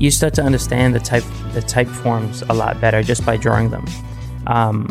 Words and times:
you 0.00 0.10
start 0.10 0.34
to 0.34 0.42
understand 0.42 0.94
the 0.94 0.98
type 0.98 1.22
the 1.52 1.60
type 1.60 1.86
forms 1.86 2.42
a 2.48 2.54
lot 2.54 2.80
better 2.80 3.02
just 3.02 3.24
by 3.24 3.36
drawing 3.36 3.70
them. 3.70 3.84
Um, 4.46 4.88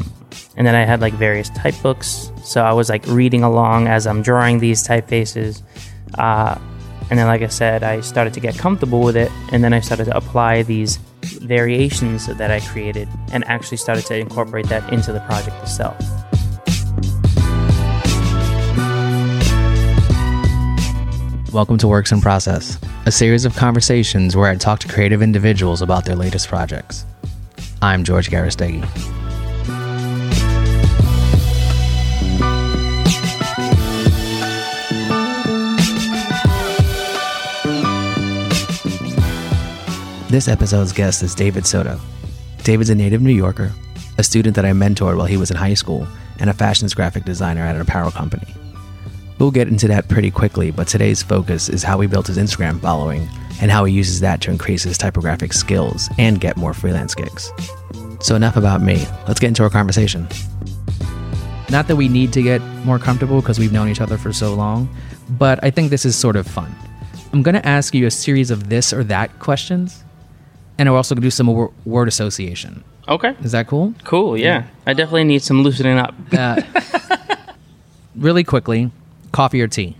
and 0.55 0.65
then 0.65 0.75
I 0.75 0.85
had 0.85 1.01
like 1.01 1.13
various 1.13 1.49
type 1.49 1.75
books, 1.81 2.31
so 2.43 2.63
I 2.63 2.71
was 2.71 2.89
like 2.89 3.05
reading 3.07 3.43
along 3.43 3.87
as 3.87 4.05
I'm 4.05 4.21
drawing 4.21 4.59
these 4.59 4.87
typefaces. 4.87 5.63
Uh, 6.17 6.57
and 7.09 7.17
then, 7.17 7.25
like 7.25 7.41
I 7.41 7.47
said, 7.47 7.81
I 7.81 8.01
started 8.01 8.35
to 8.35 8.39
get 8.39 8.55
comfortable 8.55 9.01
with 9.01 9.17
it, 9.17 9.31
and 9.51 9.63
then 9.63 9.73
I 9.73 9.79
started 9.79 10.05
to 10.05 10.15
apply 10.15 10.61
these 10.61 10.97
variations 11.23 12.27
that 12.27 12.51
I 12.51 12.59
created, 12.59 13.09
and 13.33 13.43
actually 13.45 13.77
started 13.77 14.05
to 14.05 14.15
incorporate 14.17 14.67
that 14.67 14.93
into 14.93 15.11
the 15.11 15.19
project 15.21 15.57
itself. 15.63 15.97
Welcome 21.53 21.79
to 21.79 21.87
Works 21.87 22.11
in 22.11 22.21
Process, 22.21 22.77
a 23.07 23.11
series 23.11 23.43
of 23.43 23.55
conversations 23.55 24.35
where 24.35 24.51
I 24.51 24.55
talk 24.55 24.77
to 24.81 24.87
creative 24.87 25.23
individuals 25.23 25.81
about 25.81 26.05
their 26.05 26.15
latest 26.15 26.47
projects. 26.47 27.07
I'm 27.81 28.03
George 28.03 28.29
Garastegui. 28.29 28.81
This 40.29 40.47
episode's 40.47 40.93
guest 40.93 41.23
is 41.23 41.33
David 41.33 41.65
Soto. 41.65 41.99
David's 42.63 42.91
a 42.91 42.95
native 42.95 43.23
New 43.23 43.33
Yorker, 43.33 43.71
a 44.19 44.23
student 44.23 44.55
that 44.55 44.65
I 44.65 44.71
mentored 44.71 45.17
while 45.17 45.25
he 45.25 45.37
was 45.37 45.49
in 45.49 45.57
high 45.57 45.73
school, 45.73 46.07
and 46.37 46.51
a 46.51 46.53
fashions 46.53 46.93
graphic 46.93 47.25
designer 47.25 47.61
at 47.61 47.73
an 47.73 47.81
apparel 47.81 48.11
company. 48.11 48.45
We'll 49.39 49.51
get 49.51 49.69
into 49.69 49.87
that 49.87 50.09
pretty 50.09 50.31
quickly, 50.31 50.69
but 50.69 50.89
today's 50.89 51.23
focus 51.23 51.69
is 51.69 51.81
how 51.81 51.97
he 52.01 52.07
built 52.07 52.27
his 52.27 52.37
Instagram 52.37 52.81
following 52.81 53.25
and 53.61 53.71
how 53.71 53.85
he 53.85 53.93
uses 53.93 54.19
that 54.19 54.41
to 54.41 54.51
increase 54.51 54.83
his 54.83 54.97
typographic 54.97 55.53
skills 55.53 56.09
and 56.17 56.41
get 56.41 56.57
more 56.57 56.73
freelance 56.73 57.15
gigs. 57.15 57.53
So, 58.19 58.35
enough 58.35 58.57
about 58.57 58.81
me. 58.81 59.07
Let's 59.29 59.39
get 59.39 59.47
into 59.47 59.63
our 59.63 59.69
conversation. 59.69 60.27
Not 61.69 61.87
that 61.87 61.95
we 61.95 62.09
need 62.09 62.33
to 62.33 62.41
get 62.41 62.61
more 62.83 62.99
comfortable 62.99 63.39
because 63.39 63.59
we've 63.59 63.71
known 63.71 63.87
each 63.87 64.01
other 64.01 64.17
for 64.17 64.33
so 64.33 64.53
long, 64.53 64.93
but 65.29 65.63
I 65.63 65.69
think 65.69 65.89
this 65.89 66.03
is 66.03 66.17
sort 66.17 66.35
of 66.35 66.45
fun. 66.45 66.75
I'm 67.31 67.41
going 67.41 67.55
to 67.55 67.65
ask 67.65 67.93
you 67.93 68.07
a 68.07 68.11
series 68.11 68.51
of 68.51 68.67
this 68.67 68.91
or 68.91 69.05
that 69.05 69.39
questions, 69.39 70.03
and 70.77 70.89
we're 70.89 70.97
also 70.97 71.15
going 71.15 71.21
to 71.21 71.25
do 71.25 71.31
some 71.31 71.47
wor- 71.47 71.71
word 71.85 72.09
association. 72.09 72.83
Okay. 73.07 73.35
Is 73.41 73.53
that 73.53 73.67
cool? 73.67 73.93
Cool. 74.03 74.37
Yeah. 74.37 74.65
I 74.85 74.91
definitely 74.91 75.23
need 75.23 75.43
some 75.43 75.63
loosening 75.63 75.97
up. 75.97 76.13
Uh, 76.33 76.61
really 78.15 78.43
quickly 78.43 78.91
coffee 79.31 79.61
or 79.61 79.67
tea? 79.67 79.95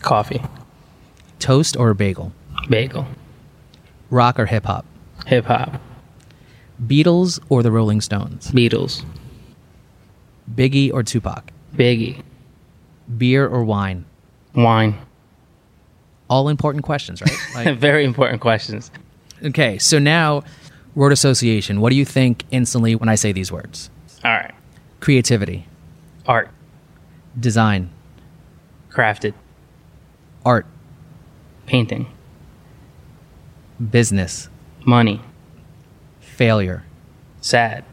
Coffee, 0.00 0.42
Toast 1.38 1.76
or 1.76 1.94
bagel? 1.94 2.32
bagel, 2.68 3.06
Rock 4.10 4.38
or 4.38 4.46
hip 4.46 4.64
hop? 4.64 4.84
hip 5.26 5.44
hop, 5.46 5.80
Beatles 6.84 7.40
or 7.48 7.62
the 7.62 7.70
Rolling 7.70 8.00
Stones? 8.00 8.50
Beatles, 8.50 9.04
Biggie 10.52 10.92
or 10.92 11.02
Tupac? 11.02 11.50
Biggie, 11.74 12.22
Beer 13.18 13.46
or 13.46 13.64
wine? 13.64 14.04
wine. 14.54 14.98
All 16.28 16.48
important 16.48 16.84
questions, 16.84 17.20
right? 17.20 17.36
Like, 17.54 17.78
Very 17.78 18.04
important 18.04 18.40
questions. 18.40 18.90
okay, 19.44 19.78
so 19.78 19.98
now 19.98 20.42
word 20.94 21.12
association. 21.12 21.80
What 21.80 21.90
do 21.90 21.96
you 21.96 22.04
think 22.04 22.44
instantly 22.50 22.94
when 22.94 23.08
I 23.08 23.14
say 23.16 23.32
these 23.32 23.50
words? 23.52 23.90
All 24.24 24.30
right. 24.30 24.54
Creativity, 25.00 25.66
Art, 26.26 26.48
design, 27.38 27.90
crafted, 28.92 29.34
art, 30.44 30.66
painting, 31.66 32.06
business, 33.90 34.48
money, 34.84 35.20
failure, 36.20 36.84
sad, 37.40 37.84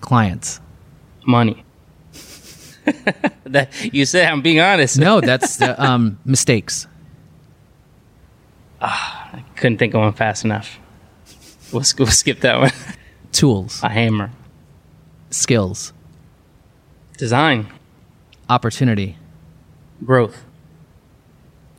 clients. 0.00 0.60
money. 1.26 1.64
that 3.44 3.70
you 3.94 4.04
said 4.06 4.26
I'm 4.32 4.40
being 4.42 4.58
honest. 4.60 4.98
No, 4.98 5.20
that's 5.30 5.56
the, 5.58 5.80
um, 5.80 6.18
mistakes. 6.24 6.86
I 8.80 9.44
couldn't 9.56 9.76
think 9.78 9.92
of 9.94 10.00
one 10.00 10.12
fast 10.14 10.44
enough. 10.44 10.78
We'll, 11.72 11.84
we'll 11.98 12.08
skip 12.08 12.40
that 12.40 12.58
one. 12.58 12.70
Tools, 13.32 13.80
A 13.82 13.88
hammer. 13.88 14.30
skills, 15.30 15.92
Design. 17.18 17.68
opportunity, 18.48 19.16
Growth. 20.04 20.44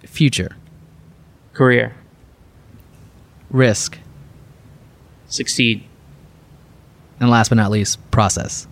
future, 0.06 0.56
Career. 1.54 1.94
risk, 3.50 3.98
Succeed. 5.28 5.84
and 7.20 7.30
last 7.30 7.50
but 7.50 7.56
not 7.56 7.72
least, 7.72 7.98
process. 8.12 8.68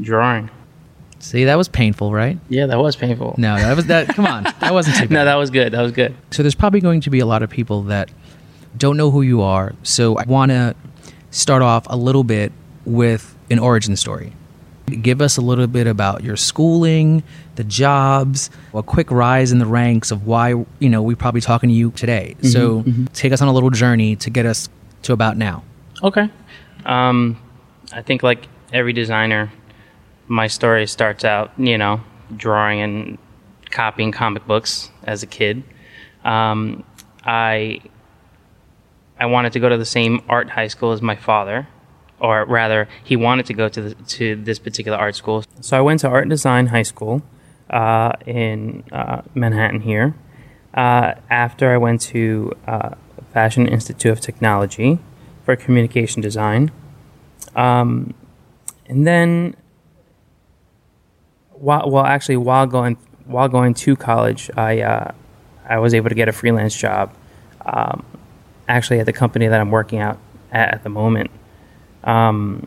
Drawing. 0.00 0.50
See, 1.18 1.44
that 1.44 1.56
was 1.56 1.68
painful, 1.68 2.12
right? 2.12 2.38
Yeah, 2.48 2.66
that 2.66 2.78
was 2.78 2.96
painful. 2.96 3.34
No, 3.38 3.56
that 3.56 3.76
was 3.76 3.86
that. 3.86 4.08
Come 4.08 4.26
on, 4.26 4.44
that 4.60 4.72
wasn't 4.72 4.96
too 4.96 5.02
bad. 5.08 5.10
No, 5.10 5.24
that 5.24 5.34
was 5.36 5.50
good. 5.50 5.72
That 5.72 5.82
was 5.82 5.92
good. 5.92 6.14
So 6.30 6.42
there's 6.42 6.54
probably 6.54 6.80
going 6.80 7.00
to 7.02 7.10
be 7.10 7.20
a 7.20 7.26
lot 7.26 7.42
of 7.42 7.50
people 7.50 7.82
that 7.84 8.10
don't 8.76 8.96
know 8.96 9.10
who 9.10 9.22
you 9.22 9.40
are. 9.42 9.74
So 9.82 10.16
I 10.16 10.24
want 10.24 10.50
to 10.50 10.74
start 11.30 11.62
off 11.62 11.84
a 11.88 11.96
little 11.96 12.24
bit 12.24 12.52
with 12.84 13.36
an 13.50 13.58
origin 13.58 13.96
story. 13.96 14.32
Give 14.86 15.20
us 15.20 15.36
a 15.36 15.40
little 15.40 15.66
bit 15.66 15.86
about 15.86 16.22
your 16.22 16.36
schooling, 16.36 17.22
the 17.54 17.64
jobs, 17.64 18.50
a 18.74 18.82
quick 18.82 19.10
rise 19.10 19.52
in 19.52 19.58
the 19.58 19.66
ranks 19.66 20.10
of 20.10 20.26
why 20.26 20.50
you 20.50 20.88
know 20.88 21.02
we're 21.02 21.16
probably 21.16 21.40
talking 21.40 21.68
to 21.68 21.74
you 21.74 21.90
today. 21.92 22.36
so 22.42 22.84
take 23.14 23.32
us 23.32 23.40
on 23.40 23.48
a 23.48 23.52
little 23.52 23.70
journey 23.70 24.16
to 24.16 24.30
get 24.30 24.46
us 24.46 24.68
to 25.02 25.12
about 25.12 25.36
now. 25.36 25.62
Okay. 26.02 26.28
Um, 26.84 27.40
I 27.92 28.02
think 28.02 28.22
like 28.22 28.48
every 28.72 28.92
designer, 28.92 29.52
my 30.28 30.46
story 30.46 30.86
starts 30.86 31.24
out, 31.24 31.52
you 31.58 31.78
know, 31.78 32.00
drawing 32.36 32.80
and 32.80 33.18
copying 33.70 34.12
comic 34.12 34.46
books 34.46 34.90
as 35.04 35.22
a 35.22 35.26
kid. 35.26 35.62
Um, 36.24 36.84
I 37.24 37.80
I 39.18 39.26
wanted 39.26 39.52
to 39.52 39.60
go 39.60 39.68
to 39.68 39.76
the 39.76 39.84
same 39.84 40.22
art 40.28 40.50
high 40.50 40.68
school 40.68 40.92
as 40.92 41.02
my 41.02 41.16
father, 41.16 41.68
or 42.22 42.44
rather, 42.44 42.88
he 43.02 43.16
wanted 43.16 43.46
to 43.46 43.52
go 43.52 43.68
to 43.68 43.82
the, 43.82 43.94
to 43.94 44.36
this 44.36 44.60
particular 44.60 44.96
art 44.96 45.16
school. 45.16 45.44
So 45.60 45.76
I 45.76 45.80
went 45.80 46.00
to 46.00 46.08
art 46.08 46.22
and 46.22 46.30
design 46.30 46.68
high 46.68 46.84
school 46.84 47.20
uh, 47.68 48.12
in 48.24 48.84
uh, 48.92 49.22
Manhattan 49.34 49.80
here. 49.80 50.14
Uh, 50.72 51.14
after 51.28 51.74
I 51.74 51.78
went 51.78 52.00
to 52.12 52.52
uh, 52.68 52.90
Fashion 53.32 53.66
Institute 53.66 54.12
of 54.12 54.20
Technology 54.20 55.00
for 55.44 55.56
communication 55.56 56.22
design, 56.22 56.70
um, 57.56 58.14
and 58.86 59.04
then 59.06 59.56
while 61.50 61.90
well 61.90 62.04
actually 62.04 62.36
while 62.36 62.66
going 62.66 62.96
while 63.26 63.48
going 63.48 63.74
to 63.74 63.96
college, 63.96 64.48
I 64.56 64.80
uh, 64.80 65.12
I 65.68 65.78
was 65.78 65.92
able 65.92 66.08
to 66.08 66.14
get 66.14 66.28
a 66.28 66.32
freelance 66.32 66.74
job, 66.74 67.14
um, 67.66 68.04
actually 68.68 69.00
at 69.00 69.06
the 69.06 69.12
company 69.12 69.48
that 69.48 69.60
I'm 69.60 69.70
working 69.70 69.98
at 69.98 70.16
at 70.52 70.84
the 70.84 70.88
moment. 70.88 71.30
Um, 72.04 72.66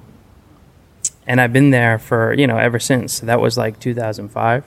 and 1.27 1.41
I've 1.41 1.53
been 1.53 1.71
there 1.71 1.97
for 1.97 2.33
you 2.33 2.47
know 2.47 2.57
ever 2.57 2.79
since. 2.79 3.19
That 3.19 3.39
was 3.39 3.57
like 3.57 3.79
2005. 3.79 4.65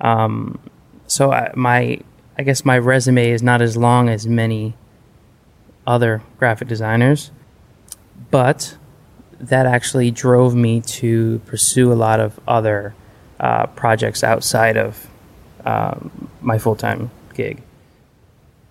Um, 0.00 0.58
so 1.06 1.32
I, 1.32 1.52
my 1.54 2.00
I 2.38 2.42
guess 2.42 2.64
my 2.64 2.78
resume 2.78 3.30
is 3.30 3.42
not 3.42 3.62
as 3.62 3.76
long 3.76 4.08
as 4.08 4.26
many 4.26 4.76
other 5.86 6.22
graphic 6.38 6.68
designers, 6.68 7.30
but 8.30 8.76
that 9.38 9.66
actually 9.66 10.10
drove 10.10 10.54
me 10.54 10.80
to 10.80 11.40
pursue 11.46 11.92
a 11.92 11.94
lot 11.94 12.20
of 12.20 12.40
other 12.48 12.94
uh, 13.40 13.66
projects 13.66 14.24
outside 14.24 14.76
of 14.76 15.08
um, 15.64 16.30
my 16.40 16.58
full 16.58 16.76
time 16.76 17.10
gig. 17.34 17.62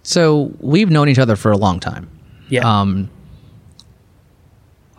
So 0.04 0.52
we've 0.60 0.90
known 0.90 1.08
each 1.10 1.20
other 1.20 1.36
for 1.36 1.52
a 1.52 1.58
long 1.58 1.80
time. 1.80 2.10
Yeah. 2.50 2.62
Um, 2.62 3.10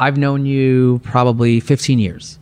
I've 0.05 0.17
known 0.19 0.45
you 0.47 1.01
probably 1.03 1.61
15 1.61 1.99
years, 1.99 2.39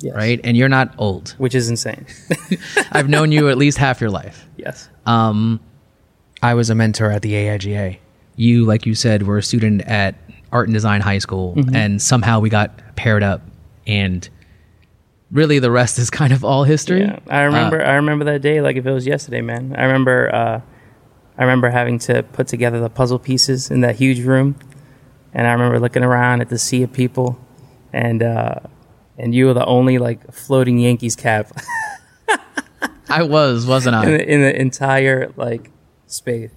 Yes. 0.00 0.14
right? 0.16 0.40
And 0.44 0.56
you're 0.56 0.68
not 0.68 0.94
old. 0.98 1.34
Which 1.38 1.54
is 1.54 1.68
insane. 1.68 2.06
I've 2.92 3.08
known 3.08 3.32
you 3.32 3.48
at 3.50 3.58
least 3.58 3.78
half 3.78 4.00
your 4.00 4.10
life. 4.10 4.46
yes. 4.56 4.88
Um, 5.06 5.60
I 6.42 6.54
was 6.54 6.70
a 6.70 6.74
mentor 6.74 7.10
at 7.10 7.22
the 7.22 7.32
AIGA. 7.32 7.98
You, 8.36 8.64
like 8.64 8.86
you 8.86 8.94
said, 8.94 9.24
were 9.26 9.38
a 9.38 9.42
student 9.42 9.82
at 9.82 10.14
Art 10.50 10.66
and 10.68 10.74
Design 10.74 11.00
High 11.00 11.18
School, 11.18 11.54
and 11.72 12.00
somehow 12.00 12.40
we 12.40 12.48
got 12.50 12.96
paired 12.96 13.22
up, 13.22 13.42
and 13.86 14.28
really 15.30 15.58
the 15.58 15.70
rest 15.70 15.98
is 15.98 16.10
kind 16.10 16.32
of 16.32 16.44
all 16.44 16.64
history. 16.64 17.00
Yeah, 17.02 17.18
I 17.28 17.42
remember. 17.42 17.84
I 17.84 17.94
remember 17.94 18.24
that 18.26 18.42
day 18.42 18.60
like 18.60 18.76
if 18.76 18.86
it 18.86 18.92
was 18.92 19.06
yesterday, 19.06 19.40
man. 19.40 19.74
I 19.76 19.84
remember. 19.84 20.34
Uh, 20.34 20.60
I 21.38 21.42
remember 21.44 21.70
having 21.70 21.98
to 22.00 22.22
put 22.22 22.46
together 22.48 22.80
the 22.80 22.90
puzzle 22.90 23.18
pieces 23.18 23.70
in 23.70 23.80
that 23.82 23.96
huge 23.96 24.20
room, 24.20 24.56
and 25.32 25.46
I 25.46 25.52
remember 25.52 25.80
looking 25.80 26.02
around 26.02 26.40
at 26.40 26.48
the 26.48 26.58
sea 26.58 26.82
of 26.82 26.92
people, 26.92 27.38
and 27.92 28.22
uh, 28.22 28.56
and 29.18 29.34
you 29.34 29.46
were 29.46 29.54
the 29.54 29.64
only 29.66 29.98
like 29.98 30.32
floating 30.32 30.78
Yankees 30.78 31.16
cap 31.16 31.52
I 33.08 33.22
was, 33.24 33.66
wasn't 33.66 33.94
in 33.96 34.00
I? 34.00 34.04
the, 34.06 34.32
in 34.32 34.40
the 34.40 34.60
entire 34.60 35.32
like 35.36 35.70
space. 36.06 36.50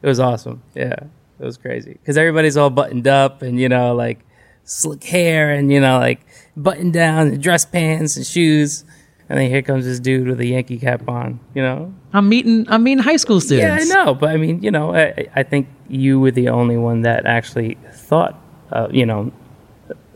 It 0.00 0.06
was 0.06 0.20
awesome. 0.20 0.62
Yeah. 0.74 0.94
It 1.40 1.44
was 1.44 1.56
crazy 1.56 1.92
because 1.92 2.16
everybody's 2.16 2.56
all 2.56 2.70
buttoned 2.70 3.06
up 3.06 3.42
and 3.42 3.60
you 3.60 3.68
know 3.68 3.94
like 3.94 4.24
slick 4.64 5.04
hair 5.04 5.52
and 5.52 5.70
you 5.70 5.80
know 5.80 5.98
like 5.98 6.26
button 6.56 6.90
down 6.90 7.28
and 7.28 7.42
dress 7.42 7.64
pants 7.64 8.16
and 8.16 8.26
shoes. 8.26 8.84
And 9.28 9.38
then 9.38 9.50
here 9.50 9.60
comes 9.60 9.84
this 9.84 10.00
dude 10.00 10.26
with 10.26 10.40
a 10.40 10.46
Yankee 10.46 10.78
cap 10.78 11.06
on, 11.06 11.38
you 11.54 11.60
know? 11.60 11.94
I'm 12.12 12.28
meeting 12.28 12.66
I'm 12.68 12.82
meeting 12.82 13.04
high 13.04 13.16
school 13.16 13.40
students. 13.40 13.88
Yeah, 13.88 14.00
I 14.00 14.04
know. 14.04 14.14
But 14.14 14.30
I 14.30 14.36
mean, 14.38 14.62
you 14.62 14.70
know, 14.70 14.94
I, 14.94 15.26
I 15.34 15.42
think 15.42 15.68
you 15.88 16.18
were 16.18 16.30
the 16.30 16.48
only 16.48 16.78
one 16.78 17.02
that 17.02 17.26
actually 17.26 17.76
thought, 17.92 18.40
uh, 18.72 18.88
you 18.90 19.04
know, 19.04 19.32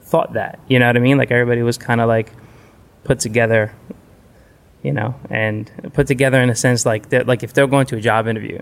thought 0.00 0.32
that. 0.32 0.60
You 0.68 0.78
know 0.78 0.86
what 0.86 0.96
I 0.96 1.00
mean? 1.00 1.18
Like 1.18 1.30
everybody 1.30 1.62
was 1.62 1.76
kind 1.76 2.00
of 2.00 2.08
like 2.08 2.32
put 3.04 3.20
together, 3.20 3.74
you 4.82 4.92
know, 4.92 5.14
and 5.28 5.70
put 5.92 6.06
together 6.06 6.40
in 6.40 6.48
a 6.48 6.56
sense 6.56 6.86
like 6.86 7.10
that. 7.10 7.26
Like 7.26 7.42
if 7.42 7.52
they're 7.52 7.66
going 7.66 7.86
to 7.88 7.96
a 7.96 8.00
job 8.00 8.26
interview, 8.26 8.60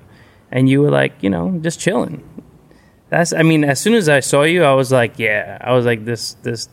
and 0.50 0.68
you 0.68 0.80
were 0.80 0.90
like, 0.90 1.12
you 1.20 1.30
know, 1.30 1.58
just 1.62 1.78
chilling. 1.78 2.24
That's. 3.08 3.32
I 3.32 3.42
mean, 3.42 3.64
as 3.64 3.80
soon 3.80 3.94
as 3.94 4.08
I 4.08 4.20
saw 4.20 4.42
you, 4.42 4.64
I 4.64 4.74
was 4.74 4.90
like, 4.90 5.18
yeah. 5.18 5.58
I 5.60 5.72
was 5.72 5.86
like, 5.86 6.04
this, 6.04 6.34
this, 6.42 6.68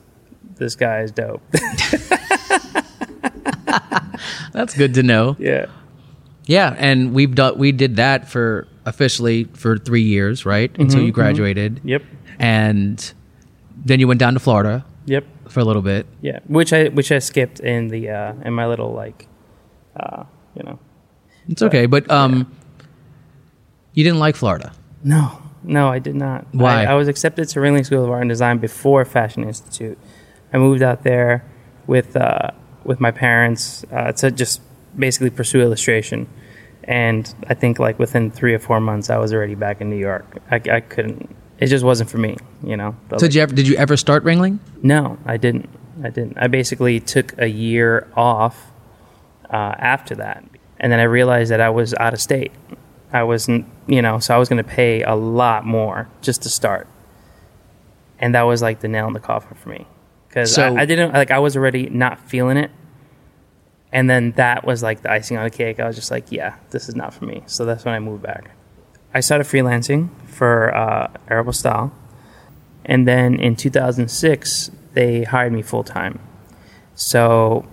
this 0.55 0.75
guy 0.75 1.01
is 1.01 1.11
dope. 1.11 1.41
That's 4.53 4.73
good 4.75 4.93
to 4.95 5.03
know. 5.03 5.35
yeah. 5.39 5.67
Yeah, 6.49 6.73
and 6.77 7.13
we've 7.13 7.35
done 7.35 7.57
we 7.57 7.73
did 7.73 7.97
that 7.97 8.29
for 8.29 8.69
officially 8.85 9.43
for 9.53 9.77
3 9.77 10.01
years, 10.01 10.45
right? 10.45 10.71
Until 10.79 11.01
you 11.01 11.11
graduated. 11.11 11.81
Yep. 11.83 12.03
And 12.39 13.13
then 13.83 13.99
you 13.99 14.07
went 14.07 14.21
down 14.21 14.33
to 14.33 14.39
Florida 14.39 14.85
Yep. 15.07 15.25
for 15.49 15.59
a 15.59 15.65
little 15.65 15.81
bit. 15.81 16.05
Yeah, 16.21 16.39
which 16.47 16.71
I 16.71 16.85
which 16.87 17.11
I 17.11 17.19
skipped 17.19 17.59
in 17.59 17.89
the 17.89 18.09
uh, 18.09 18.33
in 18.45 18.53
my 18.53 18.65
little 18.65 18.93
like, 18.93 19.27
uh, 19.99 20.23
you 20.55 20.63
know. 20.63 20.79
It's 21.49 21.61
okay, 21.61 21.85
but 21.85 22.09
um 22.09 22.49
you 23.93 24.05
didn't 24.05 24.19
like 24.19 24.35
Florida. 24.37 24.71
No, 25.03 25.41
no, 25.63 25.89
I 25.89 25.99
did 25.99 26.15
not. 26.15 26.47
Why? 26.53 26.85
I, 26.85 26.91
I 26.91 26.93
was 26.93 27.09
accepted 27.09 27.49
to 27.49 27.59
Ringling 27.59 27.85
School 27.85 28.05
of 28.05 28.09
Art 28.09 28.21
and 28.21 28.29
Design 28.29 28.59
before 28.59 29.03
Fashion 29.03 29.43
Institute. 29.43 29.97
I 30.53 30.57
moved 30.59 30.81
out 30.81 31.03
there 31.03 31.43
with 31.87 32.15
uh, 32.15 32.51
with 32.87 32.99
my 32.99 33.11
parents 33.11 33.85
uh, 33.91 34.13
to 34.13 34.31
just 34.31 34.61
basically 34.97 35.29
pursue 35.29 35.61
illustration, 35.61 36.27
and 36.85 37.35
I 37.47 37.53
think 37.53 37.77
like 37.77 37.99
within 37.99 38.31
three 38.31 38.53
or 38.53 38.59
four 38.59 38.79
months, 38.79 39.09
I 39.09 39.17
was 39.17 39.33
already 39.33 39.55
back 39.55 39.81
in 39.81 39.89
New 39.89 39.97
York. 39.97 40.25
I, 40.49 40.55
I 40.71 40.79
couldn't. 40.79 41.35
It 41.59 41.67
just 41.67 41.83
wasn't 41.83 42.09
for 42.09 42.17
me, 42.17 42.37
you 42.63 42.77
know. 42.77 42.95
So 43.11 43.17
did 43.17 43.35
you 43.35 43.41
ever, 43.41 43.53
did 43.53 43.67
you 43.67 43.75
ever 43.75 43.97
start 43.97 44.23
Ringling? 44.23 44.59
No, 44.81 45.19
I 45.25 45.37
didn't. 45.37 45.69
I 46.03 46.09
didn't. 46.09 46.37
I 46.37 46.47
basically 46.47 46.99
took 46.99 47.37
a 47.39 47.47
year 47.47 48.07
off 48.15 48.71
uh, 49.51 49.75
after 49.77 50.15
that, 50.15 50.43
and 50.79 50.91
then 50.91 50.99
I 50.99 51.03
realized 51.03 51.51
that 51.51 51.61
I 51.61 51.69
was 51.69 51.93
out 51.95 52.13
of 52.13 52.21
state. 52.21 52.53
I 53.11 53.23
wasn't, 53.23 53.65
you 53.87 54.01
know, 54.01 54.19
so 54.19 54.35
I 54.35 54.37
was 54.37 54.49
going 54.49 54.63
to 54.63 54.69
pay 54.69 55.01
a 55.01 55.15
lot 55.15 55.65
more 55.65 56.09
just 56.21 56.43
to 56.43 56.49
start, 56.49 56.87
and 58.19 58.33
that 58.33 58.43
was 58.43 58.61
like 58.61 58.79
the 58.79 58.87
nail 58.87 59.07
in 59.07 59.13
the 59.13 59.19
coffin 59.19 59.57
for 59.57 59.69
me 59.69 59.87
because 60.37 60.53
So- 60.53 60.75
I, 60.75 60.81
I 60.81 60.85
didn't 60.85 61.13
like 61.13 61.31
I 61.31 61.39
was 61.39 61.57
already 61.57 61.89
not 61.89 62.19
feeling 62.29 62.57
it, 62.57 62.69
and 63.91 64.07
then 64.07 64.33
that 64.33 64.65
was 64.65 64.83
like 64.83 65.01
the 65.01 65.11
icing 65.11 65.35
on 65.37 65.43
the 65.43 65.49
cake. 65.49 65.79
I 65.79 65.87
was 65.87 65.95
just 65.95 66.11
like, 66.11 66.31
yeah, 66.31 66.55
this 66.69 66.87
is 66.87 66.95
not 66.95 67.11
for 67.13 67.25
me. 67.25 67.41
So 67.47 67.65
that's 67.65 67.85
when 67.85 67.95
I 67.95 67.99
moved 67.99 68.21
back. 68.21 68.51
I 69.13 69.21
started 69.21 69.45
freelancing 69.47 70.09
for 70.27 70.75
uh, 70.75 71.11
Arable 71.27 71.53
Style. 71.53 71.91
And 72.85 73.07
then 73.07 73.39
in 73.39 73.55
2006, 73.55 74.69
they 74.93 75.23
hired 75.23 75.51
me 75.53 75.61
full 75.63 75.83
time. 75.83 76.19
So 76.93 77.65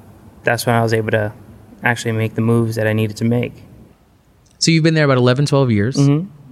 that's 0.43 0.65
when 0.65 0.75
I 0.75 0.83
was 0.83 0.95
able 0.95 1.11
to 1.11 1.33
actually 1.83 2.13
make 2.13 2.35
the 2.35 2.41
moves 2.41 2.77
that 2.77 2.87
I 2.87 2.93
needed 2.95 3.17
to 3.19 3.25
make. 3.25 3.53
So 4.59 4.71
you've 4.71 4.83
been 4.85 4.95
there 4.95 5.05
about 5.05 5.19
11 5.19 5.47
12 5.47 5.71
years. 5.71 5.99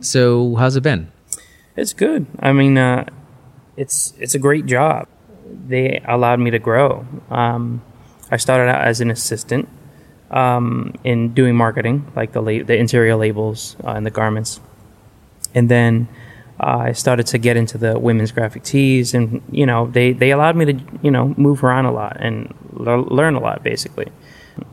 So 0.00 0.56
how's 0.56 0.76
it 0.76 0.82
been? 0.82 1.10
It's 1.74 1.94
good. 1.94 2.26
I 2.38 2.52
mean, 2.52 2.76
uh, 2.76 3.06
it's 3.76 4.12
it's 4.18 4.34
a 4.34 4.38
great 4.38 4.66
job. 4.66 5.08
They 5.68 6.02
allowed 6.06 6.40
me 6.40 6.50
to 6.50 6.58
grow. 6.58 7.06
Um, 7.30 7.82
I 8.30 8.36
started 8.36 8.70
out 8.70 8.82
as 8.86 9.00
an 9.00 9.10
assistant 9.10 9.68
um, 10.30 10.94
in 11.04 11.34
doing 11.34 11.54
marketing, 11.54 12.10
like 12.16 12.32
the 12.32 12.40
la- 12.40 12.64
the 12.64 12.76
interior 12.76 13.16
labels 13.16 13.76
uh, 13.84 13.90
and 13.90 14.06
the 14.06 14.10
garments, 14.10 14.60
and 15.54 15.68
then 15.68 16.08
uh, 16.58 16.78
I 16.88 16.92
started 16.92 17.26
to 17.28 17.38
get 17.38 17.56
into 17.56 17.76
the 17.76 17.98
women's 17.98 18.32
graphic 18.32 18.62
tees, 18.62 19.14
and 19.14 19.42
you 19.50 19.66
know 19.66 19.86
they 19.86 20.12
they 20.12 20.30
allowed 20.30 20.56
me 20.56 20.64
to 20.64 20.80
you 21.02 21.10
know 21.10 21.34
move 21.36 21.62
around 21.62 21.84
a 21.84 21.92
lot 21.92 22.16
and 22.18 22.54
l- 22.80 23.04
learn 23.04 23.34
a 23.34 23.40
lot 23.40 23.62
basically. 23.62 24.08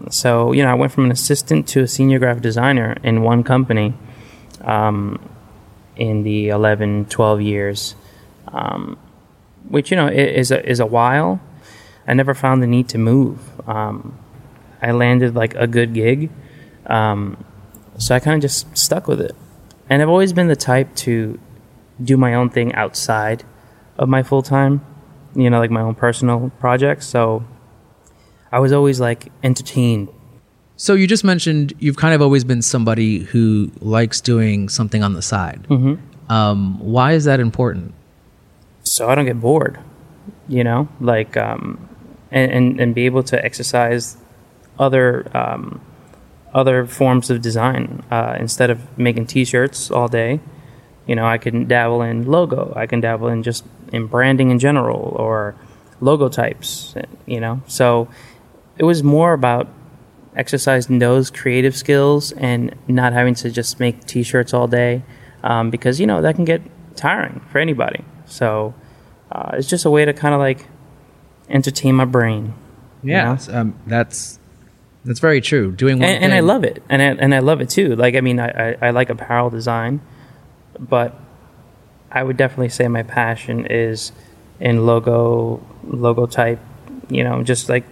So 0.09 0.53
you 0.53 0.63
know 0.63 0.71
I 0.71 0.75
went 0.75 0.91
from 0.91 1.05
an 1.05 1.11
assistant 1.11 1.67
to 1.69 1.81
a 1.81 1.87
senior 1.87 2.19
graphic 2.19 2.43
designer 2.43 2.95
in 3.03 3.21
one 3.21 3.43
company. 3.43 3.93
Um, 4.61 5.19
in 5.99 6.23
the 6.23 6.47
11, 6.49 7.05
12 7.05 7.41
years, 7.41 7.95
um, 8.47 8.97
which 9.67 9.91
you 9.91 9.97
know 9.97 10.07
is 10.07 10.51
a 10.51 10.67
is 10.67 10.79
a 10.79 10.85
while. 10.85 11.39
I 12.07 12.13
never 12.13 12.33
found 12.33 12.63
the 12.63 12.67
need 12.67 12.89
to 12.89 12.97
move. 12.97 13.37
Um, 13.67 14.17
I 14.81 14.91
landed 14.91 15.35
like 15.35 15.53
a 15.55 15.67
good 15.67 15.93
gig, 15.93 16.29
um, 16.87 17.43
so 17.97 18.15
I 18.15 18.19
kind 18.19 18.35
of 18.35 18.41
just 18.41 18.77
stuck 18.77 19.07
with 19.07 19.21
it. 19.21 19.35
And 19.89 20.01
I've 20.01 20.09
always 20.09 20.33
been 20.33 20.47
the 20.47 20.55
type 20.55 20.95
to 20.97 21.39
do 22.01 22.15
my 22.17 22.33
own 22.33 22.49
thing 22.49 22.73
outside 22.75 23.43
of 23.97 24.07
my 24.07 24.23
full 24.23 24.41
time, 24.41 24.85
you 25.35 25.49
know, 25.49 25.59
like 25.59 25.71
my 25.71 25.81
own 25.81 25.95
personal 25.95 26.51
projects. 26.59 27.05
So 27.07 27.43
I 28.51 28.59
was 28.59 28.71
always 28.71 28.99
like 28.99 29.31
entertained 29.43 30.09
So 30.77 30.93
you 30.93 31.07
just 31.07 31.25
mentioned 31.25 31.73
you've 31.79 31.97
kind 31.97 32.13
of 32.13 32.21
always 32.21 32.45
been 32.45 32.61
somebody 32.61 33.19
who 33.19 33.69
likes 33.81 34.21
doing 34.21 34.69
something 34.69 35.03
on 35.03 35.11
the 35.13 35.21
side. 35.21 35.65
Mm-hmm. 35.69 36.31
Um, 36.31 36.79
why 36.79 37.11
is 37.13 37.25
that 37.25 37.41
important? 37.41 37.93
So 38.89 39.07
I 39.09 39.15
don't 39.15 39.25
get 39.25 39.39
bored, 39.39 39.79
you 40.47 40.63
know, 40.63 40.87
like, 40.99 41.37
um, 41.37 41.87
and, 42.31 42.51
and, 42.51 42.79
and 42.81 42.95
be 42.95 43.05
able 43.05 43.23
to 43.23 43.43
exercise 43.43 44.17
other, 44.77 45.29
um, 45.37 45.81
other 46.53 46.85
forms 46.85 47.29
of 47.29 47.41
design, 47.41 48.03
uh, 48.09 48.35
instead 48.39 48.69
of 48.69 48.97
making 48.97 49.27
t-shirts 49.27 49.91
all 49.91 50.07
day, 50.07 50.39
you 51.05 51.15
know, 51.15 51.25
I 51.25 51.37
can 51.37 51.67
dabble 51.67 52.01
in 52.01 52.25
logo. 52.25 52.73
I 52.75 52.85
can 52.87 53.01
dabble 53.01 53.27
in 53.27 53.43
just 53.43 53.63
in 53.91 54.07
branding 54.07 54.49
in 54.49 54.59
general 54.59 55.15
or 55.17 55.55
logo 56.01 56.29
types, 56.29 56.95
you 57.25 57.39
know, 57.39 57.61
so 57.67 58.07
it 58.77 58.83
was 58.85 59.03
more 59.03 59.33
about 59.33 59.67
exercising 60.35 60.99
those 60.99 61.29
creative 61.29 61.75
skills 61.75 62.31
and 62.33 62.73
not 62.87 63.11
having 63.13 63.35
to 63.35 63.51
just 63.51 63.79
make 63.79 64.05
t-shirts 64.05 64.53
all 64.53 64.67
day, 64.67 65.03
um, 65.43 65.69
because, 65.69 65.99
you 65.99 66.07
know, 66.07 66.21
that 66.21 66.35
can 66.35 66.45
get 66.45 66.61
tiring 66.95 67.41
for 67.51 67.59
anybody. 67.59 68.03
So, 68.29 68.73
uh, 69.31 69.51
it's 69.53 69.67
just 69.67 69.85
a 69.85 69.89
way 69.89 70.05
to 70.05 70.13
kind 70.13 70.33
of 70.33 70.39
like 70.39 70.65
entertain 71.49 71.95
my 71.95 72.05
brain. 72.05 72.53
you 73.03 73.13
know? 73.13 73.37
um, 73.51 73.75
that's 73.87 74.39
that's 75.05 75.19
very 75.19 75.41
true. 75.41 75.71
Doing 75.71 75.99
one 75.99 76.09
and, 76.09 76.25
and 76.25 76.33
I 76.33 76.41
love 76.41 76.63
it, 76.63 76.83
and 76.89 77.01
I, 77.01 77.05
and 77.05 77.33
I 77.33 77.39
love 77.39 77.61
it 77.61 77.69
too. 77.69 77.95
Like 77.95 78.15
I 78.15 78.21
mean, 78.21 78.39
I, 78.39 78.49
I, 78.71 78.77
I 78.81 78.89
like 78.91 79.09
apparel 79.09 79.49
design, 79.49 80.01
but 80.77 81.15
I 82.11 82.23
would 82.23 82.37
definitely 82.37 82.69
say 82.69 82.87
my 82.87 83.03
passion 83.03 83.65
is 83.65 84.11
in 84.59 84.85
logo, 84.85 85.65
logo 85.83 86.25
type. 86.25 86.59
You 87.09 87.23
know, 87.23 87.43
just 87.43 87.69
like 87.69 87.85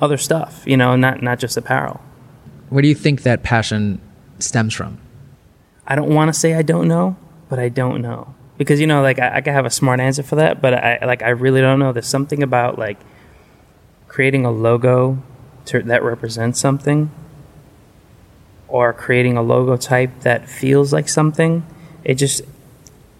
other 0.00 0.16
stuff. 0.16 0.62
You 0.66 0.76
know, 0.76 0.96
not 0.96 1.22
not 1.22 1.38
just 1.38 1.56
apparel. 1.56 2.00
Where 2.68 2.82
do 2.82 2.88
you 2.88 2.94
think 2.94 3.22
that 3.22 3.42
passion 3.42 4.00
stems 4.38 4.74
from? 4.74 4.98
I 5.86 5.96
don't 5.96 6.14
want 6.14 6.32
to 6.32 6.38
say 6.38 6.54
I 6.54 6.62
don't 6.62 6.86
know, 6.86 7.16
but 7.48 7.58
I 7.58 7.68
don't 7.68 8.00
know 8.00 8.34
because 8.60 8.78
you 8.78 8.86
know, 8.86 9.00
like 9.00 9.18
I, 9.18 9.36
I 9.36 9.40
could 9.40 9.54
have 9.54 9.64
a 9.64 9.70
smart 9.70 10.00
answer 10.00 10.22
for 10.22 10.36
that, 10.36 10.60
but 10.60 10.74
I 10.74 10.98
like 11.06 11.22
I 11.22 11.30
really 11.30 11.62
don't 11.62 11.78
know. 11.78 11.92
There's 11.92 12.06
something 12.06 12.42
about 12.42 12.78
like 12.78 12.98
creating 14.06 14.44
a 14.44 14.50
logo 14.50 15.22
to, 15.64 15.82
that 15.84 16.02
represents 16.02 16.60
something, 16.60 17.10
or 18.68 18.92
creating 18.92 19.38
a 19.38 19.42
logo 19.42 19.78
type 19.78 20.10
that 20.20 20.46
feels 20.46 20.92
like 20.92 21.08
something. 21.08 21.66
It 22.04 22.16
just, 22.16 22.42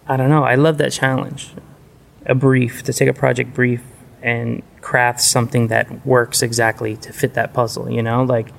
I 0.05 0.15
don't 0.15 0.29
know. 0.29 0.43
I 0.43 0.53
love 0.53 0.77
that 0.77 0.91
challenge. 0.91 1.55
A 2.27 2.35
brief 2.35 2.83
to 2.83 2.93
take 2.93 3.09
a 3.09 3.13
project 3.13 3.51
brief 3.51 3.81
and 4.21 4.61
craft 4.81 5.21
something 5.21 5.69
that 5.69 6.05
works 6.05 6.43
exactly 6.43 6.97
to 6.97 7.11
fit 7.11 7.33
that 7.33 7.51
puzzle. 7.51 7.89
You 7.89 8.03
know, 8.03 8.23
like 8.23 8.49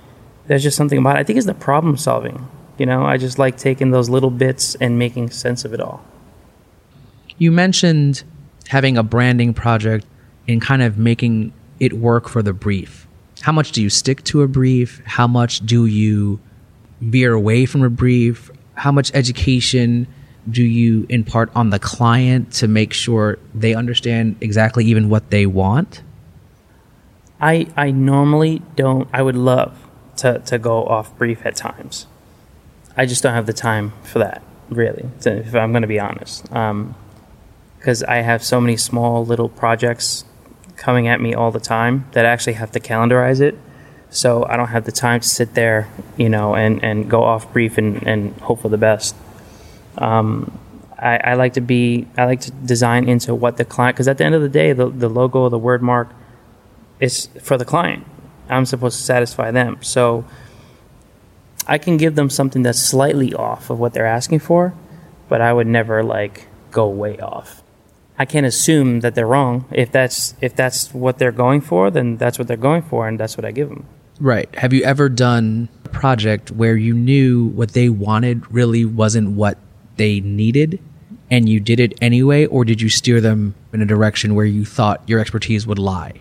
there's 0.49 0.65
just 0.65 0.77
something 0.77 0.99
about 0.99 1.15
it. 1.15 1.21
I 1.21 1.23
think 1.23 1.37
it's 1.37 1.47
the 1.47 1.55
problem 1.55 1.97
solving. 1.97 2.49
You 2.77 2.87
know, 2.87 3.05
I 3.05 3.19
just 3.19 3.39
like 3.39 3.57
taking 3.57 3.93
those 3.93 4.09
little 4.09 4.33
bits 4.33 4.75
and 4.75 4.99
making 4.99 5.31
sense 5.31 5.65
of 5.65 5.73
it 5.73 5.81
all. 5.81 6.05
You 7.39 7.51
mentioned 7.51 8.25
having 8.69 8.97
a 8.97 9.03
branding 9.03 9.55
project 9.55 10.07
and 10.49 10.61
kind 10.61 10.83
of 10.83 10.99
making 10.99 11.53
it 11.81 11.93
work 11.95 12.29
for 12.29 12.43
the 12.43 12.53
brief. 12.53 13.07
How 13.41 13.53
much 13.53 13.73
do 13.73 13.83
you 13.83 13.91
stick 13.91 14.23
to 14.25 14.43
a 14.43 14.49
brief? 14.49 15.03
How 15.05 15.27
much 15.27 15.61
do 15.61 15.87
you 15.87 16.41
veer 17.01 17.33
away 17.33 17.67
from 17.67 17.83
a 17.83 17.91
brief? 17.91 18.51
How 18.75 18.93
much 18.93 19.11
education 19.15 20.07
do 20.49 20.63
you 20.63 21.07
impart 21.09 21.51
on 21.55 21.71
the 21.71 21.79
client 21.79 22.53
to 22.53 22.69
make 22.69 22.93
sure 22.93 23.39
they 23.55 23.75
understand 23.75 24.37
exactly 24.41 24.85
even 24.85 25.09
what 25.09 25.31
they 25.31 25.47
want? 25.47 26.03
I 27.41 27.67
I 27.77 27.91
normally 27.91 28.63
don't. 28.77 29.09
I 29.13 29.23
would 29.23 29.37
love 29.37 29.77
to 30.19 30.39
to 30.41 30.59
go 30.59 30.85
off 30.85 31.17
brief 31.19 31.45
at 31.45 31.57
times. 31.57 32.07
I 32.97 33.07
just 33.07 33.23
don't 33.23 33.35
have 33.35 33.47
the 33.47 33.53
time 33.53 33.93
for 34.05 34.19
that. 34.21 34.43
really. 34.69 35.09
If 35.25 35.55
I'm 35.55 35.73
going 35.73 35.83
to 35.83 35.89
be 35.89 36.01
honest, 36.01 36.51
um, 36.53 36.95
because 37.83 38.05
I 38.05 38.19
have 38.19 38.45
so 38.45 38.61
many 38.61 38.77
small 38.77 39.27
little 39.27 39.49
projects 39.49 40.25
coming 40.77 41.09
at 41.09 41.21
me 41.21 41.35
all 41.35 41.51
the 41.51 41.59
time 41.59 42.07
that 42.13 42.25
I 42.25 42.29
actually 42.29 42.53
have 42.53 42.71
to 42.73 42.81
calendarize 42.81 43.41
it. 43.41 43.59
So 44.09 44.45
I 44.45 44.57
don't 44.57 44.69
have 44.69 44.85
the 44.85 44.93
time 44.93 45.19
to 45.19 45.29
sit 45.29 45.55
there, 45.55 45.89
you 46.17 46.29
know, 46.29 46.55
and, 46.55 46.85
and 46.85 47.11
go 47.11 47.25
off 47.25 47.53
brief 47.53 47.79
and, 47.79 48.01
and 48.07 48.37
hope 48.37 48.61
for 48.61 48.69
the 48.69 48.79
best. 48.79 49.17
Um, 49.99 50.57
I, 50.97 51.17
I 51.17 51.35
like 51.35 51.55
to 51.55 51.61
be, 51.61 52.07
I 52.17 52.27
like 52.27 52.43
to 52.43 52.53
design 52.53 53.09
into 53.09 53.35
what 53.35 53.57
the 53.57 53.65
client, 53.65 53.97
because 53.97 54.07
at 54.07 54.17
the 54.17 54.25
end 54.25 54.37
of 54.37 54.43
the 54.43 54.49
day, 54.49 54.73
the, 54.73 54.89
the 54.89 55.09
logo, 55.09 55.49
the 55.49 55.59
word 55.59 55.83
mark, 55.83 56.11
is 57.01 57.31
for 57.41 57.59
the 57.59 57.65
client. 57.65 58.07
I'm 58.49 58.65
supposed 58.65 58.97
to 58.97 59.03
satisfy 59.03 59.51
them. 59.51 59.83
So 59.83 60.25
I 61.67 61.79
can 61.79 61.97
give 61.97 62.15
them 62.15 62.31
something 62.31 62.63
that's 62.63 62.81
slightly 62.81 63.35
off 63.35 63.71
of 63.71 63.81
what 63.81 63.93
they're 63.93 64.07
asking 64.07 64.39
for, 64.39 64.73
but 65.29 65.41
I 65.41 65.53
would 65.53 65.67
never 65.67 66.05
like 66.05 66.47
go 66.71 66.89
way 66.89 67.19
off. 67.19 67.62
I 68.19 68.25
can't 68.25 68.47
assume 68.47 69.01
that 69.01 69.15
they're 69.15 69.27
wrong. 69.27 69.65
If 69.73 69.91
that's 69.91 70.35
if 70.41 70.55
that's 70.55 70.93
what 70.95 71.19
they're 71.19 71.33
going 71.33 71.61
for, 71.61 71.91
then 71.91 72.17
that's 72.17 72.39
what 72.39 72.49
they're 72.49 72.57
going 72.57 72.83
for, 72.83 73.09
and 73.09 73.19
that's 73.19 73.37
what 73.37 73.45
I 73.45 73.51
give 73.51 73.69
them. 73.69 73.87
Right. 74.21 74.55
Have 74.55 74.73
you 74.73 74.85
ever 74.85 75.09
done 75.09 75.69
a 75.85 75.89
project 75.89 76.53
where 76.53 76.77
you 76.77 76.95
knew 76.95 77.47
what 77.47 77.73
they 77.73 77.89
wanted 77.89 78.51
really 78.53 78.85
wasn't 78.85 79.33
what 79.33 79.59
they 79.97 80.21
needed 80.21 80.79
and 81.33 81.49
you 81.49 81.61
did 81.61 81.81
it 81.81 81.95
anyway, 82.03 82.45
or 82.45 82.63
did 82.63 82.83
you 82.83 82.91
steer 82.91 83.19
them 83.19 83.55
in 83.73 83.81
a 83.81 83.87
direction 83.87 84.35
where 84.35 84.45
you 84.45 84.67
thought 84.67 85.03
your 85.07 85.19
expertise 85.19 85.67
would 85.67 85.79
lie? 85.79 86.13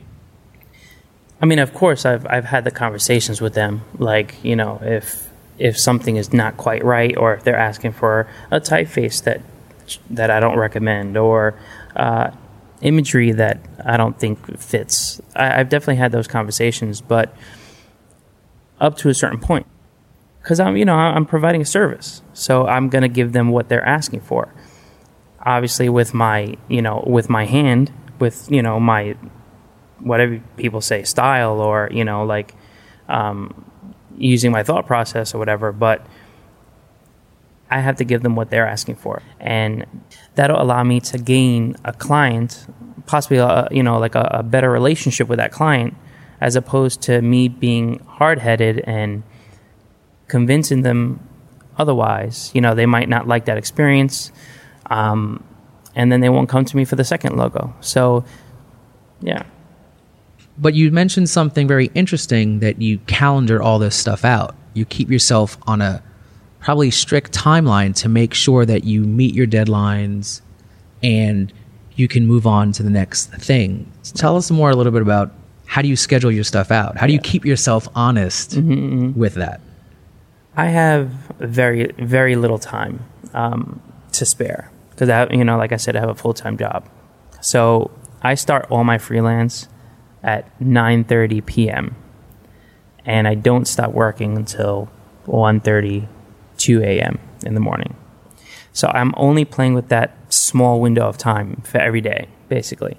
I 1.42 1.46
mean, 1.46 1.60
of 1.60 1.74
course, 1.74 2.06
I've 2.06 2.26
I've 2.28 2.46
had 2.46 2.64
the 2.64 2.72
conversations 2.72 3.42
with 3.42 3.54
them. 3.54 3.82
Like, 3.98 4.36
you 4.42 4.56
know, 4.56 4.80
if 4.82 5.30
if 5.60 5.78
something 5.78 6.16
is 6.16 6.32
not 6.32 6.56
quite 6.56 6.82
right, 6.86 7.16
or 7.18 7.34
if 7.34 7.44
they're 7.44 7.58
asking 7.58 7.92
for 7.92 8.26
a 8.52 8.62
typeface 8.62 9.22
that 9.26 9.42
that 10.10 10.32
I 10.32 10.40
don't 10.40 10.58
recommend, 10.58 11.18
or 11.18 11.56
uh, 11.96 12.32
imagery 12.82 13.32
that 13.32 13.60
I 13.86 13.98
don't 13.98 14.20
think 14.20 14.58
fits, 14.60 15.22
I, 15.36 15.60
I've 15.60 15.70
definitely 15.70 15.98
had 15.98 16.12
those 16.12 16.28
conversations. 16.28 17.02
But 17.02 17.36
up 18.80 18.98
to 18.98 19.10
a 19.10 19.14
certain 19.14 19.40
point, 19.40 19.68
because 20.42 20.60
I'm 20.60 20.78
you 20.78 20.86
know 20.86 20.96
I'm 20.96 21.26
providing 21.26 21.62
a 21.62 21.66
service, 21.66 22.22
so 22.34 22.68
I'm 22.68 22.90
going 22.90 23.04
to 23.04 23.10
give 23.10 23.34
them 23.34 23.50
what 23.50 23.70
they're 23.70 23.86
asking 23.86 24.22
for. 24.22 24.54
Obviously, 25.44 25.90
with 25.90 26.14
my 26.14 26.56
you 26.68 26.82
know 26.82 27.04
with 27.06 27.30
my 27.30 27.46
hand, 27.46 27.92
with 28.20 28.50
you 28.52 28.62
know 28.62 28.80
my 28.80 29.16
whatever 30.04 30.42
people 30.58 30.82
say 30.82 31.04
style 31.04 31.60
or 31.60 31.90
you 31.92 32.04
know 32.04 32.24
like 32.24 32.56
um, 33.08 33.66
using 34.18 34.52
my 34.52 34.64
thought 34.64 34.86
process 34.86 35.34
or 35.34 35.38
whatever 35.38 35.72
but 35.72 36.06
i 37.70 37.80
have 37.80 37.96
to 37.96 38.04
give 38.04 38.22
them 38.22 38.36
what 38.36 38.50
they're 38.50 38.68
asking 38.68 38.96
for 38.96 39.22
and 39.40 39.86
that'll 40.36 40.62
allow 40.62 40.84
me 40.84 41.00
to 41.00 41.18
gain 41.18 41.76
a 41.84 41.94
client 41.94 42.66
possibly 43.06 43.38
a, 43.38 43.68
you 43.72 43.84
know 43.84 43.98
like 44.00 44.16
a, 44.16 44.30
a 44.32 44.44
better 44.44 44.70
relationship 44.70 45.28
with 45.28 45.38
that 45.38 45.52
client 45.52 45.94
as 46.40 46.56
opposed 46.56 47.02
to 47.04 47.22
me 47.22 47.48
being 47.48 48.00
hard-headed 48.08 48.80
and 48.86 49.22
convincing 50.28 50.82
them 50.82 51.20
otherwise. 51.78 52.52
You 52.54 52.62
know 52.62 52.74
they 52.74 52.86
might 52.86 53.10
not 53.10 53.28
like 53.28 53.46
that 53.46 53.58
experience 53.58 54.32
um, 54.90 55.44
and 55.96 56.12
then 56.12 56.22
they 56.22 56.30
won't 56.30 56.50
come 56.50 56.66
to 56.66 56.78
me 56.78 56.86
for 56.86 56.96
the 56.96 57.04
second 57.04 57.38
logo. 57.38 57.74
So 57.82 58.24
yeah. 59.22 59.44
But 60.58 60.74
you 60.74 60.92
mentioned 60.92 61.30
something 61.30 61.68
very 61.68 61.90
interesting 61.96 62.60
that 62.60 62.82
you 62.82 63.00
calendar 63.00 63.62
all 63.62 63.80
this 63.80 63.96
stuff 63.96 64.24
out. 64.26 64.56
You 64.74 64.86
keep 64.86 65.10
yourself 65.10 65.58
on 65.66 65.82
a 65.82 66.04
probably 66.62 66.92
strict 66.92 67.34
timeline 67.34 67.94
to 67.96 68.08
make 68.08 68.34
sure 68.34 68.66
that 68.66 68.84
you 68.84 69.02
meet 69.02 69.34
your 69.36 69.48
deadlines 69.48 70.42
and 71.04 71.52
you 71.96 72.08
can 72.08 72.26
move 72.26 72.48
on 72.48 72.72
to 72.72 72.84
the 72.84 72.90
next 72.90 73.26
thing. 73.32 73.92
Tell 74.04 74.38
us 74.38 74.50
more 74.50 74.70
a 74.70 74.76
little 74.76 74.92
bit 74.92 75.02
about 75.02 75.32
how 75.66 75.82
do 75.82 75.88
you 75.88 75.96
schedule 75.96 76.32
your 76.32 76.44
stuff 76.44 76.72
out? 76.72 76.98
How 76.98 77.08
do 77.08 77.14
you 77.14 77.20
keep 77.20 77.46
yourself 77.46 77.88
honest 77.96 78.58
with 78.58 79.36
that? 79.36 79.62
I 80.56 80.68
have 80.68 81.10
very 81.40 81.92
very 81.98 82.36
little 82.36 82.60
time 82.60 83.06
um, 83.34 83.82
to 84.12 84.26
spare 84.26 84.70
because 84.92 85.10
I 85.10 85.18
have, 85.18 85.34
you 85.34 85.44
know 85.44 85.58
like 85.58 85.72
I 85.72 85.78
said 85.78 85.96
I 85.96 86.00
have 86.02 86.10
a 86.10 86.16
full 86.16 86.34
time 86.34 86.58
job, 86.58 86.88
so 87.42 87.90
I 88.22 88.36
start 88.36 88.68
all 88.70 88.84
my 88.84 88.98
freelance 88.98 89.70
at 90.22 90.46
nine 90.62 91.06
thirty 91.06 91.40
p.m. 91.40 91.96
and 93.06 93.28
I 93.28 93.36
don't 93.36 93.66
stop 93.66 93.92
working 93.92 94.36
until 94.36 94.90
1.30, 95.26 96.08
2 96.62 96.82
a.m. 96.84 97.20
in 97.46 97.54
the 97.54 97.60
morning. 97.60 97.96
So 98.74 98.88
I'm 98.88 99.14
only 99.18 99.46
playing 99.46 99.74
with 99.74 99.90
that 99.90 100.16
small 100.34 100.80
window 100.80 101.08
of 101.08 101.18
time 101.18 101.62
for 101.66 101.78
every 101.80 102.02
day, 102.02 102.28
basically. 102.48 102.98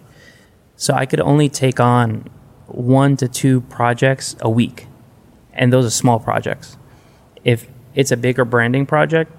So 0.77 0.95
I 0.95 1.07
could 1.07 1.21
only 1.21 1.49
take 1.49 1.81
on 1.81 2.29
one 2.67 3.17
to 3.19 3.29
two 3.29 3.63
projects 3.63 4.37
a 4.41 4.51
week, 4.51 4.87
and 5.53 5.73
those 5.73 5.87
are 5.87 5.91
small 5.91 6.19
projects 6.19 6.77
if 7.45 7.69
it's 7.95 8.11
a 8.11 8.17
bigger 8.17 8.45
branding 8.45 8.87
project, 8.87 9.33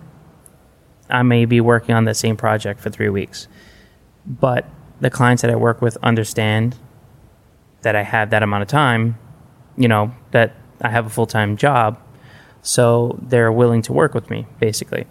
I 1.10 1.24
may 1.24 1.46
be 1.46 1.62
working 1.62 1.96
on 1.96 2.06
the 2.06 2.14
same 2.14 2.38
project 2.38 2.80
for 2.80 2.90
three 2.90 3.10
weeks. 3.10 3.48
But 4.26 4.68
the 5.00 5.10
clients 5.10 5.42
that 5.42 5.52
I 5.52 5.56
work 5.56 5.82
with 5.82 5.98
understand 6.02 6.78
that 7.82 7.96
I 7.96 8.04
have 8.04 8.30
that 8.30 8.44
amount 8.44 8.62
of 8.62 8.68
time, 8.68 9.18
you 9.78 9.88
know, 9.88 10.14
that 10.32 10.56
I 10.82 10.90
have 10.90 11.06
a 11.06 11.10
full 11.10 11.26
time 11.26 11.58
job. 11.58 12.00
So 12.64 13.20
they're 13.22 13.52
willing 13.52 13.82
to 13.84 13.94
work 13.94 14.16
with 14.16 14.30
me, 14.30 14.48
basically. 14.60 15.06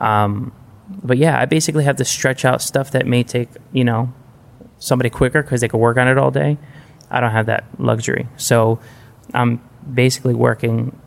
Um, 0.00 0.52
but 0.88 1.16
yeah, 1.16 1.40
I 1.40 1.46
basically 1.46 1.84
have 1.84 1.96
to 1.96 2.04
stretch 2.04 2.44
out 2.44 2.60
stuff 2.60 2.90
that 2.90 3.06
may 3.06 3.22
take, 3.22 3.48
you 3.72 3.84
know, 3.84 4.12
somebody 4.78 5.08
quicker 5.08 5.42
because 5.42 5.60
they 5.60 5.68
could 5.68 5.78
work 5.78 5.96
on 5.96 6.08
it 6.08 6.18
all 6.18 6.30
day. 6.30 6.58
I 7.10 7.20
don't 7.20 7.30
have 7.30 7.46
that 7.46 7.64
luxury. 7.78 8.28
So 8.36 8.78
I'm 9.32 9.60
basically 9.92 10.34
working 10.34 10.98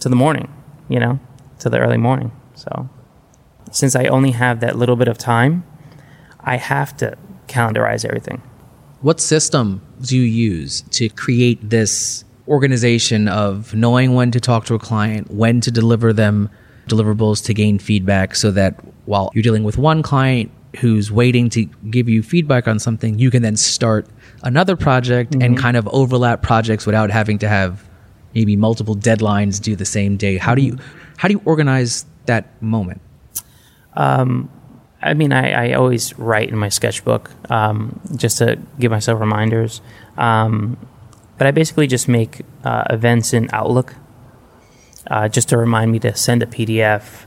to 0.00 0.08
the 0.08 0.16
morning, 0.16 0.52
you 0.88 1.00
know, 1.00 1.18
to 1.60 1.70
the 1.70 1.78
early 1.78 1.96
morning. 1.96 2.32
So 2.54 2.88
since 3.70 3.96
I 3.96 4.06
only 4.06 4.32
have 4.32 4.60
that 4.60 4.76
little 4.76 4.96
bit 4.96 5.08
of 5.08 5.18
time, 5.18 5.64
I 6.40 6.56
have 6.56 6.96
to 6.98 7.16
calendarize 7.46 8.04
everything. 8.04 8.42
What 9.00 9.20
system 9.20 9.82
do 10.00 10.16
you 10.16 10.22
use 10.22 10.82
to 10.90 11.08
create 11.08 11.70
this 11.70 12.24
organization 12.48 13.28
of 13.28 13.74
knowing 13.74 14.14
when 14.14 14.30
to 14.30 14.40
talk 14.40 14.64
to 14.66 14.74
a 14.74 14.78
client, 14.78 15.30
when 15.30 15.60
to 15.62 15.70
deliver 15.70 16.12
them 16.12 16.50
deliverables 16.88 17.44
to 17.44 17.54
gain 17.54 17.78
feedback 17.78 18.34
so 18.34 18.50
that 18.52 18.74
while 19.06 19.30
you're 19.34 19.42
dealing 19.42 19.64
with 19.64 19.76
one 19.76 20.02
client 20.02 20.50
who's 20.78 21.10
waiting 21.10 21.48
to 21.50 21.64
give 21.90 22.08
you 22.08 22.22
feedback 22.22 22.68
on 22.68 22.78
something, 22.78 23.18
you 23.18 23.30
can 23.30 23.42
then 23.42 23.56
start 23.56 24.06
another 24.42 24.76
project 24.76 25.34
and 25.34 25.58
kind 25.58 25.76
of 25.76 25.88
overlap 25.88 26.42
projects 26.42 26.86
without 26.86 27.10
having 27.10 27.38
to 27.38 27.48
have 27.48 27.84
maybe 28.34 28.56
multiple 28.56 28.94
deadlines 28.94 29.60
due 29.60 29.74
the 29.74 29.84
same 29.84 30.16
day. 30.16 30.36
How 30.36 30.54
do 30.54 30.62
you 30.62 30.78
how 31.16 31.28
do 31.28 31.34
you 31.34 31.42
organize 31.44 32.04
that 32.26 32.60
moment? 32.62 33.00
I 35.02 35.14
mean, 35.14 35.32
I, 35.32 35.70
I 35.70 35.72
always 35.74 36.18
write 36.18 36.48
in 36.50 36.58
my 36.58 36.68
sketchbook 36.68 37.30
um, 37.50 38.00
just 38.16 38.38
to 38.38 38.58
give 38.78 38.90
myself 38.90 39.20
reminders. 39.20 39.80
Um, 40.18 40.76
but 41.38 41.46
I 41.46 41.50
basically 41.50 41.86
just 41.86 42.08
make 42.08 42.42
uh, 42.64 42.84
events 42.90 43.32
in 43.32 43.48
Outlook 43.52 43.94
uh, 45.10 45.28
just 45.28 45.48
to 45.50 45.56
remind 45.56 45.92
me 45.92 45.98
to 46.00 46.14
send 46.16 46.42
a 46.42 46.46
PDF, 46.46 47.26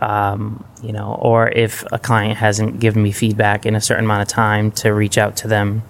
um, 0.00 0.64
you 0.82 0.92
know, 0.92 1.18
or 1.20 1.48
if 1.48 1.84
a 1.92 1.98
client 1.98 2.38
hasn't 2.38 2.80
given 2.80 3.02
me 3.02 3.12
feedback 3.12 3.66
in 3.66 3.74
a 3.74 3.80
certain 3.80 4.04
amount 4.04 4.22
of 4.22 4.28
time 4.28 4.70
to 4.72 4.90
reach 4.90 5.18
out 5.18 5.36
to 5.36 5.48
them, 5.48 5.82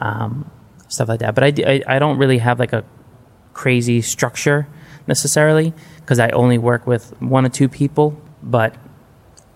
um, 0.00 0.50
stuff 0.88 1.08
like 1.08 1.20
that. 1.20 1.34
But 1.34 1.44
I 1.44 1.82
I 1.86 1.98
don't 1.98 2.18
really 2.18 2.38
have 2.38 2.58
like 2.58 2.72
a 2.72 2.84
crazy 3.54 4.00
structure 4.00 4.68
necessarily 5.08 5.72
because 6.00 6.20
I 6.20 6.28
only 6.30 6.58
work 6.58 6.86
with 6.86 7.20
one 7.20 7.44
or 7.44 7.48
two 7.48 7.68
people. 7.68 8.20
But 8.42 8.76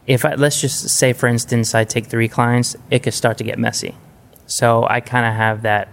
if 0.07 0.25
I, 0.25 0.35
let's 0.35 0.61
just 0.61 0.89
say, 0.89 1.13
for 1.13 1.29
instance, 1.29 1.75
I 1.75 1.85
take 1.85 2.07
three 2.07 2.29
clients, 2.29 2.75
it 2.91 3.05
could 3.05 3.15
start 3.15 3.39
to 3.39 3.45
get 3.45 3.59
messy. 3.59 3.95
So 4.47 4.87
I 4.89 5.01
kind 5.01 5.25
of 5.25 5.35
have 5.35 5.63
that 5.63 5.89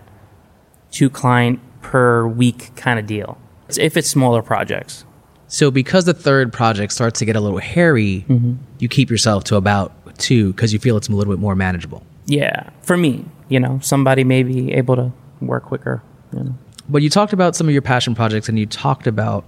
two 0.91 1.09
client 1.09 1.59
per 1.81 2.27
week 2.27 2.75
kind 2.75 2.99
of 2.99 3.05
deal. 3.05 3.37
If 3.77 3.95
it's 3.97 4.09
smaller 4.09 4.41
projects, 4.41 5.05
So 5.47 5.71
because 5.71 6.05
the 6.05 6.13
third 6.13 6.53
project 6.53 6.93
starts 6.93 7.19
to 7.19 7.25
get 7.25 7.35
a 7.35 7.39
little 7.39 7.59
hairy, 7.59 8.25
mm-hmm. 8.29 8.55
you 8.79 8.87
keep 8.87 9.09
yourself 9.09 9.43
to 9.45 9.55
about 9.55 9.93
two 10.17 10.53
because 10.53 10.73
you 10.73 10.79
feel 10.79 10.95
it's 10.97 11.07
a 11.07 11.11
little 11.11 11.33
bit 11.33 11.39
more 11.39 11.55
manageable. 11.55 12.03
yeah, 12.25 12.69
for 12.81 12.95
me, 12.97 13.25
you 13.47 13.59
know, 13.59 13.79
somebody 13.81 14.23
may 14.23 14.43
be 14.43 14.71
able 14.73 14.95
to 14.95 15.11
work 15.41 15.65
quicker. 15.65 16.01
You 16.33 16.43
know. 16.43 16.55
But 16.87 17.01
you 17.01 17.09
talked 17.09 17.33
about 17.33 17.55
some 17.55 17.67
of 17.67 17.73
your 17.73 17.81
passion 17.81 18.15
projects 18.15 18.49
and 18.49 18.57
you 18.59 18.65
talked 18.65 19.07
about 19.07 19.45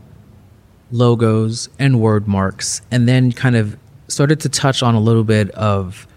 logos 0.91 1.69
and 1.79 2.00
word 2.00 2.27
marks 2.27 2.81
and 2.91 3.07
then 3.07 3.31
kind 3.31 3.55
of 3.55 3.77
started 4.07 4.39
to 4.41 4.50
touch 4.50 4.83
on 4.83 4.93
a 4.93 5.00
little 5.00 5.24
bit 5.24 5.50
of 5.51 6.07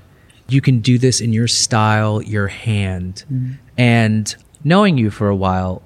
you 0.48 0.60
can 0.60 0.80
do 0.80 0.98
this 0.98 1.20
in 1.20 1.32
your 1.32 1.48
style, 1.48 2.20
your 2.22 2.48
hand. 2.48 3.24
Mm-hmm. 3.32 3.52
And 3.78 4.36
knowing 4.64 4.98
you 4.98 5.10
for 5.10 5.28
a 5.28 5.36
while, 5.36 5.82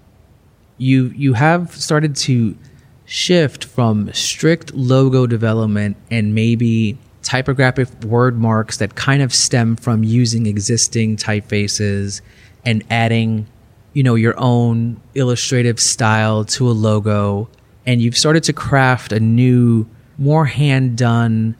you 0.78 1.06
you 1.08 1.34
have 1.34 1.74
started 1.74 2.14
to 2.14 2.56
shift 3.04 3.64
from 3.64 4.12
strict 4.12 4.74
logo 4.74 5.26
development 5.26 5.96
and 6.10 6.34
maybe 6.34 6.96
typographic 7.22 7.88
word 8.04 8.38
marks 8.38 8.76
that 8.78 8.94
kind 8.94 9.22
of 9.22 9.34
stem 9.34 9.76
from 9.76 10.04
using 10.04 10.46
existing 10.46 11.16
typefaces 11.16 12.20
and 12.64 12.84
adding, 12.90 13.46
you 13.92 14.02
know, 14.02 14.14
your 14.14 14.34
own 14.38 15.00
illustrative 15.14 15.80
style 15.80 16.44
to 16.44 16.68
a 16.68 16.72
logo. 16.72 17.48
And 17.86 18.00
you've 18.00 18.16
started 18.16 18.44
to 18.44 18.52
craft 18.52 19.12
a 19.12 19.20
new, 19.20 19.86
more 20.18 20.44
hand 20.44 20.96
done, 20.96 21.56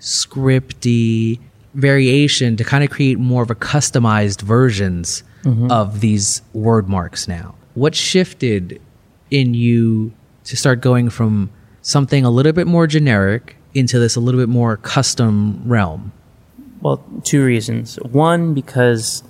scripty 0.00 1.40
variation 1.74 2.56
to 2.56 2.64
kind 2.64 2.82
of 2.82 2.90
create 2.90 3.18
more 3.18 3.42
of 3.42 3.50
a 3.50 3.54
customized 3.54 4.42
versions 4.42 5.22
of 5.70 6.00
these 6.00 6.42
word 6.52 6.88
marks 6.88 7.28
now. 7.28 7.54
What 7.74 7.94
shifted 7.94 8.80
in 9.30 9.54
you 9.54 10.12
to 10.44 10.56
start 10.56 10.80
going 10.80 11.10
from 11.10 11.50
something 11.82 12.24
a 12.24 12.30
little 12.30 12.52
bit 12.52 12.66
more 12.66 12.86
generic 12.86 13.56
into 13.74 13.98
this 13.98 14.16
a 14.16 14.20
little 14.20 14.40
bit 14.40 14.48
more 14.48 14.76
custom 14.76 15.62
realm? 15.64 16.12
Well, 16.80 17.04
two 17.24 17.44
reasons. 17.44 17.96
One, 17.96 18.54
because 18.54 19.22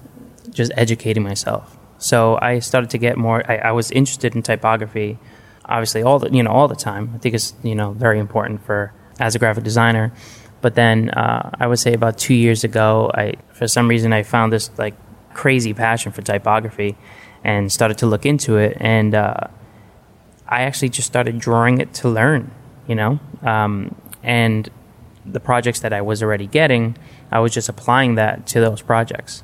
just 0.50 0.72
educating 0.76 1.22
myself. 1.22 1.76
So 1.98 2.38
I 2.40 2.60
started 2.60 2.90
to 2.90 2.98
get 2.98 3.16
more. 3.16 3.42
I, 3.50 3.56
I 3.56 3.72
was 3.72 3.90
interested 3.90 4.34
in 4.34 4.42
typography, 4.42 5.18
obviously 5.64 6.02
all 6.02 6.18
the 6.18 6.30
you 6.30 6.42
know 6.42 6.50
all 6.50 6.68
the 6.68 6.76
time. 6.76 7.12
I 7.14 7.18
think 7.18 7.34
it's 7.34 7.54
you 7.62 7.74
know 7.74 7.92
very 7.92 8.18
important 8.18 8.64
for 8.64 8.92
as 9.18 9.34
a 9.34 9.38
graphic 9.38 9.64
designer. 9.64 10.12
But 10.60 10.74
then 10.74 11.10
uh, 11.10 11.50
I 11.58 11.66
would 11.66 11.78
say 11.78 11.92
about 11.94 12.18
two 12.18 12.34
years 12.34 12.64
ago, 12.64 13.10
I 13.14 13.34
for 13.52 13.68
some 13.68 13.88
reason 13.88 14.12
I 14.12 14.22
found 14.22 14.52
this 14.52 14.70
like 14.78 14.94
crazy 15.34 15.74
passion 15.74 16.12
for 16.12 16.22
typography, 16.22 16.96
and 17.44 17.70
started 17.72 17.98
to 17.98 18.06
look 18.06 18.26
into 18.26 18.56
it. 18.56 18.76
And 18.80 19.14
uh, 19.14 19.48
I 20.46 20.62
actually 20.62 20.90
just 20.90 21.06
started 21.06 21.38
drawing 21.38 21.78
it 21.80 21.92
to 21.94 22.08
learn. 22.08 22.50
You 22.86 22.94
know, 22.94 23.20
um, 23.42 23.94
and 24.22 24.68
the 25.26 25.40
projects 25.40 25.80
that 25.80 25.92
I 25.92 26.00
was 26.00 26.22
already 26.22 26.46
getting, 26.46 26.96
I 27.30 27.40
was 27.40 27.52
just 27.52 27.68
applying 27.68 28.14
that 28.14 28.46
to 28.48 28.60
those 28.60 28.80
projects. 28.80 29.42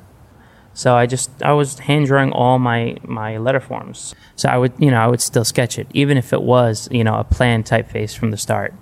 So 0.73 0.95
I 0.95 1.05
just 1.05 1.31
I 1.41 1.53
was 1.53 1.79
hand 1.79 2.07
drawing 2.07 2.31
all 2.33 2.59
my 2.59 2.97
my 3.03 3.37
letter 3.37 3.61
forms. 3.61 4.13
So 4.35 4.49
I 4.49 4.57
would 4.57 4.73
you 4.77 4.91
know 4.91 4.99
I 4.99 5.07
would 5.07 5.21
still 5.21 5.45
sketch 5.45 5.79
it 5.79 5.87
even 5.93 6.17
if 6.17 6.33
it 6.33 6.41
was 6.41 6.89
you 6.91 7.03
know 7.03 7.15
a 7.15 7.23
planned 7.23 7.65
typeface 7.65 8.15
from 8.15 8.31
the 8.31 8.37
start. 8.37 8.73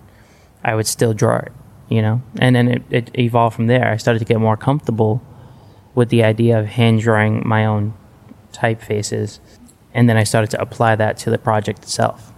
I 0.64 0.76
would 0.76 0.88
still 0.88 1.14
draw 1.14 1.38
it, 1.38 1.52
you 1.90 2.02
know, 2.02 2.22
and 2.40 2.56
then 2.56 2.68
it, 2.70 2.84
it 2.90 3.20
evolved 3.20 3.56
from 3.56 3.68
there. 3.68 3.92
I 3.92 3.98
started 3.98 4.20
to 4.20 4.26
get 4.26 4.40
more 4.40 4.56
comfortable 4.58 5.22
with 5.96 6.10
the 6.10 6.24
idea 6.24 6.60
of 6.60 6.66
hand 6.66 7.02
drawing 7.02 7.48
my 7.48 7.66
own 7.66 7.94
typefaces, 8.52 9.40
and 9.94 10.10
then 10.10 10.18
I 10.18 10.24
started 10.24 10.50
to 10.52 10.62
apply 10.62 10.96
that 10.96 11.18
to 11.20 11.30
the 11.30 11.38
project 11.38 11.84
itself. 11.84 12.32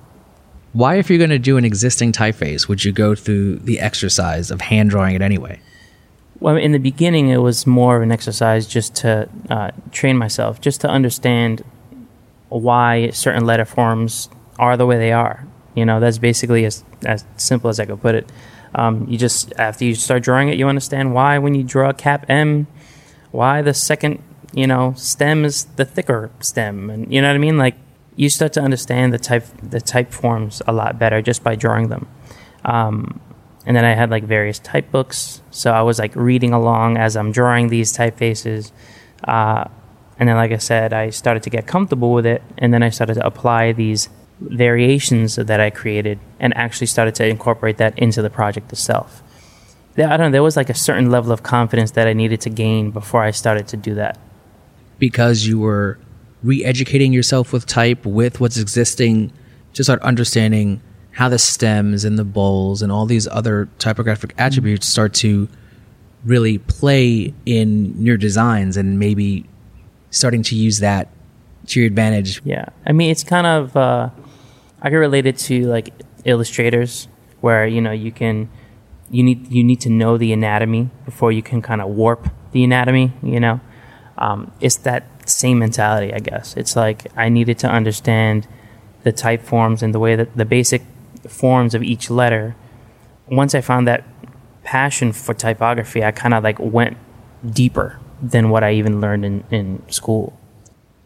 Why, 0.74 0.96
if 0.96 1.10
you're 1.10 1.18
going 1.18 1.30
to 1.30 1.40
do 1.40 1.56
an 1.58 1.64
existing 1.64 2.12
typeface, 2.12 2.68
would 2.68 2.84
you 2.84 2.92
go 2.92 3.16
through 3.16 3.60
the 3.60 3.80
exercise 3.80 4.52
of 4.52 4.60
hand 4.60 4.90
drawing 4.90 5.16
it 5.16 5.22
anyway? 5.22 5.62
Well, 6.42 6.58
in 6.58 6.74
the 6.74 6.80
beginning, 6.80 7.30
it 7.30 7.38
was 7.38 7.66
more 7.66 7.96
of 7.96 8.04
an 8.04 8.12
exercise 8.12 8.68
just 8.68 8.94
to 8.98 9.30
uh, 9.50 9.72
train 9.92 10.18
myself, 10.18 10.60
just 10.60 10.82
to 10.82 10.90
understand 10.90 11.64
why 12.50 13.10
certain 13.12 13.46
letter 13.46 13.64
forms 13.64 14.30
are 14.60 14.76
the 14.76 14.86
way 14.86 14.98
they 14.98 15.14
are. 15.14 15.48
You 15.76 15.86
know, 15.86 16.00
that's 16.00 16.18
basically 16.18 16.66
as 16.66 16.84
as 17.06 17.26
simple 17.38 17.70
as 17.70 17.80
I 17.80 17.86
could 17.86 18.02
put 18.02 18.16
it. 18.16 18.30
Um, 18.74 19.08
you 19.10 19.18
just 19.18 19.54
after 19.58 19.86
you 19.86 19.96
start 19.96 20.24
drawing 20.24 20.50
it, 20.50 20.58
you 20.58 20.68
understand 20.68 21.14
why 21.14 21.38
when 21.38 21.56
you 21.56 21.64
draw 21.64 21.94
cap 21.94 22.26
M, 22.30 22.68
why 23.36 23.62
the 23.62 23.74
second 23.74 24.22
you 24.54 24.68
know 24.68 24.94
stem 24.96 25.46
is 25.46 25.66
the 25.76 25.86
thicker 25.86 26.32
stem, 26.40 26.90
and 26.90 27.12
you 27.14 27.22
know 27.22 27.28
what 27.28 27.36
I 27.36 27.40
mean. 27.40 27.58
Like 27.58 27.76
you 28.16 28.30
start 28.30 28.54
to 28.54 28.62
understand 28.62 29.14
the 29.14 29.20
type 29.20 29.46
the 29.62 29.82
type 29.82 30.12
forms 30.12 30.62
a 30.68 30.72
lot 30.72 30.98
better 30.98 31.22
just 31.22 31.44
by 31.44 31.56
drawing 31.56 31.90
them. 31.90 32.08
Um, 32.64 33.20
and 33.66 33.76
then 33.76 33.84
I 33.84 33.94
had 33.94 34.10
like 34.12 34.24
various 34.24 34.60
type 34.60 34.92
books, 34.92 35.42
so 35.52 35.72
I 35.72 35.82
was 35.82 36.00
like 36.00 36.16
reading 36.16 36.54
along 36.54 36.98
as 36.98 37.16
I'm 37.18 37.32
drawing 37.32 37.70
these 37.70 37.96
typefaces. 37.96 38.72
Uh, 39.24 39.66
and 40.18 40.30
then, 40.30 40.36
like 40.36 40.52
I 40.52 40.58
said, 40.58 40.94
I 40.94 41.10
started 41.10 41.44
to 41.44 41.50
get 41.50 41.68
comfortable 41.68 42.14
with 42.14 42.26
it, 42.26 42.42
and 42.58 42.74
then 42.74 42.84
I 42.84 42.90
started 42.90 43.16
to 43.16 43.26
apply 43.26 43.74
these 43.74 44.08
variations 44.40 45.36
that 45.36 45.60
I 45.60 45.70
created, 45.70 46.20
and 46.40 46.56
actually 46.56 46.88
started 46.88 47.16
to 47.16 47.28
incorporate 47.28 47.78
that 47.78 47.98
into 47.98 48.22
the 48.22 48.30
project 48.30 48.72
itself. 48.72 49.24
I 49.98 50.18
don't 50.18 50.20
know. 50.20 50.32
There 50.32 50.44
was 50.44 50.58
like 50.58 50.70
a 50.70 50.76
certain 50.76 51.10
level 51.10 51.32
of 51.32 51.44
confidence 51.44 51.92
that 51.92 52.08
I 52.08 52.14
needed 52.14 52.42
to 52.42 52.50
gain 52.50 52.92
before 52.92 53.24
I 53.24 53.32
started 53.32 53.68
to 53.70 53.78
do 53.78 53.96
that. 53.96 54.20
Because 55.00 55.46
you 55.46 55.60
were 55.60 55.98
re-educating 56.44 57.14
yourself 57.14 57.54
with 57.54 57.66
type 57.66 58.06
with 58.06 58.40
what's 58.40 58.58
existing 58.58 59.32
to 59.74 59.84
start 59.84 60.02
understanding 60.02 60.82
how 61.12 61.30
the 61.30 61.40
stems 61.40 62.04
and 62.04 62.20
the 62.20 62.26
bowls 62.26 62.82
and 62.82 62.92
all 62.92 63.06
these 63.06 63.28
other 63.28 63.70
typographic 63.80 64.34
attributes 64.38 64.86
start 64.86 65.14
to 65.14 65.48
really 66.26 66.58
play 66.58 67.34
in 67.46 68.04
your 68.04 68.18
designs 68.18 68.76
and 68.76 69.00
maybe 69.00 69.46
starting 70.10 70.44
to 70.44 70.56
use 70.56 70.80
that 70.80 71.08
to 71.68 71.80
your 71.80 71.88
advantage. 71.88 72.42
Yeah, 72.44 72.66
I 72.86 72.92
mean, 72.92 73.12
it's 73.12 73.24
kind 73.24 73.48
of 73.48 73.76
uh, 73.78 74.10
I 74.82 74.90
can 74.90 75.00
relate 75.00 75.26
it 75.26 75.38
to 75.40 75.66
like 75.68 75.94
illustrators, 76.26 77.08
where 77.42 77.66
you 77.66 77.82
know 77.82 77.92
you 77.92 78.12
can 78.12 78.50
you 79.10 79.24
need 79.24 79.52
you 79.52 79.64
need 79.64 79.82
to 79.82 79.90
know 79.90 80.18
the 80.18 80.34
anatomy 80.34 80.90
before 81.06 81.32
you 81.32 81.42
can 81.42 81.62
kind 81.62 81.82
of 81.82 81.90
warp 81.90 82.30
the 82.52 82.64
anatomy. 82.64 83.14
You 83.22 83.40
know, 83.40 83.60
um, 84.18 84.52
it's 84.60 84.78
that 84.78 85.30
same 85.30 85.60
mentality, 85.60 86.14
I 86.14 86.20
guess. 86.20 86.56
It's 86.58 86.76
like 86.76 87.08
I 87.16 87.30
needed 87.30 87.60
to 87.60 87.68
understand 87.68 88.48
the 89.04 89.12
type 89.12 89.42
forms 89.42 89.84
and 89.84 89.94
the 89.94 90.00
way 90.00 90.16
that 90.16 90.36
the 90.36 90.46
basic 90.46 90.82
forms 91.28 91.74
of 91.74 91.84
each 91.84 92.10
letter. 92.10 92.56
Once 93.28 93.56
I 93.56 93.62
found 93.62 93.88
that 93.88 94.04
passion 94.64 95.12
for 95.12 95.34
typography, 95.34 96.04
I 96.04 96.12
kind 96.12 96.34
of 96.34 96.44
like 96.44 96.60
went 96.60 96.98
deeper 97.48 98.00
than 98.22 98.50
what 98.50 98.64
I 98.64 98.74
even 98.74 99.02
learned 99.02 99.26
in, 99.26 99.44
in 99.52 99.84
school. 99.92 100.38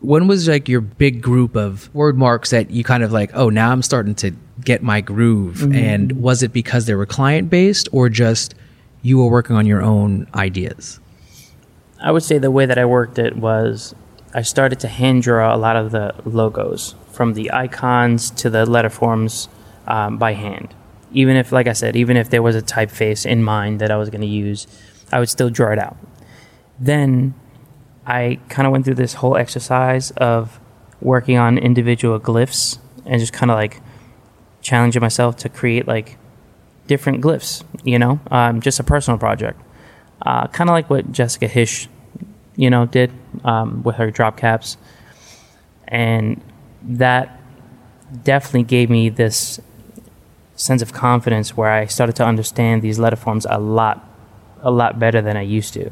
When 0.01 0.27
was 0.27 0.47
like 0.47 0.69
your 0.69 0.81
big 0.81 1.21
group 1.21 1.55
of 1.55 1.93
word 1.93 2.17
marks 2.17 2.51
that 2.51 2.71
you 2.71 2.83
kind 2.83 3.03
of 3.03 3.11
like, 3.11 3.31
oh, 3.33 3.49
now 3.49 3.71
I'm 3.71 3.81
starting 3.81 4.15
to 4.15 4.31
get 4.63 4.81
my 4.81 5.01
groove? 5.01 5.73
And 5.73 6.13
was 6.13 6.41
it 6.41 6.53
because 6.53 6.85
they 6.85 6.95
were 6.95 7.05
client 7.05 7.49
based 7.49 7.89
or 7.91 8.07
just 8.09 8.55
you 9.01 9.17
were 9.17 9.29
working 9.29 9.55
on 9.55 9.65
your 9.65 9.81
own 9.81 10.27
ideas? 10.33 10.99
I 12.01 12.11
would 12.11 12.23
say 12.23 12.37
the 12.37 12.51
way 12.51 12.65
that 12.65 12.77
I 12.77 12.85
worked 12.85 13.19
it 13.19 13.35
was 13.35 13.93
I 14.33 14.43
started 14.43 14.79
to 14.81 14.87
hand 14.87 15.23
draw 15.23 15.53
a 15.53 15.57
lot 15.57 15.75
of 15.75 15.91
the 15.91 16.13
logos 16.23 16.95
from 17.11 17.33
the 17.33 17.51
icons 17.51 18.29
to 18.31 18.49
the 18.49 18.65
letter 18.65 18.89
forms 18.89 19.49
um, 19.87 20.17
by 20.17 20.33
hand. 20.33 20.73
Even 21.11 21.35
if, 21.35 21.51
like 21.51 21.67
I 21.67 21.73
said, 21.73 21.95
even 21.95 22.15
if 22.15 22.29
there 22.29 22.43
was 22.43 22.55
a 22.55 22.61
typeface 22.61 23.25
in 23.25 23.43
mind 23.43 23.81
that 23.81 23.89
I 23.91 23.97
was 23.97 24.09
going 24.09 24.21
to 24.21 24.27
use, 24.27 24.67
I 25.11 25.19
would 25.19 25.29
still 25.29 25.49
draw 25.49 25.73
it 25.73 25.79
out. 25.79 25.97
Then 26.79 27.33
I 28.09 28.39
kind 28.49 28.65
of 28.65 28.71
went 28.71 28.85
through 28.85 28.95
this 28.95 29.13
whole 29.13 29.37
exercise 29.37 30.09
of 30.17 30.59
working 30.99 31.37
on 31.37 31.59
individual 31.59 32.19
glyphs 32.19 32.79
and 33.05 33.19
just 33.19 33.31
kind 33.31 33.51
of 33.51 33.55
like 33.55 33.81
challenging 34.61 34.99
myself 34.99 35.37
to 35.37 35.47
create 35.49 35.87
like 35.87 36.17
different 36.87 37.21
glyphs, 37.21 37.63
you 37.83 37.99
know, 37.99 38.19
um, 38.31 38.61
just 38.61 38.79
a 38.79 38.83
personal 38.83 39.19
project. 39.19 39.61
Uh, 40.23 40.47
kind 40.47 40.71
of 40.71 40.73
like 40.73 40.89
what 40.89 41.11
Jessica 41.11 41.47
Hische, 41.47 41.87
you 42.55 42.71
know, 42.71 42.87
did 42.87 43.11
um, 43.43 43.83
with 43.83 43.97
her 43.97 44.09
drop 44.09 44.37
caps. 44.37 44.75
And 45.87 46.41
that 46.81 47.39
definitely 48.23 48.63
gave 48.63 48.89
me 48.89 49.09
this 49.09 49.59
sense 50.55 50.81
of 50.81 50.93
confidence 50.93 51.55
where 51.55 51.69
I 51.69 51.85
started 51.85 52.15
to 52.15 52.25
understand 52.25 52.81
these 52.81 52.97
letter 52.97 53.15
forms 53.15 53.45
a 53.47 53.59
lot, 53.59 54.03
a 54.61 54.71
lot 54.71 54.97
better 54.97 55.21
than 55.21 55.37
I 55.37 55.43
used 55.43 55.75
to. 55.75 55.91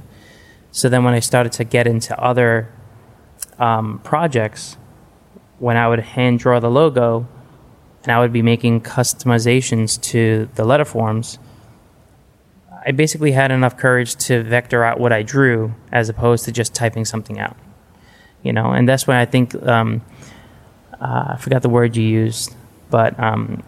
So 0.77 0.89
then 0.89 1.03
when 1.03 1.15
I 1.15 1.21
started 1.21 1.53
to 1.53 1.63
get 1.63 1.87
into 1.87 2.15
other 2.21 2.71
um, 3.57 3.99
projects, 4.03 4.77
when 5.57 5.75
I 5.75 5.87
would 5.87 5.97
hand 5.97 6.37
draw 6.37 6.59
the 6.59 6.69
logo 6.69 7.27
and 8.03 8.11
I 8.11 8.19
would 8.19 8.31
be 8.31 8.43
making 8.43 8.81
customizations 8.81 9.99
to 10.11 10.47
the 10.53 10.63
letter 10.63 10.85
forms, 10.85 11.39
I 12.85 12.91
basically 12.91 13.31
had 13.31 13.49
enough 13.49 13.75
courage 13.75 14.17
to 14.27 14.43
vector 14.43 14.83
out 14.83 14.99
what 14.99 15.11
I 15.11 15.23
drew 15.23 15.73
as 15.91 16.09
opposed 16.09 16.45
to 16.45 16.51
just 16.51 16.75
typing 16.75 17.05
something 17.05 17.39
out. 17.39 17.57
You 18.43 18.53
know, 18.53 18.69
and 18.69 18.87
that's 18.87 19.07
why 19.07 19.19
I 19.19 19.25
think 19.25 19.55
um, 19.65 20.03
uh, 21.01 21.33
I 21.33 21.37
forgot 21.37 21.63
the 21.63 21.69
word 21.69 21.95
you 21.95 22.03
used, 22.03 22.55
but 22.91 23.19
um, 23.19 23.63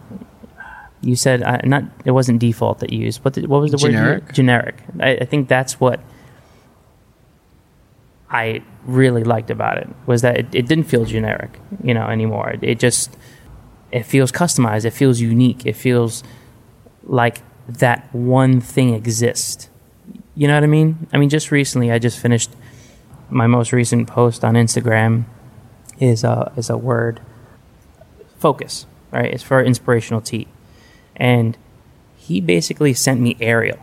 you 1.02 1.15
said 1.15 1.41
uh, 1.41 1.58
not. 1.63 1.86
It 2.06 2.12
wasn't 2.12 2.38
default 2.38 2.78
that 2.82 2.93
you 2.93 3.00
used. 3.00 3.26
What, 3.26 3.34
did, 3.34 3.48
what 3.48 3.62
was 3.62 3.72
the 3.72 3.78
word? 3.78 3.93
Generic? 3.93 4.32
Generic. 4.32 4.84
I, 5.00 5.15
I 5.15 5.26
think 5.26 5.48
that's 5.48 5.80
what 5.80 6.02
I 8.29 8.61
really 8.85 9.23
liked 9.23 9.49
about 9.49 9.77
it 9.77 9.89
was 10.05 10.21
that 10.21 10.37
it, 10.37 10.47
it 10.53 10.67
didn't 10.67 10.85
feel 10.85 11.05
generic, 11.05 11.59
you 11.83 11.93
know, 11.93 12.07
anymore. 12.07 12.51
It, 12.51 12.63
it 12.63 12.79
just 12.79 13.17
it 13.91 14.03
feels 14.03 14.31
customized. 14.31 14.85
It 14.85 14.91
feels 14.91 15.19
unique. 15.19 15.65
It 15.65 15.75
feels 15.75 16.23
like 17.03 17.41
that 17.67 18.13
one 18.13 18.61
thing 18.61 18.93
exists. 18.93 19.69
You 20.35 20.47
know 20.47 20.53
what 20.53 20.63
I 20.63 20.67
mean? 20.67 21.07
I 21.11 21.17
mean, 21.17 21.29
just 21.29 21.51
recently, 21.51 21.91
I 21.91 21.99
just 21.99 22.19
finished 22.19 22.51
my 23.29 23.47
most 23.47 23.71
recent 23.73 24.07
post 24.07 24.43
on 24.43 24.53
Instagram. 24.53 25.25
Is 25.99 26.23
a 26.23 26.53
is 26.55 26.69
a 26.69 26.77
word 26.77 27.19
focus, 28.37 28.85
right? 29.11 29.25
It's 29.33 29.43
for 29.43 29.61
inspirational 29.61 30.21
tea, 30.21 30.47
and 31.17 31.57
he 32.15 32.39
basically 32.39 32.93
sent 32.93 33.19
me 33.19 33.35
Arial, 33.41 33.79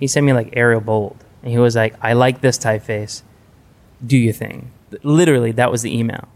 He 0.00 0.08
sent 0.08 0.26
me 0.26 0.32
like 0.32 0.56
Arial 0.56 0.80
Bold, 0.80 1.16
and 1.42 1.52
he 1.52 1.58
was 1.58 1.76
like, 1.76 1.94
"I 2.02 2.14
like 2.14 2.40
this 2.40 2.58
typeface. 2.58 3.22
Do 4.04 4.16
your 4.16 4.32
thing." 4.32 4.70
Literally, 5.02 5.52
that 5.52 5.70
was 5.70 5.82
the 5.82 5.96
email, 5.96 6.28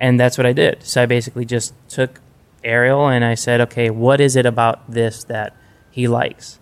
and 0.00 0.18
that's 0.18 0.36
what 0.36 0.46
I 0.46 0.52
did. 0.52 0.82
So 0.82 1.02
I 1.02 1.06
basically 1.06 1.44
just 1.44 1.74
took 1.88 2.20
Arial 2.64 3.08
and 3.08 3.24
I 3.24 3.34
said, 3.34 3.60
"Okay, 3.60 3.90
what 3.90 4.20
is 4.20 4.36
it 4.36 4.46
about 4.46 4.90
this 4.90 5.24
that 5.24 5.56
he 5.90 6.08
likes?" 6.08 6.58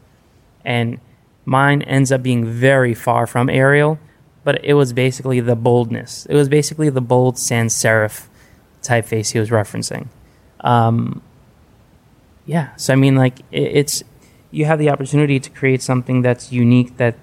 And 0.65 1.01
mine 1.45 1.83
ends 1.83 2.13
up 2.13 2.23
being 2.23 2.45
very 2.45 2.95
far 2.95 3.27
from 3.27 3.49
Arial, 3.49 3.99
but 4.45 4.65
it 4.65 4.75
was 4.75 4.93
basically 4.93 5.41
the 5.41 5.57
boldness. 5.57 6.27
It 6.27 6.35
was 6.35 6.49
basically 6.49 6.91
the 6.91 7.01
bold 7.01 7.39
sans 7.39 7.75
serif 7.75 8.29
typeface 8.83 9.33
he 9.33 9.39
was 9.39 9.51
referencing. 9.51 10.09
Um, 10.61 11.23
yeah, 12.47 12.75
so 12.77 12.93
I 12.93 12.97
mean, 12.97 13.17
like 13.17 13.41
it, 13.51 13.77
it's 13.77 14.03
you 14.51 14.65
have 14.65 14.79
the 14.79 14.91
opportunity 14.91 15.39
to 15.39 15.51
create 15.51 15.83
something 15.83 16.23
that's 16.23 16.53
unique 16.53 16.97
that 16.97 17.17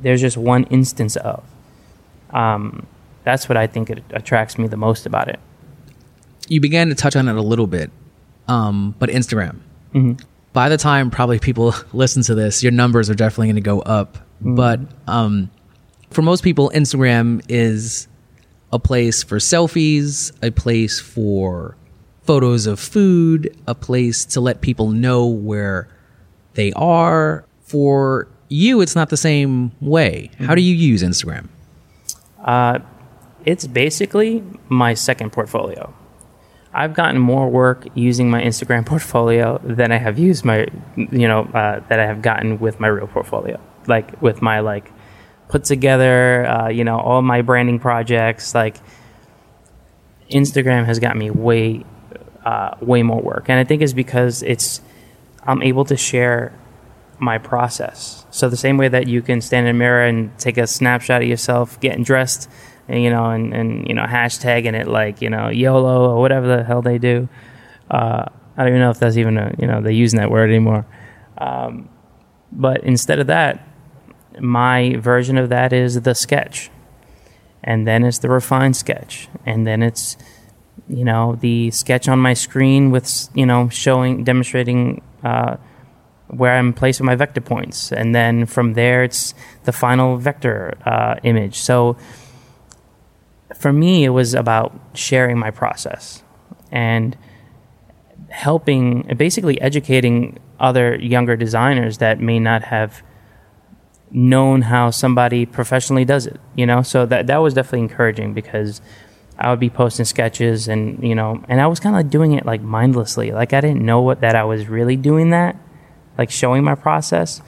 there's 0.00 0.20
just 0.20 0.36
one 0.36 0.64
instance 0.64 1.16
of. 1.16 1.42
Um, 2.30 2.86
that's 3.24 3.48
what 3.48 3.56
I 3.56 3.66
think 3.66 3.90
it 3.90 4.02
attracts 4.10 4.58
me 4.58 4.68
the 4.68 4.76
most 4.76 5.06
about 5.06 5.28
it. 5.28 5.38
You 6.48 6.60
began 6.60 6.88
to 6.88 6.94
touch 6.94 7.16
on 7.16 7.28
it 7.28 7.36
a 7.36 7.42
little 7.42 7.66
bit, 7.66 7.90
um, 8.46 8.94
but 8.98 9.10
Instagram. 9.10 9.60
By 10.52 10.68
the 10.68 10.76
time 10.76 11.10
probably 11.10 11.38
people 11.38 11.74
listen 11.92 12.22
to 12.24 12.34
this, 12.34 12.62
your 12.62 12.72
numbers 12.72 13.10
are 13.10 13.14
definitely 13.14 13.48
going 13.48 13.56
to 13.56 13.60
go 13.60 13.80
up. 13.80 14.18
But 14.40 14.80
um, 15.06 15.50
for 16.10 16.22
most 16.22 16.42
people, 16.42 16.70
Instagram 16.74 17.44
is 17.48 18.08
a 18.72 18.78
place 18.78 19.22
for 19.22 19.36
selfies, 19.38 20.32
a 20.42 20.50
place 20.50 21.00
for 21.00 21.76
photos 22.22 22.66
of 22.66 22.78
food, 22.78 23.56
a 23.66 23.74
place 23.74 24.24
to 24.26 24.40
let 24.40 24.60
people 24.60 24.90
know 24.90 25.26
where 25.26 25.88
they 26.54 26.72
are. 26.74 27.44
For 27.62 28.28
you, 28.48 28.80
it's 28.80 28.96
not 28.96 29.10
the 29.10 29.16
same 29.16 29.72
way. 29.80 30.30
How 30.38 30.54
do 30.54 30.62
you 30.62 30.74
use 30.74 31.02
Instagram? 31.02 31.48
Uh, 32.42 32.80
it's 33.44 33.66
basically 33.66 34.42
my 34.68 34.94
second 34.94 35.32
portfolio. 35.32 35.94
I've 36.72 36.94
gotten 36.94 37.18
more 37.18 37.48
work 37.48 37.86
using 37.94 38.30
my 38.30 38.42
Instagram 38.42 38.84
portfolio 38.86 39.58
than 39.64 39.90
I 39.90 39.96
have 39.96 40.18
used 40.18 40.44
my, 40.44 40.66
you 40.96 41.26
know, 41.26 41.42
uh, 41.54 41.80
that 41.88 41.98
I 41.98 42.06
have 42.06 42.22
gotten 42.22 42.58
with 42.60 42.78
my 42.78 42.88
real 42.88 43.06
portfolio. 43.06 43.58
Like 43.86 44.20
with 44.20 44.42
my 44.42 44.60
like 44.60 44.92
put 45.48 45.64
together, 45.64 46.46
uh, 46.46 46.68
you 46.68 46.84
know, 46.84 46.98
all 47.00 47.22
my 47.22 47.42
branding 47.42 47.78
projects. 47.78 48.54
Like 48.54 48.76
Instagram 50.30 50.84
has 50.84 50.98
got 50.98 51.16
me 51.16 51.30
way, 51.30 51.84
uh, 52.44 52.76
way 52.80 53.02
more 53.02 53.20
work, 53.20 53.48
and 53.48 53.58
I 53.58 53.64
think 53.64 53.82
it's 53.82 53.94
because 53.94 54.42
it's 54.42 54.80
I'm 55.44 55.62
able 55.62 55.86
to 55.86 55.96
share 55.96 56.52
my 57.18 57.38
process. 57.38 58.26
So 58.30 58.48
the 58.48 58.56
same 58.56 58.76
way 58.76 58.88
that 58.88 59.08
you 59.08 59.22
can 59.22 59.40
stand 59.40 59.66
in 59.66 59.74
a 59.74 59.78
mirror 59.78 60.04
and 60.04 60.36
take 60.38 60.58
a 60.58 60.66
snapshot 60.66 61.22
of 61.22 61.28
yourself 61.28 61.80
getting 61.80 62.04
dressed, 62.04 62.48
and 62.88 63.02
you 63.02 63.10
know, 63.10 63.26
and, 63.30 63.52
and 63.52 63.86
you 63.88 63.94
know, 63.94 64.04
hashtagging 64.04 64.74
it 64.74 64.88
like 64.88 65.20
you 65.20 65.30
know 65.30 65.48
YOLO 65.48 66.10
or 66.10 66.20
whatever 66.20 66.46
the 66.46 66.64
hell 66.64 66.82
they 66.82 66.98
do. 66.98 67.28
Uh, 67.90 68.26
I 68.56 68.62
don't 68.62 68.68
even 68.68 68.80
know 68.80 68.90
if 68.90 68.98
that's 68.98 69.16
even 69.16 69.38
a 69.38 69.54
you 69.58 69.66
know 69.66 69.80
they're 69.80 69.92
using 69.92 70.18
that 70.18 70.30
word 70.30 70.50
anymore. 70.50 70.86
Um, 71.38 71.88
but 72.50 72.82
instead 72.82 73.18
of 73.18 73.26
that, 73.28 73.66
my 74.40 74.96
version 74.96 75.38
of 75.38 75.48
that 75.50 75.72
is 75.72 76.00
the 76.00 76.14
sketch, 76.14 76.70
and 77.62 77.86
then 77.86 78.04
it's 78.04 78.18
the 78.18 78.28
refined 78.28 78.76
sketch, 78.76 79.28
and 79.44 79.66
then 79.66 79.82
it's 79.82 80.16
you 80.88 81.04
know 81.04 81.36
the 81.40 81.70
sketch 81.70 82.08
on 82.08 82.18
my 82.18 82.34
screen 82.34 82.90
with 82.90 83.28
you 83.34 83.46
know 83.46 83.68
showing 83.68 84.24
demonstrating 84.24 85.02
uh, 85.22 85.56
where 86.28 86.54
I'm 86.54 86.72
placing 86.72 87.06
my 87.06 87.14
vector 87.14 87.40
points, 87.40 87.92
and 87.92 88.14
then 88.14 88.46
from 88.46 88.74
there 88.74 89.02
it's 89.02 89.34
the 89.64 89.72
final 89.72 90.16
vector 90.16 90.76
uh, 90.84 91.16
image. 91.22 91.58
So 91.58 91.96
for 93.56 93.72
me, 93.72 94.04
it 94.04 94.10
was 94.10 94.34
about 94.34 94.78
sharing 94.94 95.38
my 95.38 95.50
process 95.50 96.22
and 96.70 97.16
helping, 98.28 99.02
basically 99.16 99.60
educating 99.60 100.38
other 100.60 100.96
younger 100.96 101.36
designers 101.36 101.98
that 101.98 102.20
may 102.20 102.38
not 102.38 102.62
have 102.64 103.02
known 104.10 104.62
how 104.62 104.90
somebody 104.90 105.46
professionally 105.46 106.04
does 106.04 106.26
it. 106.26 106.40
You 106.56 106.66
know, 106.66 106.82
so 106.82 107.06
that 107.06 107.26
that 107.26 107.38
was 107.38 107.54
definitely 107.54 107.80
encouraging 107.80 108.34
because 108.34 108.80
I 109.38 109.50
would 109.50 109.60
be 109.60 109.70
posting 109.70 110.04
sketches 110.04 110.68
and 110.68 111.02
you 111.02 111.14
know, 111.14 111.42
and 111.48 111.60
I 111.60 111.66
was 111.66 111.80
kind 111.80 111.96
of 111.96 112.10
doing 112.10 112.32
it 112.32 112.44
like 112.44 112.60
mindlessly. 112.60 113.30
Like 113.32 113.52
I 113.52 113.60
didn't 113.60 113.84
know 113.84 114.00
what 114.02 114.20
that 114.20 114.34
I 114.34 114.44
was 114.44 114.68
really 114.68 114.96
doing 114.96 115.30
that, 115.30 115.56
like 116.18 116.30
showing 116.30 116.64
my 116.64 116.74
process 116.74 117.40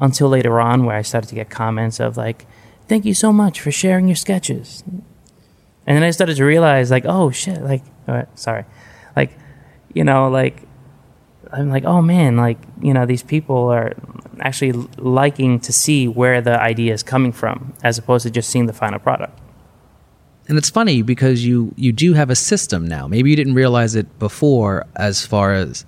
until 0.00 0.28
later 0.28 0.60
on 0.60 0.84
where 0.84 0.96
I 0.96 1.02
started 1.02 1.28
to 1.28 1.34
get 1.34 1.48
comments 1.48 2.00
of 2.00 2.16
like, 2.16 2.46
"Thank 2.88 3.04
you 3.04 3.14
so 3.14 3.32
much 3.32 3.60
for 3.60 3.70
sharing 3.70 4.08
your 4.08 4.16
sketches." 4.16 4.82
And 5.86 5.96
then 5.96 6.02
I 6.02 6.10
started 6.10 6.36
to 6.36 6.44
realize 6.44 6.90
like, 6.90 7.04
"Oh 7.06 7.30
shit, 7.30 7.62
like 7.62 7.82
sorry. 8.34 8.64
Like, 9.16 9.38
you 9.94 10.04
know, 10.04 10.28
like 10.28 10.62
I'm 11.52 11.70
like, 11.70 11.84
"Oh 11.84 12.02
man, 12.02 12.36
like, 12.36 12.58
you 12.82 12.92
know, 12.92 13.06
these 13.06 13.22
people 13.22 13.68
are 13.68 13.94
actually 14.40 14.72
liking 14.98 15.60
to 15.60 15.72
see 15.72 16.08
where 16.08 16.40
the 16.40 16.60
idea 16.60 16.92
is 16.92 17.02
coming 17.02 17.32
from 17.32 17.74
as 17.82 17.96
opposed 17.96 18.24
to 18.24 18.30
just 18.30 18.50
seeing 18.50 18.66
the 18.66 18.72
final 18.72 18.98
product." 18.98 19.38
And 20.48 20.58
it's 20.58 20.68
funny 20.68 21.00
because 21.02 21.46
you 21.46 21.72
you 21.76 21.92
do 21.92 22.14
have 22.14 22.28
a 22.28 22.34
system 22.34 22.86
now. 22.86 23.06
Maybe 23.06 23.30
you 23.30 23.36
didn't 23.36 23.54
realize 23.54 23.94
it 23.94 24.18
before 24.18 24.84
as 24.96 25.24
far 25.24 25.54
as 25.54 25.86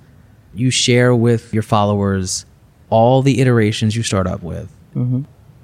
you 0.59 0.71
share 0.71 1.15
with 1.15 1.53
your 1.53 1.63
followers 1.63 2.47
all 2.91 3.23
the 3.23 3.41
iterations 3.41 3.97
you 3.97 4.03
start 4.03 4.27
up 4.27 4.43
with. 4.43 4.71
Mm-hmm. 4.95 5.19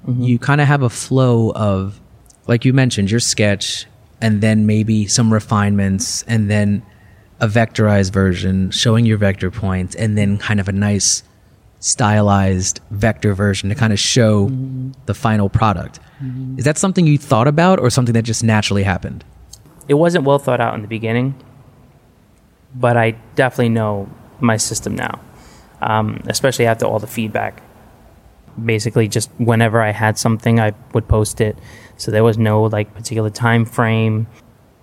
Mm-hmm. 0.09 0.23
You 0.23 0.39
kind 0.39 0.61
of 0.61 0.67
have 0.67 0.81
a 0.81 0.89
flow 0.89 1.51
of 1.51 1.99
like 2.47 2.65
you 2.65 2.73
mentioned 2.73 3.09
your 3.09 3.19
sketch 3.19 3.85
and 4.21 4.41
then 4.41 4.65
maybe 4.65 5.07
some 5.07 5.31
refinements 5.31 6.23
and 6.23 6.49
then 6.49 6.85
a 7.39 7.47
vectorized 7.47 8.11
version 8.11 8.71
showing 8.71 9.05
your 9.05 9.17
vector 9.17 9.49
points 9.51 9.95
and 9.95 10.17
then 10.17 10.37
kind 10.37 10.59
of 10.59 10.67
a 10.67 10.71
nice 10.71 11.23
stylized 11.79 12.79
vector 12.91 13.33
version 13.33 13.69
to 13.69 13.75
kind 13.75 13.91
of 13.91 13.99
show 13.99 14.47
mm-hmm. 14.47 14.91
the 15.05 15.13
final 15.13 15.49
product. 15.49 15.99
Is 16.57 16.63
that 16.63 16.77
something 16.77 17.05
you 17.05 17.17
thought 17.17 17.49
about 17.49 17.79
or 17.79 17.89
something 17.89 18.13
that 18.13 18.21
just 18.21 18.45
naturally 18.45 18.83
happened? 18.83 19.25
it 19.87 19.95
wasn't 19.95 20.25
well 20.25 20.39
thought 20.39 20.61
out 20.61 20.75
in 20.75 20.81
the 20.81 20.87
beginning, 20.87 21.35
but 22.73 22.97
I 22.97 23.11
definitely 23.35 23.69
know 23.69 24.09
my 24.43 24.57
system 24.57 24.95
now, 24.95 25.19
um, 25.81 26.21
especially 26.27 26.65
after 26.65 26.85
all 26.85 26.99
the 26.99 27.07
feedback. 27.07 27.61
Basically, 28.63 29.07
just 29.07 29.31
whenever 29.37 29.81
I 29.81 29.91
had 29.91 30.17
something, 30.19 30.59
I 30.59 30.73
would 30.93 31.07
post 31.07 31.41
it. 31.41 31.57
So 31.97 32.11
there 32.11 32.23
was 32.23 32.37
no 32.37 32.63
like 32.63 32.93
particular 32.93 33.29
time 33.29 33.65
frame. 33.65 34.27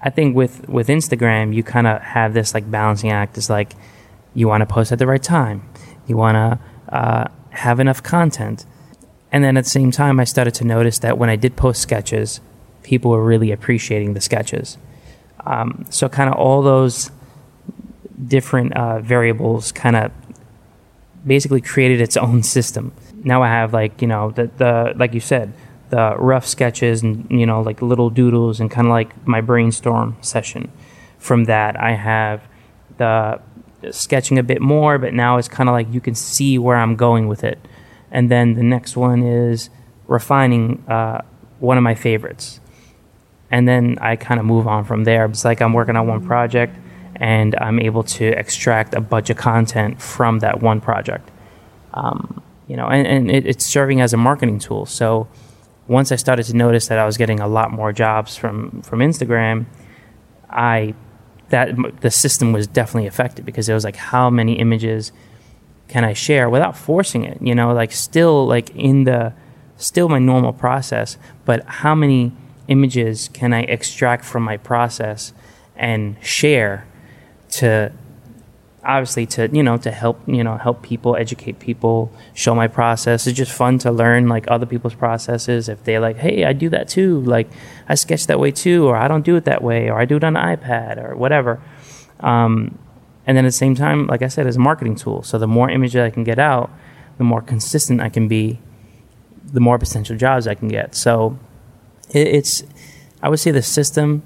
I 0.02 0.10
think 0.10 0.34
with 0.34 0.68
with 0.68 0.88
Instagram, 0.88 1.54
you 1.54 1.62
kind 1.62 1.86
of 1.86 2.00
have 2.00 2.34
this 2.34 2.54
like 2.54 2.68
balancing 2.68 3.10
act. 3.10 3.38
It's 3.38 3.50
like 3.50 3.74
you 4.34 4.48
want 4.48 4.62
to 4.62 4.66
post 4.66 4.90
at 4.90 4.98
the 4.98 5.06
right 5.06 5.22
time, 5.22 5.68
you 6.06 6.16
want 6.16 6.36
to 6.36 6.94
uh, 6.94 7.24
have 7.50 7.78
enough 7.78 8.02
content, 8.02 8.64
and 9.30 9.44
then 9.44 9.56
at 9.56 9.64
the 9.64 9.70
same 9.70 9.90
time, 9.90 10.18
I 10.18 10.24
started 10.24 10.54
to 10.54 10.64
notice 10.64 10.98
that 11.00 11.18
when 11.18 11.30
I 11.30 11.36
did 11.36 11.56
post 11.56 11.80
sketches, 11.80 12.40
people 12.82 13.10
were 13.10 13.24
really 13.24 13.52
appreciating 13.52 14.14
the 14.14 14.20
sketches. 14.20 14.78
Um, 15.46 15.86
so 15.90 16.08
kind 16.08 16.28
of 16.28 16.36
all 16.36 16.62
those 16.62 17.10
different 18.26 18.72
uh, 18.74 19.00
variables 19.00 19.72
kind 19.72 19.96
of 19.96 20.12
basically 21.26 21.60
created 21.60 22.00
its 22.00 22.16
own 22.16 22.42
system. 22.42 22.92
Now 23.22 23.42
I 23.42 23.48
have 23.48 23.72
like 23.72 24.00
you 24.02 24.08
know 24.08 24.30
the 24.30 24.50
the 24.56 24.92
like 24.96 25.14
you 25.14 25.20
said 25.20 25.52
the 25.90 26.16
rough 26.16 26.46
sketches 26.46 27.02
and 27.02 27.28
you 27.30 27.46
know 27.46 27.60
like 27.60 27.82
little 27.82 28.10
doodles 28.10 28.60
and 28.60 28.70
kind 28.70 28.86
of 28.86 28.92
like 28.92 29.26
my 29.26 29.40
brainstorm 29.40 30.16
session. 30.20 30.70
From 31.18 31.44
that 31.44 31.78
I 31.78 31.92
have 31.92 32.48
the 32.96 33.40
sketching 33.90 34.38
a 34.38 34.42
bit 34.42 34.60
more, 34.60 34.98
but 34.98 35.12
now 35.12 35.36
it's 35.36 35.48
kind 35.48 35.68
of 35.68 35.74
like 35.74 35.92
you 35.92 36.00
can 36.00 36.14
see 36.14 36.58
where 36.58 36.76
I'm 36.76 36.96
going 36.96 37.28
with 37.28 37.44
it. 37.44 37.58
And 38.10 38.30
then 38.30 38.54
the 38.54 38.62
next 38.62 38.96
one 38.96 39.22
is 39.22 39.70
refining 40.06 40.82
uh, 40.88 41.22
one 41.60 41.76
of 41.76 41.82
my 41.82 41.94
favorites 41.94 42.60
and 43.50 43.66
then 43.66 43.98
I 44.00 44.16
kind 44.16 44.38
of 44.38 44.46
move 44.46 44.66
on 44.66 44.84
from 44.84 45.04
there. 45.04 45.24
It's 45.26 45.44
like 45.44 45.60
I'm 45.60 45.72
working 45.72 45.96
on 45.96 46.06
one 46.06 46.24
project 46.24 46.76
and 47.20 47.54
I'm 47.60 47.78
able 47.78 48.02
to 48.02 48.26
extract 48.26 48.94
a 48.94 49.00
bunch 49.00 49.28
of 49.28 49.36
content 49.36 50.00
from 50.00 50.38
that 50.38 50.62
one 50.62 50.80
project. 50.80 51.30
Um, 51.92 52.42
you 52.66 52.76
know, 52.76 52.86
and, 52.86 53.06
and 53.06 53.30
it, 53.30 53.46
it's 53.46 53.66
serving 53.66 54.00
as 54.00 54.14
a 54.14 54.16
marketing 54.16 54.58
tool. 54.58 54.86
So 54.86 55.28
once 55.86 56.10
I 56.10 56.16
started 56.16 56.44
to 56.44 56.56
notice 56.56 56.88
that 56.88 56.98
I 56.98 57.04
was 57.04 57.18
getting 57.18 57.38
a 57.38 57.46
lot 57.46 57.70
more 57.72 57.92
jobs 57.92 58.36
from 58.36 58.80
from 58.82 59.00
Instagram, 59.00 59.66
I 60.48 60.94
that 61.50 62.00
the 62.00 62.10
system 62.10 62.52
was 62.52 62.66
definitely 62.66 63.08
affected 63.08 63.44
because 63.44 63.68
it 63.68 63.74
was 63.74 63.84
like 63.84 63.96
how 63.96 64.30
many 64.30 64.54
images 64.54 65.12
can 65.88 66.04
I 66.04 66.14
share 66.14 66.48
without 66.48 66.76
forcing 66.76 67.24
it? 67.24 67.42
You 67.42 67.54
know, 67.54 67.74
like 67.74 67.92
still 67.92 68.46
like 68.46 68.70
in 68.70 69.04
the 69.04 69.34
still 69.76 70.08
my 70.08 70.20
normal 70.20 70.52
process, 70.52 71.18
but 71.44 71.64
how 71.66 71.94
many 71.94 72.32
images 72.68 73.28
can 73.32 73.52
I 73.52 73.62
extract 73.62 74.24
from 74.24 74.44
my 74.44 74.56
process 74.56 75.32
and 75.76 76.16
share 76.22 76.86
to 77.50 77.92
obviously 78.84 79.26
to 79.26 79.48
you 79.52 79.62
know 79.62 79.76
to 79.76 79.90
help 79.90 80.20
you 80.26 80.42
know 80.42 80.56
help 80.56 80.82
people 80.82 81.16
educate 81.16 81.58
people 81.58 82.12
show 82.34 82.54
my 82.54 82.66
process. 82.66 83.26
It's 83.26 83.36
just 83.36 83.52
fun 83.52 83.78
to 83.78 83.90
learn 83.90 84.28
like 84.28 84.46
other 84.48 84.66
people's 84.66 84.94
processes. 84.94 85.68
If 85.68 85.84
they're 85.84 86.00
like 86.00 86.16
hey 86.16 86.44
i 86.44 86.52
do 86.52 86.68
that 86.70 86.88
too 86.88 87.20
like 87.22 87.48
i 87.88 87.94
sketch 87.94 88.26
that 88.26 88.40
way 88.40 88.50
too 88.50 88.86
or 88.86 88.96
i 88.96 89.08
don't 89.08 89.24
do 89.24 89.36
it 89.36 89.44
that 89.44 89.62
way 89.62 89.90
or 89.90 89.98
i 89.98 90.04
do 90.04 90.16
it 90.16 90.24
on 90.24 90.36
an 90.36 90.56
ipad 90.56 91.02
or 91.02 91.16
whatever. 91.16 91.60
Um, 92.20 92.78
and 93.26 93.36
then 93.36 93.44
at 93.44 93.48
the 93.48 93.52
same 93.52 93.74
time 93.74 94.06
like 94.06 94.22
i 94.22 94.28
said 94.28 94.46
it's 94.46 94.56
a 94.56 94.60
marketing 94.60 94.96
tool. 94.96 95.22
So 95.22 95.38
the 95.38 95.48
more 95.48 95.70
images 95.70 95.96
i 95.96 96.10
can 96.10 96.24
get 96.24 96.38
out 96.38 96.70
the 97.18 97.24
more 97.24 97.42
consistent 97.42 98.00
i 98.00 98.08
can 98.08 98.28
be 98.28 98.60
the 99.44 99.60
more 99.60 99.78
potential 99.78 100.16
jobs 100.16 100.46
i 100.46 100.54
can 100.54 100.68
get. 100.68 100.94
So 100.94 101.38
it, 102.10 102.28
it's 102.28 102.62
i 103.22 103.28
would 103.28 103.40
say 103.40 103.50
the 103.50 103.62
system 103.62 104.22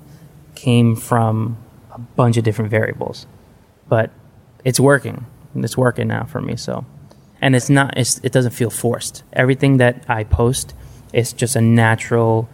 came 0.54 0.94
from 0.94 1.58
a 1.94 1.98
bunch 1.98 2.36
of 2.36 2.44
different 2.44 2.70
variables 2.70 3.26
but 3.88 4.10
it's 4.64 4.80
working. 4.80 5.26
It's 5.54 5.76
working 5.76 6.08
now 6.08 6.24
for 6.24 6.40
me. 6.40 6.56
So, 6.56 6.84
and 7.40 7.54
it's 7.54 7.70
not. 7.70 7.96
It's, 7.96 8.18
it 8.22 8.32
doesn't 8.32 8.52
feel 8.52 8.70
forced. 8.70 9.22
Everything 9.32 9.76
that 9.78 10.04
I 10.08 10.24
post 10.24 10.74
is 11.12 11.32
just 11.32 11.54
a 11.56 11.60
natural 11.60 12.48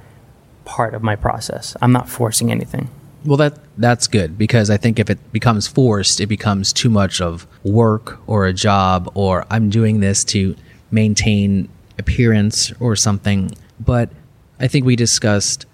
part 0.65 0.95
of 0.95 1.03
my 1.03 1.17
process. 1.17 1.77
I'm 1.81 1.93
not 1.93 2.09
forcing 2.09 2.51
anything. 2.51 2.89
Well, 3.25 3.37
that 3.37 3.59
that's 3.77 4.07
good 4.07 4.39
because 4.39 4.71
I 4.71 4.77
think 4.77 4.99
if 4.99 5.11
it 5.11 5.33
becomes 5.33 5.67
forced, 5.67 6.21
it 6.21 6.27
becomes 6.27 6.73
too 6.73 6.91
much 6.91 7.21
of 7.21 7.47
work 7.63 8.19
or 8.27 8.47
a 8.47 8.53
job 8.53 9.11
or 9.15 9.47
I'm 9.51 9.69
doing 9.69 10.01
this 10.01 10.25
to 10.25 10.57
maintain 10.91 11.69
appearance 11.99 12.73
or 12.81 12.97
something. 12.97 13.51
But 13.79 14.11
I 14.59 14.69
think 14.69 14.87
we 14.87 14.97
discussed 14.97 15.67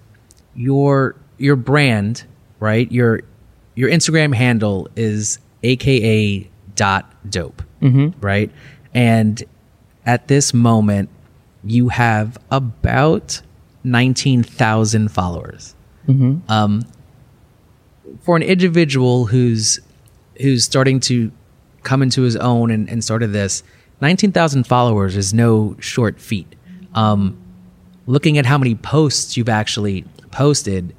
your 0.55 1.17
your 1.39 1.57
brand, 1.57 2.25
right? 2.59 2.91
Your 2.91 3.23
your 3.77 3.89
Instagram 3.91 4.35
handle 4.35 4.89
is 4.97 5.39
aka 5.63 6.49
dot 6.75 7.31
dope, 7.31 7.63
Mm-hmm. 7.81 8.19
right? 8.21 8.51
And 8.93 9.43
at 10.05 10.27
this 10.29 10.53
moment, 10.53 11.09
you 11.63 11.89
have 11.91 12.37
about 12.51 13.41
nineteen 13.85 14.43
thousand 14.43 15.09
followers. 15.13 15.75
Mm-hmm. 16.09 16.51
Um, 16.51 16.83
for 18.23 18.37
an 18.37 18.43
individual 18.43 19.27
who's 19.27 19.79
who's 20.41 20.65
starting 20.65 21.01
to 21.01 21.31
come 21.83 22.03
into 22.03 22.23
his 22.23 22.37
own 22.37 22.71
and, 22.71 22.89
and 22.89 23.03
started 23.05 23.29
this, 23.29 23.63
nineteen 24.01 24.33
thousand 24.33 24.67
followers 24.67 25.17
is 25.17 25.33
no 25.35 25.77
short 25.81 26.21
feat. 26.21 26.55
Um, 26.95 27.37
looking 28.07 28.39
at 28.39 28.47
how 28.47 28.57
many 28.59 28.75
posts 28.75 29.37
you've 29.37 29.49
actually 29.49 30.05
posted, 30.31 30.95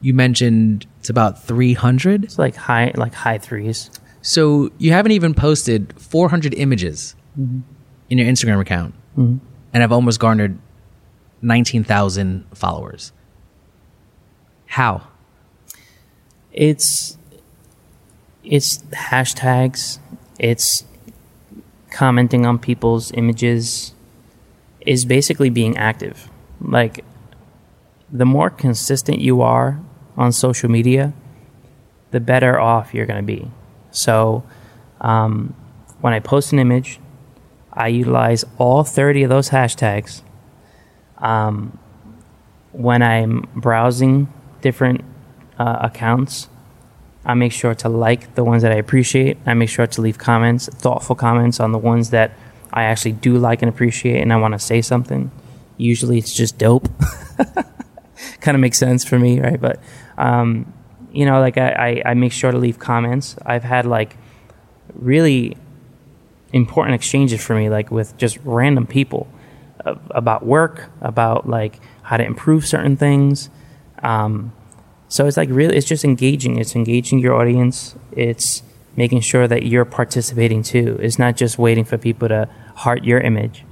you 0.00 0.12
mentioned 0.12 0.86
it's 1.04 1.10
about 1.10 1.44
three 1.44 1.74
hundred. 1.74 2.24
It's 2.24 2.38
like 2.38 2.56
high, 2.56 2.90
like 2.94 3.12
high 3.12 3.36
threes. 3.36 3.90
So 4.22 4.70
you 4.78 4.92
haven't 4.92 5.12
even 5.12 5.34
posted 5.34 5.92
400 6.00 6.54
images 6.54 7.14
mm-hmm. 7.38 7.60
in 8.08 8.16
your 8.16 8.26
Instagram 8.26 8.58
account, 8.58 8.94
mm-hmm. 9.14 9.36
and 9.74 9.80
have 9.82 9.92
almost 9.92 10.18
garnered 10.18 10.58
19,000 11.42 12.46
followers. 12.54 13.12
How? 14.64 15.06
It's 16.52 17.18
it's 18.42 18.78
hashtags. 18.94 19.98
It's 20.38 20.86
commenting 21.90 22.46
on 22.46 22.58
people's 22.58 23.12
images. 23.12 23.92
Is 24.86 25.04
basically 25.04 25.50
being 25.50 25.76
active. 25.76 26.30
Like 26.62 27.04
the 28.10 28.24
more 28.24 28.48
consistent 28.48 29.18
you 29.18 29.42
are 29.42 29.84
on 30.16 30.32
social 30.32 30.70
media, 30.70 31.12
the 32.10 32.20
better 32.20 32.58
off 32.58 32.94
you're 32.94 33.06
going 33.06 33.20
to 33.20 33.26
be. 33.26 33.50
So, 33.90 34.44
um, 35.00 35.54
when 36.00 36.12
I 36.12 36.20
post 36.20 36.52
an 36.52 36.58
image, 36.58 37.00
I 37.72 37.88
utilize 37.88 38.44
all 38.58 38.84
30 38.84 39.24
of 39.24 39.30
those 39.30 39.50
hashtags. 39.50 40.22
Um, 41.18 41.78
when 42.72 43.02
I'm 43.02 43.48
browsing 43.54 44.32
different 44.60 45.02
uh, 45.58 45.78
accounts, 45.80 46.48
I 47.24 47.34
make 47.34 47.52
sure 47.52 47.74
to 47.76 47.88
like 47.88 48.34
the 48.34 48.44
ones 48.44 48.62
that 48.62 48.72
I 48.72 48.76
appreciate. 48.76 49.38
I 49.46 49.54
make 49.54 49.70
sure 49.70 49.86
to 49.86 50.00
leave 50.00 50.18
comments, 50.18 50.68
thoughtful 50.68 51.16
comments 51.16 51.58
on 51.58 51.72
the 51.72 51.78
ones 51.78 52.10
that 52.10 52.32
I 52.72 52.84
actually 52.84 53.12
do 53.12 53.38
like 53.38 53.62
and 53.62 53.68
appreciate, 53.68 54.20
and 54.20 54.32
I 54.32 54.36
want 54.36 54.52
to 54.52 54.58
say 54.58 54.82
something. 54.82 55.30
Usually 55.76 56.18
it's 56.18 56.34
just 56.34 56.58
dope. 56.58 56.88
kind 58.40 58.54
of 58.54 58.60
makes 58.60 58.78
sense 58.78 59.04
for 59.04 59.18
me, 59.18 59.40
right? 59.40 59.60
But 59.60 59.80
um, 60.18 60.72
you 61.12 61.24
know, 61.24 61.40
like 61.40 61.56
I, 61.58 62.02
I, 62.04 62.10
I 62.10 62.14
make 62.14 62.32
sure 62.32 62.50
to 62.50 62.58
leave 62.58 62.78
comments. 62.78 63.36
I've 63.46 63.64
had 63.64 63.86
like 63.86 64.16
really 64.94 65.56
important 66.52 66.94
exchanges 66.94 67.44
for 67.44 67.54
me, 67.54 67.68
like 67.68 67.90
with 67.90 68.16
just 68.16 68.38
random 68.44 68.86
people 68.86 69.28
uh, 69.84 69.94
about 70.10 70.44
work, 70.44 70.90
about 71.00 71.48
like 71.48 71.80
how 72.02 72.16
to 72.16 72.24
improve 72.24 72.66
certain 72.66 72.96
things. 72.96 73.50
Um, 74.02 74.52
so 75.08 75.26
it's 75.26 75.36
like 75.36 75.48
really, 75.50 75.76
it's 75.76 75.86
just 75.86 76.04
engaging. 76.04 76.58
It's 76.58 76.74
engaging 76.74 77.20
your 77.20 77.34
audience. 77.34 77.94
It's 78.12 78.62
making 78.96 79.20
sure 79.20 79.46
that 79.48 79.64
you're 79.64 79.84
participating 79.84 80.62
too. 80.62 80.98
It's 81.00 81.18
not 81.18 81.36
just 81.36 81.58
waiting 81.58 81.84
for 81.84 81.98
people 81.98 82.28
to 82.28 82.48
heart 82.76 83.04
your 83.04 83.20
image. 83.20 83.64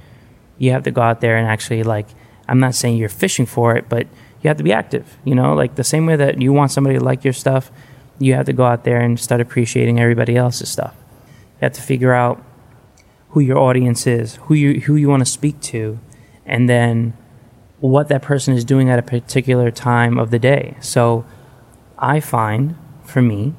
You 0.57 0.71
have 0.71 0.83
to 0.83 0.91
go 0.91 1.01
out 1.01 1.21
there 1.21 1.35
and 1.37 1.47
actually 1.47 1.83
like. 1.83 2.07
I'm 2.45 2.59
not 2.59 2.75
saying 2.75 2.97
you're 2.97 3.07
fishing 3.07 3.45
for 3.45 3.73
it, 3.77 3.87
but 3.87 4.05
you 4.43 4.49
have 4.49 4.57
to 4.57 4.63
be 4.63 4.73
active. 4.73 5.17
You 5.23 5.35
know, 5.35 5.53
like 5.53 5.75
the 5.75 5.83
same 5.83 6.05
way 6.05 6.15
that 6.17 6.41
you 6.41 6.53
want 6.53 6.71
somebody 6.71 6.97
to 6.97 7.03
like 7.03 7.23
your 7.23 7.33
stuff, 7.33 7.71
you 8.19 8.33
have 8.33 8.45
to 8.45 8.53
go 8.53 8.65
out 8.65 8.83
there 8.83 8.99
and 8.99 9.19
start 9.19 9.41
appreciating 9.41 9.99
everybody 9.99 10.35
else's 10.35 10.69
stuff. 10.69 10.95
You 11.55 11.65
have 11.65 11.73
to 11.73 11.81
figure 11.81 12.13
out 12.13 12.43
who 13.29 13.39
your 13.39 13.57
audience 13.57 14.05
is, 14.05 14.35
who 14.43 14.53
you 14.53 14.81
who 14.81 14.95
you 14.95 15.09
want 15.09 15.21
to 15.21 15.25
speak 15.25 15.59
to, 15.61 15.99
and 16.45 16.69
then 16.69 17.13
what 17.79 18.07
that 18.09 18.21
person 18.21 18.53
is 18.53 18.63
doing 18.63 18.89
at 18.89 18.99
a 18.99 19.01
particular 19.01 19.71
time 19.71 20.17
of 20.19 20.29
the 20.29 20.39
day. 20.39 20.77
So 20.79 21.25
I 21.97 22.19
find 22.19 22.75
for 23.03 23.21
me 23.21 23.53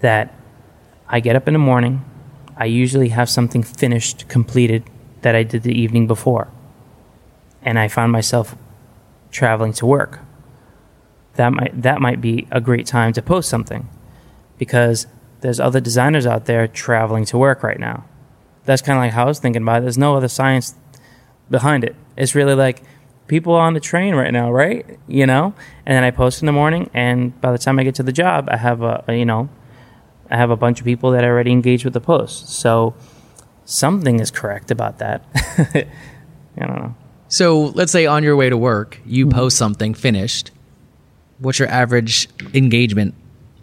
that 0.00 0.34
I 1.08 1.20
get 1.20 1.36
up 1.36 1.48
in 1.48 1.54
the 1.54 1.58
morning, 1.58 2.04
I 2.56 2.66
usually 2.66 3.08
have 3.10 3.28
something 3.28 3.62
finished, 3.62 4.28
completed 4.28 4.84
that 5.22 5.34
I 5.34 5.42
did 5.42 5.62
the 5.62 5.72
evening 5.72 6.06
before. 6.06 6.48
And 7.62 7.78
I 7.78 7.88
find 7.88 8.12
myself 8.12 8.56
traveling 9.36 9.72
to 9.74 9.86
work. 9.86 10.20
That 11.34 11.52
might 11.52 11.82
that 11.82 12.00
might 12.00 12.20
be 12.20 12.48
a 12.50 12.60
great 12.60 12.86
time 12.86 13.12
to 13.12 13.22
post 13.22 13.48
something 13.48 13.88
because 14.56 15.06
there's 15.42 15.60
other 15.60 15.80
designers 15.80 16.26
out 16.26 16.46
there 16.46 16.66
traveling 16.66 17.26
to 17.26 17.36
work 17.38 17.62
right 17.62 17.78
now. 17.78 18.04
That's 18.64 18.82
kind 18.82 18.98
of 18.98 19.02
like 19.04 19.12
how 19.12 19.24
I 19.24 19.28
was 19.28 19.38
thinking 19.38 19.62
about 19.62 19.78
it. 19.78 19.82
There's 19.82 19.98
no 19.98 20.16
other 20.16 20.28
science 20.28 20.74
behind 21.50 21.84
it. 21.84 21.94
It's 22.16 22.34
really 22.34 22.54
like 22.54 22.82
people 23.26 23.52
on 23.52 23.74
the 23.74 23.80
train 23.80 24.14
right 24.14 24.32
now, 24.32 24.50
right? 24.50 24.98
You 25.06 25.26
know? 25.26 25.54
And 25.84 25.94
then 25.94 26.04
I 26.04 26.10
post 26.10 26.40
in 26.40 26.46
the 26.46 26.52
morning 26.52 26.90
and 26.94 27.38
by 27.40 27.52
the 27.52 27.58
time 27.58 27.78
I 27.78 27.84
get 27.84 27.94
to 27.96 28.02
the 28.02 28.12
job, 28.12 28.48
I 28.50 28.56
have 28.56 28.82
a, 28.82 29.04
a 29.06 29.14
you 29.14 29.26
know, 29.26 29.50
I 30.30 30.36
have 30.36 30.50
a 30.50 30.56
bunch 30.56 30.80
of 30.80 30.86
people 30.86 31.10
that 31.12 31.22
are 31.22 31.30
already 31.30 31.52
engaged 31.52 31.84
with 31.84 31.94
the 31.94 32.00
post. 32.00 32.48
So 32.48 32.94
something 33.66 34.18
is 34.20 34.30
correct 34.30 34.70
about 34.70 34.98
that. 34.98 35.22
I 35.36 36.66
don't 36.66 36.80
know. 36.80 36.94
So 37.28 37.66
let's 37.74 37.92
say 37.92 38.06
on 38.06 38.22
your 38.22 38.36
way 38.36 38.48
to 38.48 38.56
work, 38.56 39.00
you 39.04 39.26
mm-hmm. 39.26 39.36
post 39.36 39.56
something 39.56 39.94
finished. 39.94 40.50
What's 41.38 41.58
your 41.58 41.68
average 41.68 42.28
engagement 42.54 43.14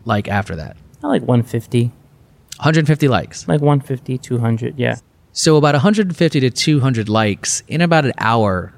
like 0.06 0.28
after 0.28 0.56
that? 0.56 0.78
I 1.04 1.08
like 1.08 1.22
150. 1.24 1.86
150 1.86 3.08
likes. 3.08 3.48
Like 3.48 3.62
150, 3.62 4.18
200, 4.18 4.78
yeah. 4.78 4.98
So 5.32 5.58
about 5.58 5.74
150 5.74 6.40
to 6.40 6.50
200 6.50 7.10
likes 7.10 7.64
in 7.68 7.82
about 7.82 8.06
an 8.06 8.14
hour 8.18 8.74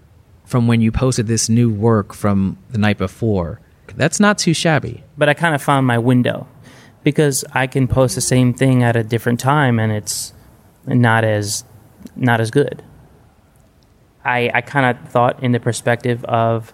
from 0.45 0.67
when 0.67 0.79
you 0.79 0.91
posted 0.91 1.27
this 1.27 1.49
new 1.49 1.69
work 1.69 2.13
from 2.13 2.57
the 2.69 2.77
night 2.77 2.97
before. 2.97 3.59
That's 3.95 4.19
not 4.19 4.37
too 4.37 4.53
shabby. 4.53 5.03
But 5.17 5.29
I 5.29 5.33
kind 5.33 5.55
of 5.55 5.61
found 5.61 5.85
my 5.85 5.97
window 5.97 6.47
because 7.03 7.43
I 7.53 7.67
can 7.67 7.87
post 7.87 8.15
the 8.15 8.21
same 8.21 8.53
thing 8.53 8.83
at 8.83 8.95
a 8.95 9.03
different 9.03 9.39
time 9.39 9.79
and 9.79 9.91
it's 9.91 10.33
not 10.85 11.23
as 11.23 11.63
not 12.15 12.39
as 12.39 12.51
good. 12.51 12.83
I, 14.25 14.51
I 14.53 14.61
kind 14.61 14.97
of 14.97 15.09
thought 15.09 15.41
in 15.43 15.51
the 15.51 15.59
perspective 15.59 16.23
of 16.25 16.73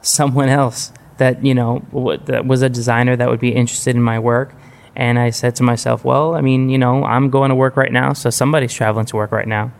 someone 0.00 0.48
else 0.48 0.92
that 1.18 1.44
you 1.44 1.54
know 1.54 1.80
w- 1.92 2.18
that 2.26 2.46
was 2.46 2.62
a 2.62 2.68
designer 2.68 3.16
that 3.16 3.28
would 3.28 3.40
be 3.40 3.54
interested 3.54 3.96
in 3.96 4.02
my 4.02 4.18
work. 4.18 4.54
And 4.94 5.18
i 5.18 5.28
said 5.28 5.54
to 5.56 5.62
myself 5.62 6.06
well 6.06 6.34
i 6.34 6.40
mean 6.40 6.70
you 6.70 6.78
know 6.78 7.04
i'm 7.04 7.28
going 7.28 7.50
to 7.50 7.54
work 7.54 7.76
right 7.76 7.92
now 7.92 8.14
so 8.14 8.30
somebody's 8.30 8.72
traveling 8.72 9.04
to 9.06 9.16
work 9.16 9.30
right 9.30 9.46
now. 9.46 9.72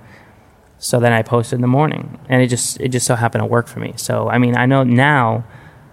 So 0.79 1.00
then 1.00 1.12
i 1.12 1.22
posted 1.22 1.57
in 1.57 1.62
the 1.62 1.68
morning 1.68 2.18
and 2.29 2.42
it 2.42 2.48
just 2.48 2.79
it 2.81 2.88
just 2.88 3.07
so 3.07 3.14
happened 3.14 3.40
to 3.42 3.46
work 3.46 3.66
for 3.66 3.81
me. 3.81 3.94
So 3.96 4.29
i 4.29 4.37
mean 4.37 4.57
i 4.57 4.66
know 4.66 4.85
now 4.85 5.44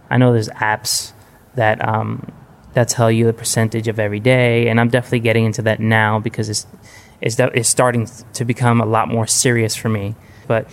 i 0.09 0.17
know 0.17 0.33
there's 0.33 0.49
apps 0.49 1.13
that 1.55 1.87
um, 1.87 2.31
that 2.73 2.89
tell 2.89 3.11
you 3.11 3.25
the 3.25 3.33
percentage 3.33 3.87
of 3.87 3.99
every 3.99 4.19
day 4.19 4.67
and 4.67 4.79
i'm 4.79 4.89
definitely 4.89 5.19
getting 5.19 5.45
into 5.45 5.61
that 5.61 5.79
now 5.79 6.19
because 6.19 6.49
it's 6.49 6.67
it's, 7.23 7.39
it's 7.39 7.69
starting 7.69 8.07
to 8.33 8.43
become 8.43 8.81
a 8.81 8.85
lot 8.85 9.07
more 9.07 9.25
serious 9.25 9.75
for 9.75 9.87
me. 9.87 10.15
But 10.45 10.67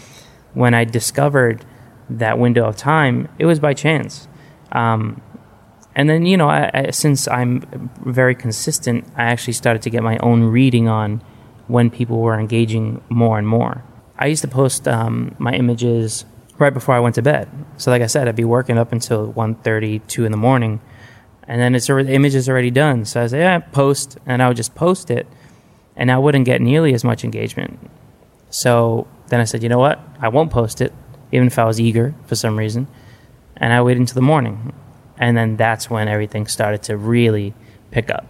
when 0.55 0.75
i 0.75 0.85
discovered 0.85 1.65
that 2.09 2.39
window 2.39 2.67
of 2.67 2.77
time 2.77 3.29
it 3.39 3.47
was 3.47 3.59
by 3.61 3.75
chance 3.75 4.29
um, 4.73 5.21
and 5.95 6.09
then 6.09 6.25
you 6.25 6.37
know, 6.37 6.49
I, 6.49 6.71
I, 6.73 6.91
since 6.91 7.27
I'm 7.29 7.91
very 8.05 8.35
consistent, 8.35 9.07
I 9.17 9.25
actually 9.25 9.55
started 9.55 9.83
to 9.83 9.91
get 9.91 10.03
my 10.03 10.19
own 10.19 10.45
reading 10.45 10.89
on 10.89 11.23
when 11.67 11.91
people 11.91 12.21
were 12.21 12.39
engaging 12.39 13.03
more 13.09 13.39
and 13.39 13.47
more. 13.47 13.85
I 14.19 14.27
used 14.27 14.43
to 14.43 14.49
post 14.49 14.87
um, 14.87 15.35
my 15.39 15.53
images 15.53 16.25
right 16.59 16.73
before 16.73 16.95
I 16.95 17.01
went 17.01 17.15
to 17.17 17.23
bed. 17.23 17.49
So, 17.77 17.91
like 17.91 18.03
I 18.03 18.07
said, 18.07 18.29
I'd 18.29 18.37
be 18.37 18.45
working 18.45 18.79
up 18.79 18.93
until 18.93 19.33
1.30, 19.33 20.07
2 20.07 20.25
in 20.25 20.31
the 20.31 20.39
morning, 20.39 20.81
and 21.45 21.61
then 21.61 21.75
it's 21.75 21.87
the 21.87 21.99
image 21.99 22.35
is 22.35 22.49
already 22.49 22.71
done. 22.71 23.05
So 23.05 23.23
I 23.23 23.27
say, 23.27 23.41
yeah, 23.41 23.59
post, 23.59 24.19
and 24.27 24.43
I 24.43 24.49
would 24.49 24.57
just 24.57 24.75
post 24.75 25.11
it, 25.11 25.27
and 25.97 26.11
I 26.13 26.19
wouldn't 26.19 26.45
get 26.45 26.61
nearly 26.61 26.95
as 26.95 27.03
much 27.03 27.25
engagement. 27.25 27.91
So 28.51 29.09
then 29.31 29.41
I 29.41 29.45
said, 29.45 29.63
you 29.63 29.69
know 29.69 29.79
what? 29.79 30.01
I 30.21 30.29
won't 30.29 30.51
post 30.51 30.81
it, 30.81 30.93
even 31.33 31.47
if 31.47 31.59
I 31.59 31.65
was 31.65 31.81
eager 31.81 32.15
for 32.27 32.35
some 32.35 32.59
reason, 32.59 32.87
and 33.57 33.73
I 33.73 33.83
waited 33.83 34.01
until 34.01 34.15
the 34.15 34.23
morning, 34.23 34.73
and 35.19 35.37
then 35.37 35.57
that's 35.57 35.89
when 35.89 36.09
everything 36.09 36.47
started 36.47 36.83
to 36.85 36.97
really 36.97 37.55
pick 37.91 38.11
up. 38.11 38.27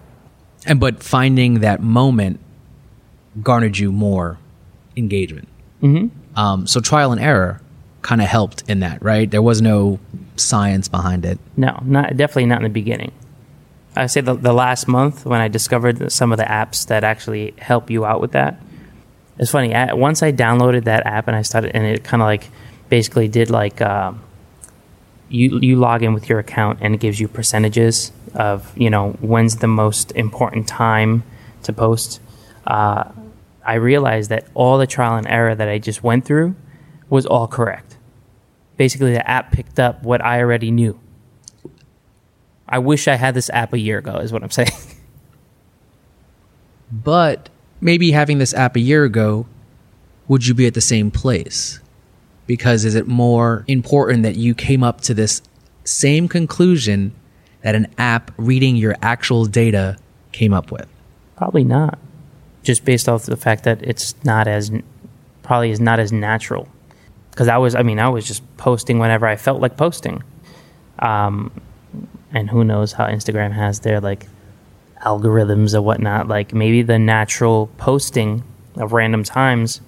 And 0.66 0.78
but 0.78 1.02
finding 1.02 1.60
that 1.60 1.82
moment 1.82 2.40
garnered 3.42 3.78
you 3.78 3.92
more 3.92 4.38
engagement. 4.96 5.48
Mm-hmm. 5.82 6.38
Um, 6.38 6.66
so 6.66 6.80
trial 6.80 7.12
and 7.12 7.20
error 7.20 7.60
kind 8.02 8.20
of 8.20 8.28
helped 8.28 8.68
in 8.68 8.80
that, 8.80 9.02
right? 9.02 9.30
There 9.30 9.42
was 9.42 9.60
no 9.62 9.98
science 10.36 10.88
behind 10.88 11.24
it. 11.24 11.38
No, 11.56 11.78
not 11.84 12.16
definitely 12.16 12.46
not 12.46 12.58
in 12.58 12.64
the 12.64 12.70
beginning. 12.70 13.12
I 13.96 14.06
say 14.06 14.20
the, 14.20 14.34
the 14.34 14.52
last 14.52 14.86
month 14.86 15.26
when 15.26 15.40
I 15.40 15.48
discovered 15.48 16.12
some 16.12 16.32
of 16.32 16.38
the 16.38 16.44
apps 16.44 16.86
that 16.86 17.04
actually 17.04 17.54
help 17.58 17.90
you 17.90 18.04
out 18.04 18.20
with 18.20 18.32
that. 18.32 18.60
It's 19.40 19.50
funny. 19.50 19.72
Once 19.94 20.22
I 20.22 20.32
downloaded 20.32 20.84
that 20.84 21.06
app 21.06 21.26
and 21.26 21.34
I 21.34 21.40
started, 21.40 21.74
and 21.74 21.86
it 21.86 22.04
kind 22.04 22.22
of 22.22 22.26
like 22.26 22.50
basically 22.90 23.26
did 23.26 23.48
like 23.48 23.80
um, 23.80 24.22
you 25.30 25.58
you 25.60 25.76
log 25.76 26.02
in 26.02 26.12
with 26.12 26.28
your 26.28 26.38
account 26.38 26.80
and 26.82 26.94
it 26.94 27.00
gives 27.00 27.18
you 27.18 27.26
percentages 27.26 28.12
of 28.34 28.76
you 28.76 28.90
know 28.90 29.12
when's 29.20 29.56
the 29.56 29.66
most 29.66 30.12
important 30.12 30.68
time 30.68 31.22
to 31.62 31.72
post. 31.72 32.20
Uh, 32.66 33.10
I 33.64 33.74
realized 33.74 34.28
that 34.28 34.46
all 34.52 34.76
the 34.76 34.86
trial 34.86 35.16
and 35.16 35.26
error 35.26 35.54
that 35.54 35.68
I 35.68 35.78
just 35.78 36.02
went 36.02 36.26
through 36.26 36.54
was 37.08 37.24
all 37.24 37.48
correct. 37.48 37.96
Basically, 38.76 39.14
the 39.14 39.26
app 39.28 39.52
picked 39.52 39.80
up 39.80 40.02
what 40.02 40.22
I 40.22 40.40
already 40.40 40.70
knew. 40.70 41.00
I 42.68 42.78
wish 42.78 43.08
I 43.08 43.14
had 43.14 43.32
this 43.32 43.48
app 43.50 43.72
a 43.72 43.78
year 43.78 43.96
ago, 43.96 44.16
is 44.18 44.34
what 44.34 44.42
I'm 44.42 44.50
saying. 44.50 44.68
but 46.92 47.48
maybe 47.80 48.10
having 48.10 48.38
this 48.38 48.54
app 48.54 48.76
a 48.76 48.80
year 48.80 49.04
ago, 49.04 49.46
would 50.28 50.46
you 50.46 50.54
be 50.54 50.66
at 50.66 50.74
the 50.74 50.80
same 50.80 51.10
place? 51.10 51.80
Because 52.46 52.84
is 52.84 52.94
it 52.94 53.06
more 53.06 53.64
important 53.68 54.22
that 54.22 54.36
you 54.36 54.54
came 54.54 54.82
up 54.82 55.00
to 55.02 55.14
this 55.14 55.42
same 55.84 56.28
conclusion 56.28 57.12
that 57.62 57.74
an 57.74 57.92
app 57.98 58.30
reading 58.36 58.76
your 58.76 58.96
actual 59.02 59.46
data 59.46 59.96
came 60.32 60.52
up 60.52 60.70
with? 60.70 60.88
Probably 61.36 61.64
not. 61.64 61.98
Just 62.62 62.84
based 62.84 63.08
off 63.08 63.24
the 63.24 63.36
fact 63.36 63.64
that 63.64 63.82
it's 63.82 64.14
not 64.24 64.46
as 64.46 64.70
probably 65.42 65.70
is 65.70 65.80
not 65.80 65.98
as 65.98 66.12
natural 66.12 66.68
because 67.30 67.48
I 67.48 67.56
was, 67.56 67.74
I 67.74 67.82
mean, 67.82 67.98
I 67.98 68.08
was 68.08 68.26
just 68.26 68.42
posting 68.56 68.98
whenever 68.98 69.26
I 69.26 69.36
felt 69.36 69.60
like 69.60 69.76
posting. 69.76 70.22
Um, 70.98 71.50
and 72.32 72.50
who 72.50 72.64
knows 72.64 72.92
how 72.92 73.06
Instagram 73.06 73.52
has 73.52 73.80
their 73.80 74.00
like 74.00 74.26
algorithms 75.04 75.74
or 75.74 75.82
whatnot. 75.82 76.28
Like 76.28 76.52
maybe 76.52 76.82
the 76.82 76.98
natural 76.98 77.68
posting 77.78 78.42
of 78.76 78.92
random 78.92 79.24
times 79.24 79.80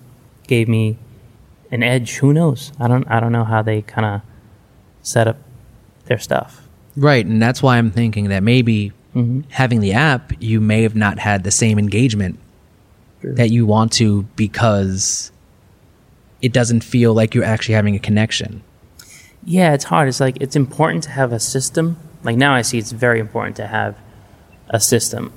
gave 0.47 0.69
me 0.69 0.99
an 1.71 1.83
edge. 1.83 2.17
Who 2.17 2.33
knows? 2.33 2.73
I 2.79 2.89
don't. 2.89 3.09
I 3.11 3.21
don't 3.21 3.33
know 3.33 3.45
how 3.45 3.63
they 3.63 3.83
kind 3.83 4.07
of 4.07 4.23
set 5.03 5.27
up 5.27 5.39
their 6.05 6.19
stuff. 6.19 6.69
Right, 6.97 7.25
and 7.25 7.43
that's 7.43 7.63
why 7.63 7.79
I'm 7.79 7.91
thinking 7.91 8.29
that 8.29 8.43
maybe 8.43 8.93
mm-hmm. 9.15 9.41
having 9.51 9.81
the 9.81 9.95
app, 9.95 10.33
you 10.41 10.61
may 10.61 10.83
have 10.83 10.95
not 10.95 11.19
had 11.19 11.43
the 11.43 11.51
same 11.51 11.79
engagement 11.79 12.39
True. 13.21 13.35
that 13.35 13.51
you 13.51 13.65
want 13.65 13.93
to 13.95 14.25
because 14.37 15.33
it 16.43 16.53
doesn't 16.53 16.83
feel 16.83 17.15
like 17.15 17.35
you're 17.35 17.45
actually 17.45 17.77
having 17.77 17.95
a 17.95 17.99
connection. 17.99 18.63
Yeah, 19.45 19.73
it's 19.73 19.85
hard. 19.85 20.09
It's 20.09 20.21
like 20.21 20.37
it's 20.41 20.55
important 20.55 21.05
to 21.05 21.11
have 21.11 21.33
a 21.33 21.41
system. 21.41 21.97
Like 22.23 22.37
now, 22.37 22.55
I 22.55 22.63
see 22.63 22.79
it's 22.79 22.93
very 22.93 23.19
important 23.19 23.57
to 23.57 23.67
have 23.67 23.97
a 24.73 24.81
system. 24.81 25.33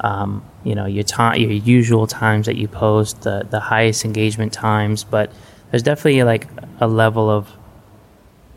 Um, 0.00 0.44
you 0.64 0.74
know, 0.74 0.86
your 0.86 1.04
your 1.34 1.50
usual 1.50 2.06
times 2.06 2.46
that 2.46 2.56
you 2.56 2.68
post, 2.68 3.22
the 3.22 3.46
the 3.48 3.60
highest 3.60 4.04
engagement 4.04 4.52
times, 4.52 5.04
but 5.04 5.32
there's 5.70 5.82
definitely 5.82 6.22
like 6.22 6.46
a 6.80 6.86
level 6.86 7.28
of 7.28 7.48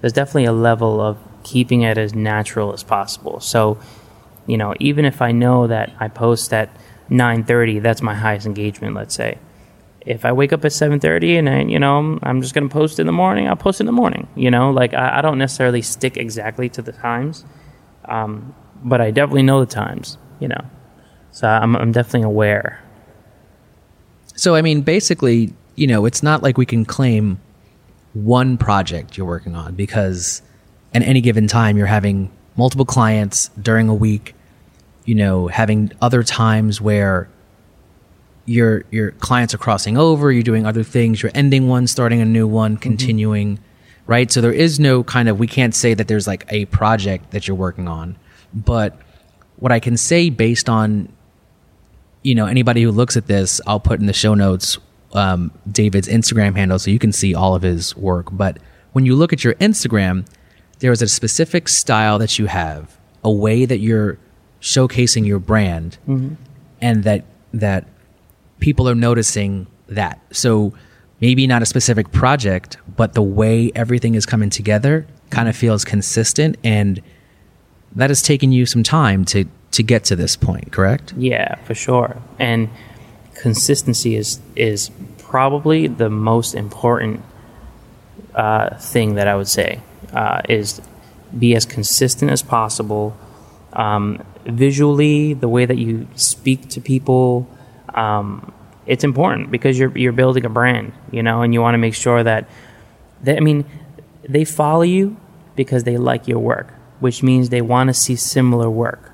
there's 0.01 0.13
definitely 0.13 0.45
a 0.45 0.51
level 0.53 1.01
of 1.01 1.17
keeping 1.43 1.81
it 1.81 1.97
as 1.97 2.13
natural 2.13 2.73
as 2.73 2.84
possible. 2.84 3.39
So, 3.39 3.79
you 4.45 4.57
know, 4.57 4.75
even 4.79 5.05
if 5.05 5.21
I 5.21 5.31
know 5.31 5.67
that 5.67 5.91
I 5.99 6.07
post 6.07 6.53
at 6.53 6.69
9:30, 7.10 7.81
that's 7.81 8.01
my 8.01 8.13
highest 8.13 8.45
engagement, 8.45 8.95
let's 8.95 9.15
say 9.15 9.39
if 10.05 10.25
I 10.25 10.31
wake 10.31 10.51
up 10.51 10.65
at 10.65 10.71
7:30 10.71 11.38
and 11.38 11.49
I, 11.49 11.62
you 11.62 11.79
know, 11.79 12.19
I'm 12.23 12.41
just 12.41 12.53
going 12.53 12.67
to 12.67 12.73
post 12.73 12.99
in 12.99 13.05
the 13.05 13.13
morning, 13.13 13.47
I'll 13.47 13.55
post 13.55 13.79
in 13.79 13.86
the 13.86 13.91
morning. 13.91 14.27
You 14.36 14.51
know, 14.51 14.71
like 14.71 14.93
I, 14.93 15.19
I 15.19 15.21
don't 15.21 15.38
necessarily 15.38 15.81
stick 15.81 16.17
exactly 16.17 16.69
to 16.69 16.81
the 16.81 16.91
times, 16.91 17.45
um, 18.05 18.55
but 18.83 19.01
I 19.01 19.11
definitely 19.11 19.43
know 19.43 19.59
the 19.59 19.71
times. 19.71 20.17
You 20.39 20.47
know, 20.47 20.65
so 21.31 21.47
I'm, 21.47 21.75
I'm 21.75 21.91
definitely 21.91 22.23
aware. 22.23 22.81
So 24.35 24.55
I 24.55 24.61
mean, 24.61 24.81
basically, 24.81 25.53
you 25.75 25.87
know, 25.87 26.05
it's 26.05 26.23
not 26.23 26.41
like 26.41 26.57
we 26.57 26.65
can 26.65 26.85
claim 26.85 27.39
one 28.13 28.57
project 28.57 29.17
you're 29.17 29.27
working 29.27 29.55
on 29.55 29.75
because 29.75 30.41
at 30.93 31.01
any 31.03 31.21
given 31.21 31.47
time 31.47 31.77
you're 31.77 31.87
having 31.87 32.31
multiple 32.55 32.85
clients 32.85 33.49
during 33.61 33.87
a 33.89 33.93
week. 33.93 34.35
You 35.05 35.15
know, 35.15 35.47
having 35.47 35.91
other 36.01 36.23
times 36.23 36.79
where 36.79 37.27
your 38.45 38.83
your 38.91 39.11
clients 39.11 39.53
are 39.53 39.57
crossing 39.57 39.97
over, 39.97 40.31
you're 40.31 40.43
doing 40.43 40.65
other 40.65 40.83
things, 40.83 41.21
you're 41.21 41.31
ending 41.33 41.67
one, 41.67 41.87
starting 41.87 42.21
a 42.21 42.25
new 42.25 42.47
one, 42.47 42.73
mm-hmm. 42.73 42.81
continuing, 42.81 43.57
mm-hmm. 43.57 44.11
right? 44.11 44.31
So 44.31 44.41
there 44.41 44.53
is 44.53 44.79
no 44.79 45.03
kind 45.03 45.29
of 45.29 45.39
we 45.39 45.47
can't 45.47 45.73
say 45.73 45.93
that 45.93 46.07
there's 46.07 46.27
like 46.27 46.45
a 46.49 46.65
project 46.65 47.31
that 47.31 47.47
you're 47.47 47.57
working 47.57 47.87
on, 47.87 48.17
but 48.53 48.97
what 49.57 49.71
I 49.71 49.79
can 49.79 49.97
say 49.97 50.29
based 50.29 50.69
on 50.69 51.11
you 52.23 52.35
know 52.35 52.45
anybody 52.45 52.83
who 52.83 52.91
looks 52.91 53.17
at 53.17 53.27
this, 53.27 53.61
I'll 53.65 53.79
put 53.79 53.99
in 53.99 54.05
the 54.05 54.13
show 54.13 54.33
notes 54.33 54.77
um, 55.13 55.51
David's 55.69 56.07
Instagram 56.07 56.55
handle 56.55 56.79
so 56.79 56.91
you 56.91 56.99
can 56.99 57.11
see 57.11 57.35
all 57.35 57.55
of 57.55 57.61
his 57.61 57.95
work. 57.95 58.27
But 58.31 58.57
when 58.93 59.05
you 59.05 59.15
look 59.15 59.33
at 59.33 59.43
your 59.43 59.53
Instagram, 59.55 60.25
there 60.79 60.91
is 60.91 61.01
a 61.01 61.07
specific 61.07 61.67
style 61.69 62.17
that 62.19 62.39
you 62.39 62.47
have, 62.47 62.97
a 63.23 63.31
way 63.31 63.65
that 63.65 63.79
you're 63.79 64.17
showcasing 64.61 65.25
your 65.25 65.39
brand, 65.39 65.97
mm-hmm. 66.07 66.35
and 66.81 67.03
that 67.03 67.25
that 67.53 67.87
people 68.59 68.87
are 68.87 68.95
noticing 68.95 69.67
that. 69.87 70.19
So 70.31 70.73
maybe 71.19 71.45
not 71.47 71.61
a 71.61 71.65
specific 71.65 72.11
project, 72.11 72.77
but 72.95 73.13
the 73.13 73.21
way 73.21 73.71
everything 73.75 74.15
is 74.15 74.25
coming 74.25 74.49
together 74.49 75.07
kind 75.29 75.47
of 75.47 75.55
feels 75.55 75.85
consistent 75.85 76.57
and 76.63 77.01
that 77.95 78.10
has 78.10 78.21
taken 78.21 78.51
you 78.51 78.65
some 78.65 78.84
time 78.84 79.25
to 79.25 79.45
to 79.71 79.84
get 79.84 80.04
to 80.06 80.15
this 80.15 80.36
point, 80.36 80.71
correct? 80.71 81.13
Yeah, 81.17 81.56
for 81.63 81.73
sure. 81.73 82.17
And 82.39 82.69
consistency 83.36 84.15
is 84.15 84.39
is 84.56 84.91
probably 85.17 85.88
the 85.88 86.10
most 86.10 86.54
important 86.54 87.21
uh, 88.36 88.75
thing 88.77 89.15
that 89.15 89.27
I 89.27 89.36
would 89.36 89.47
say 89.47 89.82
uh, 90.13 90.41
is 90.49 90.82
be 91.38 91.56
as 91.56 91.65
consistent 91.65 92.32
as 92.32 92.41
possible. 92.41 93.15
Um, 93.73 94.23
visually, 94.45 95.34
the 95.34 95.47
way 95.47 95.65
that 95.65 95.77
you 95.77 96.08
speak 96.15 96.69
to 96.69 96.82
people, 96.82 97.47
um, 97.93 98.51
it's 98.86 99.03
important 99.03 99.51
because 99.51 99.80
you're 99.80 99.97
you're 99.97 100.11
building 100.11 100.45
a 100.45 100.49
brand, 100.49 100.93
you 101.11 101.24
know, 101.24 101.41
and 101.41 101.53
you 101.53 101.61
want 101.61 101.76
to 101.76 101.78
make 101.78 101.95
sure 101.95 102.24
that 102.24 102.49
they, 103.24 103.38
I 103.38 103.39
mean, 103.39 103.65
they 104.28 104.45
follow 104.45 104.82
you 104.82 105.15
because 105.55 105.84
they 105.84 105.97
like 105.97 106.28
your 106.28 106.39
work, 106.39 106.74
which 107.02 107.22
means 107.22 107.49
they 107.49 107.62
want 107.62 107.89
to 107.89 107.93
see 107.93 108.16
similar 108.16 108.70
work. 108.70 109.12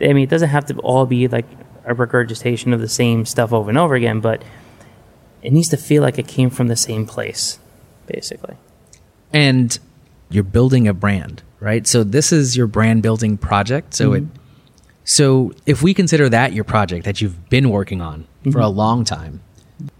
I 0.00 0.12
mean, 0.12 0.24
it 0.24 0.30
doesn't 0.30 0.50
have 0.50 0.66
to 0.66 0.78
all 0.80 1.06
be 1.06 1.26
like 1.28 1.46
a 1.84 1.94
regurgitation 1.94 2.72
of 2.72 2.80
the 2.80 2.88
same 2.88 3.24
stuff 3.24 3.52
over 3.52 3.70
and 3.70 3.78
over 3.78 3.94
again, 3.94 4.20
but 4.20 4.42
it 5.42 5.52
needs 5.52 5.68
to 5.70 5.76
feel 5.76 6.02
like 6.02 6.18
it 6.18 6.28
came 6.28 6.50
from 6.50 6.68
the 6.68 6.76
same 6.76 7.06
place, 7.06 7.58
basically. 8.06 8.56
And 9.32 9.78
you're 10.28 10.44
building 10.44 10.86
a 10.86 10.94
brand, 10.94 11.42
right? 11.60 11.86
So 11.86 12.04
this 12.04 12.32
is 12.32 12.56
your 12.56 12.66
brand 12.66 13.02
building 13.02 13.38
project. 13.38 13.94
So 13.94 14.10
mm-hmm. 14.10 14.26
it 14.26 14.40
so 15.08 15.52
if 15.64 15.82
we 15.82 15.94
consider 15.94 16.28
that 16.28 16.52
your 16.52 16.64
project 16.64 17.06
that 17.06 17.22
you've 17.22 17.48
been 17.48 17.70
working 17.70 18.02
on 18.02 18.24
mm-hmm. 18.24 18.50
for 18.50 18.58
a 18.58 18.68
long 18.68 19.06
time, 19.06 19.40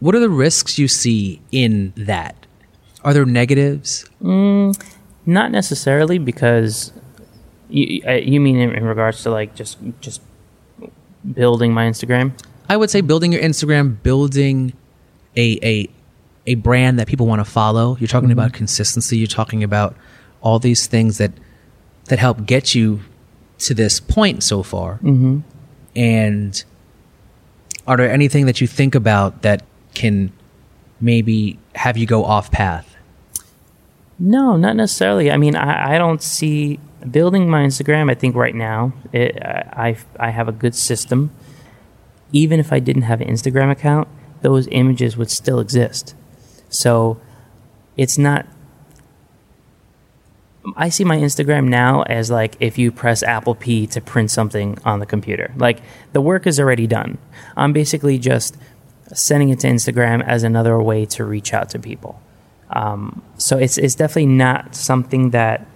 what 0.00 0.14
are 0.14 0.20
the 0.20 0.28
risks 0.28 0.78
you 0.78 0.86
see 0.86 1.40
in 1.50 1.94
that? 1.96 2.46
Are 3.04 3.14
there 3.14 3.24
negatives? 3.24 4.04
Mm, 4.22 4.78
not 5.24 5.50
necessarily, 5.50 6.18
because 6.18 6.92
you, 7.68 8.02
you 8.10 8.40
mean 8.40 8.56
in, 8.56 8.74
in 8.74 8.84
regards 8.84 9.22
to 9.22 9.30
like 9.30 9.54
just 9.54 9.78
just 10.00 10.20
building 11.32 11.72
my 11.72 11.84
Instagram. 11.84 12.32
I 12.68 12.76
would 12.76 12.90
say 12.90 13.00
building 13.00 13.32
your 13.32 13.42
Instagram, 13.42 14.02
building 14.02 14.72
a 15.36 15.58
a 15.62 15.90
a 16.46 16.54
brand 16.56 16.98
that 16.98 17.06
people 17.06 17.26
want 17.26 17.40
to 17.40 17.44
follow. 17.44 17.96
You're 18.00 18.08
talking 18.08 18.28
mm-hmm. 18.28 18.38
about 18.38 18.52
consistency. 18.52 19.18
You're 19.18 19.26
talking 19.26 19.62
about 19.62 19.96
all 20.40 20.58
these 20.58 20.86
things 20.86 21.18
that 21.18 21.32
that 22.06 22.18
help 22.18 22.46
get 22.46 22.74
you 22.74 23.00
to 23.58 23.74
this 23.74 24.00
point 24.00 24.42
so 24.42 24.62
far. 24.62 24.94
Mm-hmm. 24.96 25.40
And 25.96 26.64
are 27.86 27.96
there 27.96 28.10
anything 28.10 28.46
that 28.46 28.60
you 28.60 28.66
think 28.66 28.94
about 28.94 29.42
that 29.42 29.64
can 29.94 30.32
maybe 31.00 31.58
have 31.74 31.96
you 31.96 32.06
go 32.06 32.24
off 32.24 32.50
path? 32.50 32.96
No, 34.18 34.56
not 34.56 34.76
necessarily. 34.76 35.30
I 35.30 35.36
mean, 35.36 35.54
I, 35.54 35.94
I 35.94 35.98
don't 35.98 36.22
see 36.22 36.80
building 37.10 37.48
my 37.48 37.64
Instagram. 37.64 38.10
I 38.10 38.14
think 38.14 38.34
right 38.34 38.54
now 38.54 38.92
it, 39.12 39.36
I 39.42 39.96
I 40.18 40.30
have 40.30 40.48
a 40.48 40.52
good 40.52 40.74
system. 40.74 41.30
Even 42.32 42.60
if 42.60 42.72
I 42.72 42.78
didn't 42.78 43.02
have 43.02 43.20
an 43.20 43.28
Instagram 43.28 43.70
account, 43.70 44.08
those 44.42 44.68
images 44.70 45.16
would 45.16 45.30
still 45.30 45.60
exist. 45.60 46.14
So 46.68 47.20
it's 47.96 48.18
not. 48.18 48.46
I 50.76 50.90
see 50.90 51.04
my 51.04 51.16
Instagram 51.16 51.68
now 51.68 52.02
as 52.02 52.30
like 52.30 52.56
if 52.60 52.76
you 52.76 52.92
press 52.92 53.22
Apple 53.22 53.54
P 53.54 53.86
to 53.88 54.00
print 54.00 54.30
something 54.30 54.78
on 54.84 54.98
the 54.98 55.06
computer. 55.06 55.54
Like 55.56 55.80
the 56.12 56.20
work 56.20 56.46
is 56.46 56.60
already 56.60 56.86
done. 56.86 57.18
I'm 57.56 57.72
basically 57.72 58.18
just 58.18 58.56
sending 59.14 59.48
it 59.48 59.60
to 59.60 59.68
Instagram 59.68 60.22
as 60.26 60.42
another 60.42 60.78
way 60.80 61.06
to 61.06 61.24
reach 61.24 61.54
out 61.54 61.70
to 61.70 61.78
people. 61.78 62.20
Um, 62.70 63.22
so 63.38 63.56
it's 63.56 63.78
it's 63.78 63.94
definitely 63.94 64.26
not 64.26 64.74
something 64.74 65.30
that 65.30 65.66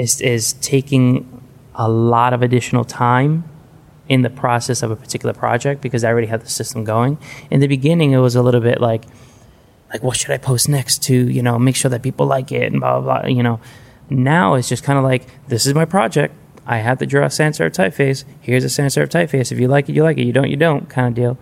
is 0.00 0.20
is 0.20 0.54
taking 0.54 1.42
a 1.74 1.88
lot 1.88 2.32
of 2.32 2.42
additional 2.42 2.84
time 2.84 3.44
in 4.08 4.22
the 4.22 4.30
process 4.30 4.82
of 4.82 4.90
a 4.90 4.96
particular 4.96 5.32
project 5.32 5.80
because 5.80 6.02
I 6.02 6.08
already 6.08 6.26
have 6.26 6.42
the 6.42 6.50
system 6.50 6.84
going. 6.84 7.18
In 7.50 7.60
the 7.60 7.68
beginning, 7.68 8.12
it 8.12 8.18
was 8.18 8.34
a 8.34 8.42
little 8.42 8.60
bit 8.60 8.80
like 8.80 9.04
like 9.92 10.02
what 10.02 10.16
should 10.16 10.30
I 10.30 10.38
post 10.38 10.68
next 10.68 11.02
to 11.04 11.14
you 11.14 11.42
know 11.42 11.58
make 11.58 11.76
sure 11.76 11.90
that 11.90 12.02
people 12.02 12.26
like 12.26 12.50
it 12.50 12.72
and 12.72 12.80
blah 12.80 13.00
blah 13.00 13.20
blah. 13.20 13.28
You 13.28 13.42
know, 13.42 13.60
now 14.08 14.54
it's 14.54 14.68
just 14.68 14.82
kind 14.84 14.98
of 14.98 15.04
like 15.04 15.26
this 15.48 15.66
is 15.66 15.74
my 15.74 15.84
project. 15.84 16.34
I 16.66 16.78
have 16.78 16.98
to 16.98 17.06
draw 17.06 17.26
a 17.26 17.30
sans 17.30 17.58
serif 17.58 17.72
typeface. 17.72 18.24
Here's 18.40 18.64
a 18.64 18.70
sans 18.70 18.94
serif 18.94 19.08
typeface. 19.08 19.52
If 19.52 19.58
you 19.58 19.68
like 19.68 19.88
it, 19.88 19.94
you 19.94 20.02
like 20.02 20.18
it. 20.18 20.24
You 20.24 20.32
don't, 20.32 20.48
you 20.48 20.56
don't, 20.56 20.88
kind 20.88 21.08
of 21.08 21.14
deal. 21.14 21.38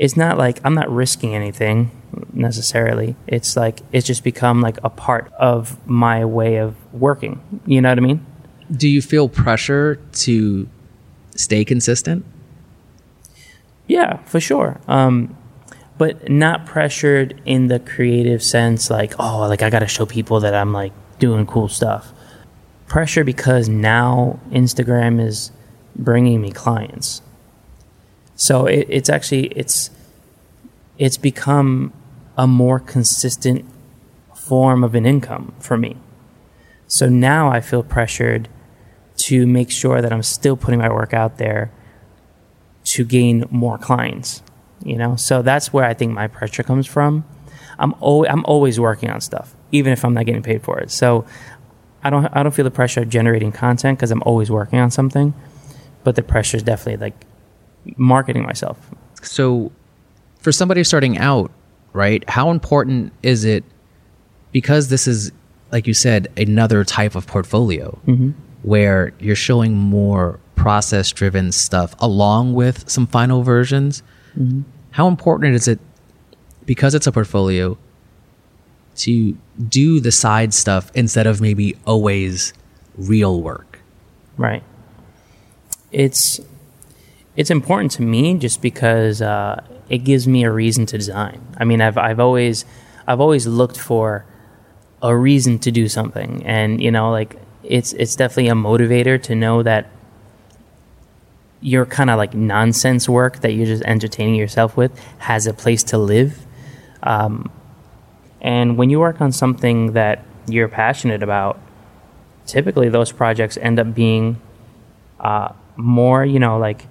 It's 0.00 0.16
not 0.16 0.38
like 0.38 0.60
I'm 0.64 0.74
not 0.74 0.90
risking 0.90 1.34
anything 1.34 1.90
necessarily. 2.32 3.16
It's 3.26 3.56
like 3.56 3.80
it's 3.92 4.06
just 4.06 4.24
become 4.24 4.60
like 4.60 4.78
a 4.82 4.88
part 4.88 5.30
of 5.38 5.76
my 5.86 6.24
way 6.24 6.56
of 6.56 6.74
working. 6.92 7.40
You 7.66 7.80
know 7.80 7.90
what 7.90 7.98
I 7.98 8.00
mean? 8.00 8.26
Do 8.72 8.88
you 8.88 9.02
feel 9.02 9.28
pressure 9.28 9.96
to 10.12 10.68
stay 11.36 11.64
consistent? 11.64 12.24
Yeah, 13.86 14.16
for 14.24 14.40
sure. 14.40 14.80
Um, 14.88 15.36
but 15.98 16.30
not 16.30 16.64
pressured 16.64 17.40
in 17.44 17.66
the 17.66 17.78
creative 17.78 18.42
sense, 18.42 18.88
like 18.88 19.14
oh, 19.18 19.40
like 19.48 19.62
I 19.62 19.68
got 19.68 19.80
to 19.80 19.86
show 19.86 20.06
people 20.06 20.40
that 20.40 20.54
I'm 20.54 20.72
like 20.72 20.92
doing 21.18 21.46
cool 21.46 21.68
stuff 21.68 22.12
pressure 22.90 23.22
because 23.22 23.68
now 23.68 24.40
Instagram 24.50 25.24
is 25.24 25.52
bringing 25.96 26.42
me 26.42 26.50
clients. 26.50 27.22
So 28.40 28.64
it, 28.64 28.86
it's 28.88 29.10
actually 29.10 29.48
it's 29.48 29.90
it's 30.96 31.18
become 31.18 31.92
a 32.38 32.46
more 32.46 32.80
consistent 32.80 33.66
form 34.34 34.82
of 34.82 34.94
an 34.94 35.04
income 35.04 35.52
for 35.58 35.76
me. 35.76 35.96
So 36.86 37.06
now 37.10 37.50
I 37.50 37.60
feel 37.60 37.82
pressured 37.82 38.48
to 39.28 39.46
make 39.46 39.70
sure 39.70 40.00
that 40.00 40.10
I'm 40.10 40.22
still 40.22 40.56
putting 40.56 40.80
my 40.80 40.88
work 40.88 41.12
out 41.12 41.36
there 41.36 41.70
to 42.84 43.04
gain 43.04 43.44
more 43.50 43.76
clients. 43.76 44.42
You 44.82 44.96
know, 44.96 45.16
so 45.16 45.42
that's 45.42 45.70
where 45.74 45.84
I 45.84 45.92
think 45.92 46.12
my 46.12 46.26
pressure 46.26 46.62
comes 46.62 46.86
from. 46.86 47.24
I'm 47.78 47.94
o- 48.00 48.24
I'm 48.24 48.46
always 48.46 48.80
working 48.80 49.10
on 49.10 49.20
stuff, 49.20 49.54
even 49.70 49.92
if 49.92 50.02
I'm 50.02 50.14
not 50.14 50.24
getting 50.24 50.42
paid 50.42 50.62
for 50.62 50.78
it. 50.80 50.90
So 50.90 51.26
I 52.02 52.08
don't 52.08 52.24
I 52.34 52.42
don't 52.42 52.52
feel 52.52 52.64
the 52.64 52.70
pressure 52.70 53.02
of 53.02 53.10
generating 53.10 53.52
content 53.52 53.98
because 53.98 54.10
I'm 54.10 54.22
always 54.22 54.50
working 54.50 54.78
on 54.78 54.90
something, 54.90 55.34
but 56.04 56.16
the 56.16 56.22
pressure 56.22 56.56
is 56.56 56.62
definitely 56.62 57.06
like 57.06 57.26
marketing 57.96 58.42
myself. 58.44 58.78
So, 59.22 59.72
for 60.38 60.52
somebody 60.52 60.84
starting 60.84 61.18
out, 61.18 61.50
right? 61.92 62.28
How 62.28 62.50
important 62.50 63.12
is 63.22 63.44
it 63.44 63.64
because 64.52 64.88
this 64.88 65.06
is 65.06 65.32
like 65.70 65.86
you 65.86 65.94
said 65.94 66.28
another 66.36 66.82
type 66.84 67.14
of 67.14 67.26
portfolio 67.26 67.98
mm-hmm. 68.06 68.30
where 68.62 69.12
you're 69.20 69.36
showing 69.36 69.76
more 69.76 70.40
process 70.56 71.12
driven 71.12 71.52
stuff 71.52 71.94
along 71.98 72.54
with 72.54 72.88
some 72.88 73.06
final 73.06 73.42
versions? 73.42 74.02
Mm-hmm. 74.36 74.62
How 74.92 75.06
important 75.06 75.54
is 75.54 75.68
it 75.68 75.78
because 76.66 76.94
it's 76.94 77.06
a 77.06 77.12
portfolio 77.12 77.76
to 78.96 79.36
do 79.68 80.00
the 80.00 80.12
side 80.12 80.52
stuff 80.52 80.90
instead 80.94 81.26
of 81.26 81.40
maybe 81.40 81.76
always 81.86 82.52
real 82.96 83.40
work. 83.40 83.80
Right. 84.36 84.62
It's 85.90 86.40
it's 87.40 87.50
important 87.50 87.90
to 87.90 88.02
me 88.02 88.34
just 88.34 88.60
because 88.60 89.22
uh, 89.22 89.64
it 89.88 90.04
gives 90.04 90.28
me 90.28 90.44
a 90.44 90.50
reason 90.52 90.84
to 90.84 90.98
design. 90.98 91.40
I 91.56 91.64
mean, 91.64 91.80
I've 91.80 91.96
I've 91.96 92.20
always 92.20 92.66
I've 93.06 93.18
always 93.18 93.46
looked 93.46 93.78
for 93.78 94.26
a 95.00 95.16
reason 95.16 95.58
to 95.60 95.70
do 95.70 95.88
something, 95.88 96.42
and 96.44 96.82
you 96.82 96.90
know, 96.90 97.10
like 97.10 97.36
it's 97.64 97.94
it's 97.94 98.14
definitely 98.14 98.48
a 98.48 98.54
motivator 98.54 99.20
to 99.22 99.34
know 99.34 99.62
that 99.62 99.88
your 101.62 101.86
kind 101.86 102.10
of 102.10 102.18
like 102.18 102.34
nonsense 102.34 103.08
work 103.08 103.40
that 103.40 103.52
you're 103.52 103.64
just 103.74 103.84
entertaining 103.84 104.34
yourself 104.34 104.76
with 104.76 104.92
has 105.20 105.46
a 105.46 105.54
place 105.54 105.82
to 105.84 105.96
live. 105.96 106.44
Um, 107.02 107.50
and 108.42 108.76
when 108.76 108.90
you 108.90 109.00
work 109.00 109.22
on 109.22 109.32
something 109.32 109.92
that 109.92 110.26
you're 110.46 110.68
passionate 110.68 111.22
about, 111.22 111.58
typically 112.44 112.90
those 112.90 113.12
projects 113.12 113.56
end 113.56 113.78
up 113.78 113.94
being 113.94 114.38
uh, 115.18 115.54
more, 115.76 116.22
you 116.22 116.38
know, 116.38 116.58
like 116.58 116.86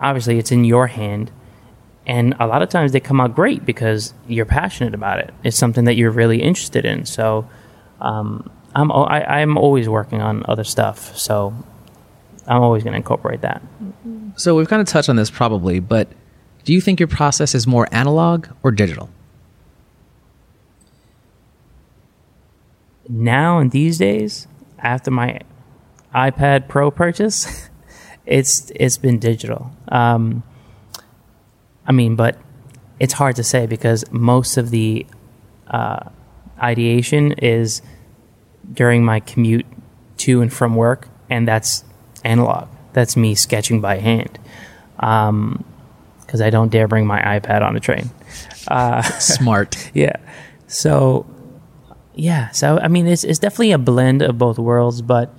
obviously 0.00 0.38
it's 0.38 0.52
in 0.52 0.64
your 0.64 0.86
hand. 0.86 1.30
And 2.06 2.34
a 2.38 2.46
lot 2.46 2.62
of 2.62 2.68
times 2.68 2.92
they 2.92 3.00
come 3.00 3.20
out 3.20 3.34
great 3.34 3.64
because 3.64 4.12
you're 4.28 4.44
passionate 4.44 4.94
about 4.94 5.20
it. 5.20 5.32
It's 5.42 5.56
something 5.56 5.84
that 5.84 5.94
you're 5.96 6.10
really 6.10 6.42
interested 6.42 6.84
in. 6.84 7.06
So 7.06 7.48
um, 8.00 8.50
I'm, 8.74 8.92
I, 8.92 9.40
I'm 9.40 9.56
always 9.56 9.88
working 9.88 10.20
on 10.20 10.44
other 10.46 10.64
stuff. 10.64 11.16
So 11.16 11.54
I'm 12.46 12.60
always 12.60 12.82
going 12.82 12.92
to 12.92 12.98
incorporate 12.98 13.40
that. 13.40 13.62
So 14.36 14.54
we've 14.54 14.68
kind 14.68 14.82
of 14.82 14.88
touched 14.88 15.08
on 15.08 15.16
this 15.16 15.30
probably, 15.30 15.80
but 15.80 16.08
do 16.64 16.74
you 16.74 16.80
think 16.80 17.00
your 17.00 17.08
process 17.08 17.54
is 17.54 17.66
more 17.66 17.88
analog 17.90 18.48
or 18.62 18.70
digital? 18.70 19.08
now 23.08 23.58
and 23.58 23.70
these 23.70 23.98
days, 23.98 24.46
after 24.78 25.10
my 25.10 25.40
iPad 26.14 26.68
Pro 26.68 26.90
purchase, 26.90 27.68
it's 28.26 28.70
it's 28.74 28.96
been 28.96 29.18
digital. 29.18 29.70
Um, 29.88 30.42
I 31.86 31.92
mean, 31.92 32.16
but 32.16 32.38
it's 32.98 33.12
hard 33.12 33.36
to 33.36 33.44
say 33.44 33.66
because 33.66 34.04
most 34.10 34.56
of 34.56 34.70
the 34.70 35.06
uh, 35.66 36.08
ideation 36.58 37.32
is 37.32 37.82
during 38.72 39.04
my 39.04 39.20
commute 39.20 39.66
to 40.18 40.40
and 40.40 40.52
from 40.52 40.76
work, 40.76 41.08
and 41.28 41.46
that's 41.46 41.84
analog. 42.24 42.68
That's 42.92 43.16
me 43.16 43.34
sketching 43.34 43.80
by 43.80 43.98
hand 43.98 44.38
because 44.96 45.28
um, 45.28 45.64
I 46.30 46.50
don't 46.50 46.70
dare 46.70 46.88
bring 46.88 47.06
my 47.06 47.20
iPad 47.20 47.62
on 47.62 47.76
a 47.76 47.80
train. 47.80 48.10
Uh, 48.68 49.02
Smart. 49.02 49.90
yeah. 49.94 50.16
So 50.66 51.26
yeah, 52.14 52.50
so 52.50 52.78
I 52.78 52.88
mean, 52.88 53.06
it's 53.06 53.24
it's 53.24 53.38
definitely 53.38 53.72
a 53.72 53.78
blend 53.78 54.22
of 54.22 54.38
both 54.38 54.58
worlds, 54.58 55.02
but 55.02 55.34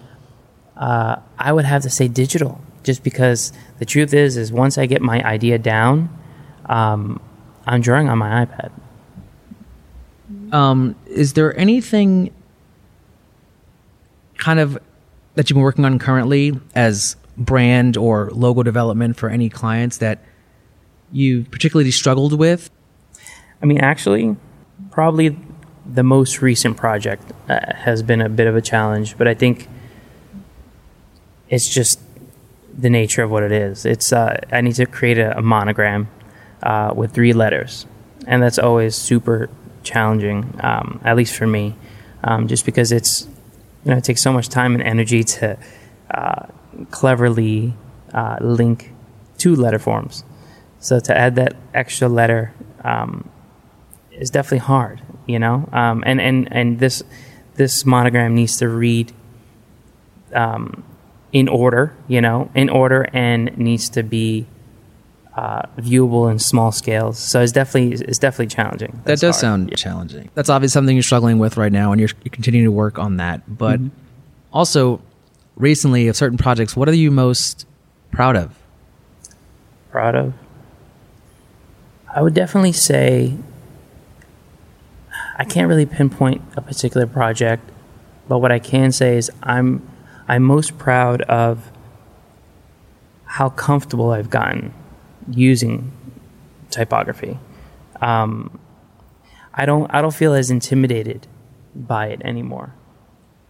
uh, 0.76 1.18
I 1.40 1.54
would 1.54 1.66
have 1.66 1.82
to 1.84 1.90
say 1.90 2.08
digital, 2.08 2.62
just 2.86 3.04
because 3.04 3.52
the 3.80 3.86
truth 3.86 4.14
is, 4.14 4.38
is 4.38 4.54
once 4.54 4.78
I 4.78 4.86
get 4.86 5.02
my 5.02 5.22
idea 5.24 5.58
down, 5.58 6.10
um, 6.68 7.20
I'm 7.66 7.82
drawing 7.82 8.08
on 8.08 8.20
my 8.20 8.46
iPad. 8.46 8.72
Um, 10.54 10.96
is 11.08 11.34
there 11.34 11.58
anything 11.58 12.32
kind 14.38 14.60
of 14.60 14.78
that 15.34 15.50
you've 15.50 15.56
been 15.56 15.64
working 15.64 15.84
on 15.84 16.00
currently 16.00 16.54
as 16.76 17.18
brand 17.38 17.98
or 17.98 18.30
logo 18.32 18.64
development 18.64 19.18
for 19.18 19.30
any 19.30 19.50
clients 19.50 19.98
that 19.98 20.24
you 21.12 21.44
particularly 21.46 21.92
struggled 21.92 22.38
with? 22.38 22.70
I 23.62 23.66
mean, 23.66 23.80
actually, 23.80 24.36
probably 24.92 25.38
the 25.86 26.04
most 26.04 26.42
recent 26.42 26.78
project 26.78 27.24
uh, 27.50 27.74
has 27.74 28.04
been 28.04 28.22
a 28.22 28.30
bit 28.30 28.48
of 28.48 28.56
a 28.56 28.62
challenge, 28.62 29.18
but 29.18 29.28
I 29.28 29.34
think 29.34 29.68
it's 31.50 31.68
just 31.68 32.00
the 32.78 32.90
nature 32.90 33.24
of 33.24 33.32
what 33.32 33.44
it 33.44 33.52
is. 33.52 33.86
It's 33.86 34.12
uh, 34.12 34.40
I 34.52 34.62
need 34.62 34.76
to 34.76 34.86
create 34.86 35.18
a, 35.18 35.38
a 35.38 35.42
monogram 35.42 36.10
uh, 36.64 36.94
with 36.96 37.14
three 37.14 37.34
letters, 37.34 37.86
and 38.28 38.42
that's 38.42 38.60
always 38.60 38.96
super 38.96 39.50
challenging, 39.84 40.60
um, 40.62 41.00
at 41.04 41.16
least 41.16 41.36
for 41.36 41.48
me, 41.48 41.76
um, 42.24 42.48
just 42.48 42.66
because 42.66 42.92
it's 42.92 43.28
you 43.84 43.92
know 43.92 43.98
it 43.98 44.04
takes 44.04 44.22
so 44.22 44.34
much 44.34 44.50
time 44.50 44.74
and 44.74 44.84
energy 44.84 45.24
to 45.24 45.58
uh, 46.12 46.48
cleverly 46.92 47.74
uh, 48.14 48.38
link 48.42 48.92
two 49.38 49.56
letter 49.56 49.80
forms. 49.80 50.24
So 50.80 51.00
to 51.00 51.18
add 51.18 51.36
that 51.36 51.56
extra 51.74 52.08
letter 52.08 52.54
um, 52.84 53.30
is 54.12 54.30
definitely 54.30 54.60
hard 54.60 55.02
you 55.26 55.40
know 55.40 55.68
um, 55.72 56.04
and 56.06 56.22
and 56.22 56.48
and 56.52 56.80
this 56.80 57.04
this 57.56 57.86
monogram 57.86 58.36
needs 58.36 58.58
to 58.58 58.68
read 58.68 59.12
um, 60.34 60.84
in 61.36 61.50
order, 61.50 61.94
you 62.08 62.22
know, 62.22 62.50
in 62.56 62.70
order 62.70 63.06
and 63.12 63.58
needs 63.58 63.90
to 63.90 64.02
be 64.04 64.46
uh, 65.36 65.64
viewable 65.78 66.32
in 66.32 66.40
small 66.40 66.72
scales. 66.72 67.20
So 67.20 67.42
it's 67.42 67.52
definitely 67.52 68.06
it's 68.08 68.20
definitely 68.20 68.48
challenging. 68.56 69.02
That 69.04 69.20
does 69.20 69.36
hard. 69.36 69.36
sound 69.36 69.78
challenging. 69.78 70.30
That's 70.34 70.50
obviously 70.50 70.72
something 70.72 70.96
you're 70.96 71.04
struggling 71.04 71.38
with 71.38 71.58
right 71.58 71.74
now, 71.74 71.92
and 71.92 72.00
you're, 72.00 72.10
you're 72.24 72.32
continuing 72.32 72.64
to 72.66 72.72
work 72.72 72.98
on 72.98 73.18
that. 73.18 73.42
But 73.58 73.82
Mm-hmm. 73.82 73.90
also, 74.54 75.02
recently, 75.58 76.08
of 76.08 76.16
certain 76.16 76.38
projects, 76.38 76.74
what 76.78 76.88
are 76.88 76.94
you 76.96 77.12
most 77.12 77.68
proud 78.12 78.38
of? 78.38 78.56
proud 79.92 80.16
of. 80.16 80.34
I 82.16 82.22
would 82.22 82.34
definitely 82.34 82.72
say 82.74 83.36
I 85.38 85.44
can't 85.44 85.68
really 85.68 85.86
pinpoint 85.86 86.42
a 86.56 86.62
particular 86.62 87.08
project, 87.08 87.70
but 88.30 88.40
what 88.40 88.54
I 88.54 88.60
can 88.60 88.94
say 88.94 89.18
is 89.18 89.30
I'm 89.44 89.82
I'm 90.28 90.44
most 90.44 90.78
proud 90.78 91.22
of 91.24 91.72
how 93.26 93.50
comfortable 93.50 94.12
I've 94.12 94.30
gotten 94.30 94.74
using 95.30 95.92
typography. 96.70 97.38
Um, 98.02 98.60
I 99.54 99.66
don't 99.66 99.94
I 99.94 100.02
don't 100.02 100.14
feel 100.14 100.34
as 100.34 100.52
intimidated 100.52 101.28
by 101.76 102.08
it 102.08 102.22
anymore. 102.24 102.74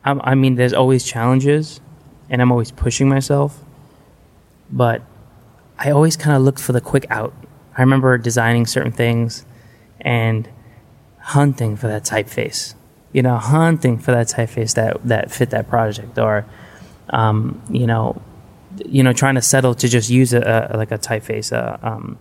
I, 0.04 0.12
I 0.32 0.36
mean, 0.36 0.56
there's 0.56 0.74
always 0.74 1.04
challenges, 1.04 1.82
and 2.30 2.42
I'm 2.42 2.52
always 2.52 2.72
pushing 2.72 3.10
myself, 3.10 3.64
but 4.72 5.02
I 5.78 5.92
always 5.92 6.16
kind 6.16 6.36
of 6.36 6.44
looked 6.44 6.60
for 6.60 6.74
the 6.74 6.82
quick 6.82 7.06
out. 7.10 7.34
I 7.78 7.82
remember 7.82 8.18
designing 8.18 8.66
certain 8.66 8.92
things 8.92 9.46
and 10.00 10.48
hunting 11.20 11.76
for 11.76 11.88
that 11.88 12.04
typeface. 12.04 12.76
You 13.12 13.22
know, 13.22 13.38
hunting 13.38 13.98
for 13.98 14.12
that 14.12 14.28
typeface 14.28 14.76
that 14.76 15.04
that 15.06 15.32
fit 15.32 15.50
that 15.50 15.68
project, 15.68 16.18
or 16.18 16.46
um, 17.10 17.62
you 17.70 17.88
know, 17.88 18.22
you 18.86 19.04
know, 19.04 19.14
trying 19.14 19.36
to 19.36 19.42
settle 19.42 19.74
to 19.76 19.88
just 19.88 20.10
use 20.10 20.34
a, 20.34 20.70
a 20.72 20.78
like 20.78 20.92
a 20.92 20.98
typeface. 20.98 21.52
Uh, 21.52 21.78
um, 21.86 22.18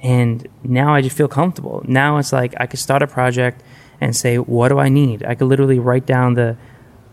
and 0.00 0.46
now 0.62 0.94
I 0.94 1.02
just 1.02 1.16
feel 1.16 1.28
comfortable. 1.28 1.82
Now 1.86 2.18
it's 2.18 2.32
like 2.32 2.54
I 2.58 2.66
could 2.66 2.80
start 2.80 3.02
a 3.02 3.06
project 3.06 3.62
and 4.00 4.16
say, 4.16 4.38
"What 4.38 4.68
do 4.68 4.78
I 4.78 4.88
need?" 4.88 5.24
I 5.24 5.34
could 5.34 5.48
literally 5.48 5.78
write 5.78 6.06
down 6.06 6.34
the 6.34 6.56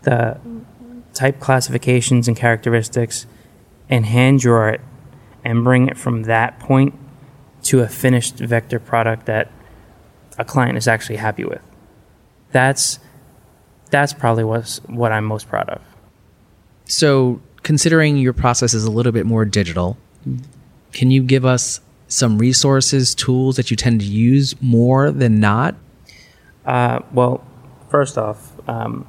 the 0.02 0.38
type 1.12 1.40
classifications 1.40 2.28
and 2.28 2.36
characteristics 2.36 3.26
and 3.88 4.06
hand 4.06 4.40
draw 4.40 4.68
it 4.68 4.80
and 5.44 5.64
bring 5.64 5.88
it 5.88 5.96
from 5.96 6.24
that 6.24 6.58
point 6.60 6.94
to 7.62 7.80
a 7.80 7.88
finished 7.88 8.36
vector 8.36 8.78
product 8.78 9.26
that 9.26 9.50
a 10.38 10.44
client 10.44 10.78
is 10.78 10.86
actually 10.86 11.16
happy 11.16 11.44
with. 11.44 11.60
That's 12.52 13.00
that's 13.90 14.12
probably 14.12 14.44
what's 14.44 14.78
what 14.84 15.12
I'm 15.12 15.24
most 15.24 15.48
proud 15.48 15.68
of. 15.68 15.87
So, 16.88 17.40
considering 17.62 18.16
your 18.16 18.32
process 18.32 18.72
is 18.72 18.84
a 18.84 18.90
little 18.90 19.12
bit 19.12 19.26
more 19.26 19.44
digital, 19.44 19.98
can 20.92 21.10
you 21.10 21.22
give 21.22 21.44
us 21.44 21.80
some 22.08 22.38
resources, 22.38 23.14
tools 23.14 23.56
that 23.56 23.70
you 23.70 23.76
tend 23.76 24.00
to 24.00 24.06
use 24.06 24.60
more 24.62 25.10
than 25.10 25.38
not? 25.38 25.74
Uh, 26.64 27.00
well, 27.12 27.46
first 27.90 28.16
off, 28.16 28.52
um, 28.66 29.06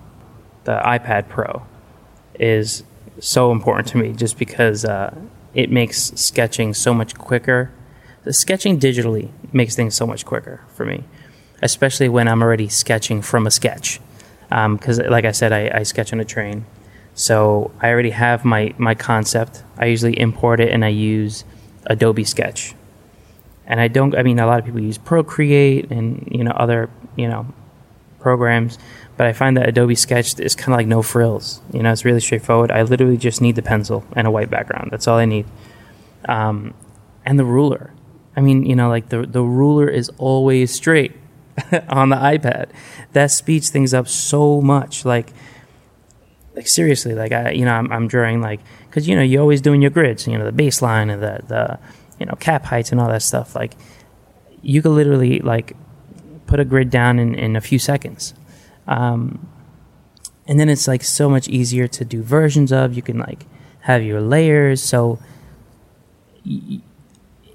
the 0.65 0.77
iPad 0.83 1.29
Pro 1.29 1.63
is 2.35 2.83
so 3.19 3.53
important 3.53 3.87
to 3.87 3.97
me 3.97 4.11
just 4.11 4.37
because 4.37 4.83
uh, 4.83 5.15
it 5.53 5.71
makes 5.71 6.11
sketching 6.15 6.73
so 6.73 6.93
much 6.93 7.15
quicker. 7.15 7.71
The 8.25 8.33
sketching 8.33 8.77
digitally 8.77 9.31
makes 9.53 9.73
things 9.75 9.95
so 9.95 10.05
much 10.05 10.25
quicker 10.25 10.65
for 10.73 10.85
me, 10.85 11.05
especially 11.61 12.09
when 12.09 12.27
I'm 12.27 12.41
already 12.41 12.67
sketching 12.67 13.21
from 13.21 13.47
a 13.47 13.51
sketch. 13.51 14.01
Because, 14.49 14.99
like 14.99 15.23
I 15.23 15.31
said, 15.31 15.53
I, 15.53 15.79
I 15.79 15.83
sketch 15.83 16.11
on 16.11 16.19
a 16.19 16.25
train. 16.25 16.65
So 17.19 17.71
I 17.81 17.89
already 17.89 18.11
have 18.11 18.45
my, 18.45 18.73
my 18.77 18.95
concept. 18.95 19.61
I 19.77 19.87
usually 19.87 20.17
import 20.17 20.61
it 20.61 20.71
and 20.71 20.85
I 20.85 20.87
use 20.87 21.43
Adobe 21.85 22.23
Sketch. 22.23 22.73
And 23.67 23.81
I 23.81 23.89
don't, 23.89 24.17
I 24.17 24.23
mean, 24.23 24.39
a 24.39 24.45
lot 24.45 24.57
of 24.57 24.63
people 24.63 24.79
use 24.79 24.97
Procreate 24.97 25.91
and, 25.91 26.25
you 26.31 26.45
know, 26.45 26.51
other, 26.51 26.89
you 27.17 27.27
know, 27.27 27.45
programs, 28.21 28.77
but 29.17 29.27
I 29.27 29.33
find 29.33 29.57
that 29.57 29.67
Adobe 29.67 29.95
Sketch 29.95 30.39
is 30.39 30.55
kind 30.55 30.73
of 30.73 30.77
like 30.77 30.87
no 30.87 31.01
frills. 31.01 31.59
You 31.73 31.83
know, 31.83 31.91
it's 31.91 32.05
really 32.05 32.21
straightforward. 32.21 32.71
I 32.71 32.83
literally 32.83 33.17
just 33.17 33.41
need 33.41 33.57
the 33.57 33.63
pencil 33.63 34.05
and 34.13 34.25
a 34.25 34.31
white 34.31 34.49
background. 34.49 34.91
That's 34.91 35.05
all 35.05 35.17
I 35.17 35.25
need. 35.25 35.45
Um, 36.29 36.73
and 37.25 37.37
the 37.37 37.43
ruler. 37.43 37.93
I 38.37 38.39
mean, 38.39 38.65
you 38.65 38.77
know, 38.77 38.87
like 38.87 39.09
the 39.09 39.23
the 39.23 39.43
ruler 39.43 39.89
is 39.89 40.09
always 40.17 40.71
straight 40.71 41.11
on 41.89 42.07
the 42.07 42.15
iPad. 42.15 42.69
That 43.11 43.31
speeds 43.31 43.69
things 43.69 43.93
up 43.93 44.07
so 44.07 44.61
much. 44.61 45.03
Like, 45.03 45.33
like 46.59 46.67
seriously, 46.67 47.15
like 47.15 47.31
I, 47.31 47.51
you 47.51 47.63
know, 47.63 47.71
I'm, 47.71 47.89
I'm 47.89 48.09
drawing 48.09 48.41
like 48.41 48.59
because 48.89 49.07
you 49.07 49.15
know 49.15 49.21
you're 49.21 49.41
always 49.41 49.61
doing 49.61 49.81
your 49.81 49.91
grids. 49.91 50.27
You 50.27 50.37
know, 50.37 50.43
the 50.43 50.51
baseline 50.51 51.09
and 51.09 51.23
the 51.23 51.39
the 51.47 51.79
you 52.19 52.25
know 52.25 52.33
cap 52.33 52.65
heights 52.65 52.91
and 52.91 52.99
all 52.99 53.07
that 53.07 53.21
stuff. 53.21 53.55
Like, 53.55 53.75
you 54.61 54.81
could 54.81 54.91
literally 54.91 55.39
like 55.39 55.77
put 56.47 56.59
a 56.59 56.65
grid 56.65 56.89
down 56.89 57.17
in, 57.17 57.33
in 57.33 57.55
a 57.55 57.61
few 57.61 57.79
seconds. 57.79 58.33
Um, 58.87 59.47
and 60.49 60.59
then 60.59 60.67
it's 60.67 60.85
like 60.85 61.01
so 61.01 61.29
much 61.29 61.47
easier 61.47 61.87
to 61.87 62.03
do 62.03 62.21
versions 62.21 62.73
of. 62.73 62.93
You 62.93 63.03
can 63.03 63.19
like 63.19 63.45
have 63.81 64.03
your 64.03 64.19
layers. 64.19 64.83
So 64.83 65.17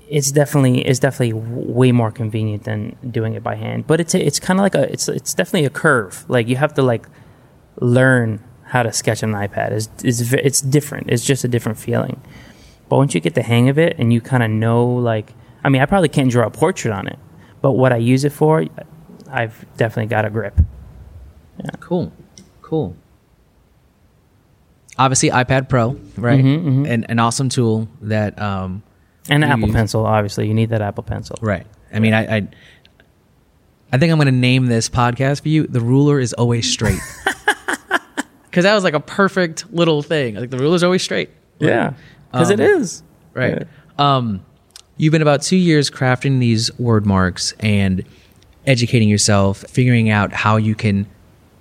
it's 0.08 0.32
definitely 0.32 0.80
it's 0.80 0.98
definitely 0.98 1.34
way 1.34 1.92
more 1.92 2.10
convenient 2.10 2.64
than 2.64 2.96
doing 3.10 3.34
it 3.34 3.42
by 3.42 3.56
hand. 3.56 3.86
But 3.86 4.00
it's 4.00 4.14
it's 4.14 4.40
kind 4.40 4.58
of 4.58 4.62
like 4.62 4.74
a 4.74 4.90
it's 4.90 5.10
it's 5.10 5.34
definitely 5.34 5.66
a 5.66 5.70
curve. 5.84 6.24
Like 6.26 6.48
you 6.48 6.56
have 6.56 6.72
to 6.76 6.82
like 6.82 7.06
learn 7.78 8.42
how 8.74 8.82
to 8.82 8.92
sketch 8.92 9.22
on 9.22 9.32
an 9.34 9.48
iPad. 9.48 9.70
It's 9.70 9.88
it's 10.02 10.20
it's 10.32 10.60
different. 10.60 11.10
It's 11.10 11.24
just 11.24 11.44
a 11.44 11.48
different 11.48 11.78
feeling. 11.78 12.20
But 12.88 12.96
once 12.98 13.14
you 13.14 13.20
get 13.20 13.34
the 13.34 13.42
hang 13.42 13.68
of 13.68 13.78
it 13.78 13.96
and 13.98 14.12
you 14.12 14.20
kind 14.20 14.42
of 14.42 14.50
know 14.50 14.84
like 14.84 15.32
I 15.62 15.68
mean 15.70 15.80
I 15.80 15.86
probably 15.86 16.08
can't 16.08 16.30
draw 16.30 16.46
a 16.46 16.50
portrait 16.50 16.92
on 16.92 17.06
it, 17.06 17.18
but 17.62 17.72
what 17.72 17.92
I 17.92 17.96
use 17.98 18.24
it 18.24 18.32
for, 18.32 18.64
I've 19.30 19.64
definitely 19.76 20.10
got 20.10 20.24
a 20.24 20.30
grip. 20.30 20.58
Cool. 21.80 22.12
Cool. 22.62 22.96
Obviously, 24.98 25.30
iPad 25.30 25.68
Pro, 25.68 25.96
right? 26.16 26.38
An, 26.44 27.04
an 27.04 27.18
awesome 27.18 27.48
tool 27.48 27.88
that, 28.02 28.40
um, 28.40 28.82
And 29.28 29.44
Apple 29.44 29.66
use- 29.68 29.74
Pencil, 29.74 30.06
obviously, 30.06 30.46
you 30.46 30.54
need 30.54 30.70
that 30.70 30.82
Apple 30.82 31.02
Pencil. 31.02 31.36
right. 31.40 31.66
I 31.92 31.98
mean, 32.00 32.12
I, 32.14 32.36
I, 32.38 32.48
I 33.92 33.98
think 33.98 34.10
I'm 34.12 34.18
going 34.18 34.26
to 34.26 34.32
name 34.32 34.66
this 34.66 34.88
podcast 34.88 35.42
for 35.42 35.48
you. 35.48 35.66
The 35.66 35.80
ruler 35.80 36.18
is 36.20 36.32
always 36.32 36.70
straight. 36.70 36.98
Because 38.54 38.62
that 38.62 38.74
was 38.74 38.84
like 38.84 38.94
a 38.94 39.00
perfect 39.00 39.72
little 39.72 40.00
thing. 40.00 40.36
Like 40.36 40.50
the 40.50 40.58
ruler's 40.58 40.84
always 40.84 41.02
straight. 41.02 41.28
Yeah, 41.58 41.94
because 42.30 42.50
it 42.50 42.60
Um, 42.60 42.66
is 42.66 43.02
Right. 43.32 43.66
Um, 43.98 44.44
you've 44.96 45.10
been 45.10 45.22
about 45.22 45.42
two 45.42 45.56
years 45.56 45.90
crafting 45.90 46.38
these 46.38 46.70
word 46.78 47.04
marks 47.04 47.52
and 47.58 48.04
educating 48.64 49.08
yourself, 49.08 49.64
figuring 49.68 50.08
out 50.08 50.32
how 50.32 50.56
you 50.56 50.76
can 50.76 51.06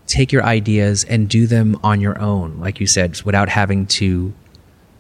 take 0.06 0.32
your 0.32 0.44
ideas 0.44 1.04
and 1.04 1.28
do 1.28 1.48
them 1.48 1.80
on 1.84 2.00
your 2.00 2.20
own, 2.20 2.60
like 2.60 2.80
you 2.80 2.86
said, 2.86 3.20
without 3.24 3.50
having 3.50 3.88
to 3.88 4.32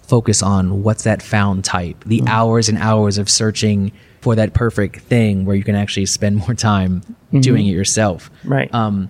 focus 0.02 0.41
on 0.41 0.82
what's 0.82 1.04
that 1.04 1.22
found 1.22 1.64
type, 1.64 2.04
the 2.08 2.24
hours 2.26 2.70
and 2.70 2.80
hours 2.80 3.20
of 3.20 3.30
searching 3.30 3.91
for 4.22 4.34
that 4.34 4.56
perfect 4.56 5.02
thing 5.02 5.46
where 5.46 5.56
you 5.56 5.64
can 5.64 5.76
actually 5.76 6.08
spend 6.08 6.38
more 6.38 6.56
time 6.56 7.04
doing 7.39 7.68
it 7.68 7.72
yourself. 7.72 8.32
right. 8.44 8.74
Um, 8.74 9.10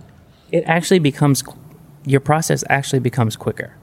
it 0.52 0.66
actually 0.68 1.00
becomes 1.00 1.44
your 2.06 2.20
process 2.20 2.64
actually 2.70 3.00
becomes 3.00 3.36
quicker. 3.36 3.76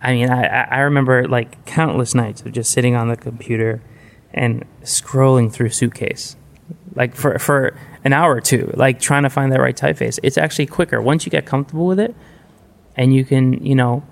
I 0.00 0.12
mean, 0.12 0.30
I, 0.30 0.64
I 0.64 0.80
remember 0.80 1.26
like 1.26 1.64
countless 1.64 2.14
nights 2.14 2.42
of 2.42 2.52
just 2.52 2.70
sitting 2.70 2.94
on 2.94 3.08
the 3.08 3.16
computer 3.16 3.80
and 4.34 4.64
scrolling 4.82 5.50
through 5.50 5.70
Suitcase, 5.70 6.36
like 6.94 7.14
for 7.14 7.38
for 7.38 7.78
an 8.04 8.12
hour 8.12 8.34
or 8.34 8.40
two, 8.40 8.70
like 8.74 9.00
trying 9.00 9.22
to 9.22 9.30
find 9.30 9.50
that 9.52 9.60
right 9.60 9.76
typeface. 9.76 10.18
It's 10.22 10.36
actually 10.36 10.66
quicker 10.66 11.00
once 11.00 11.24
you 11.24 11.30
get 11.30 11.46
comfortable 11.46 11.86
with 11.86 12.00
it, 12.00 12.14
and 12.96 13.14
you 13.14 13.24
can 13.24 13.64
you 13.64 13.74
know 13.74 14.02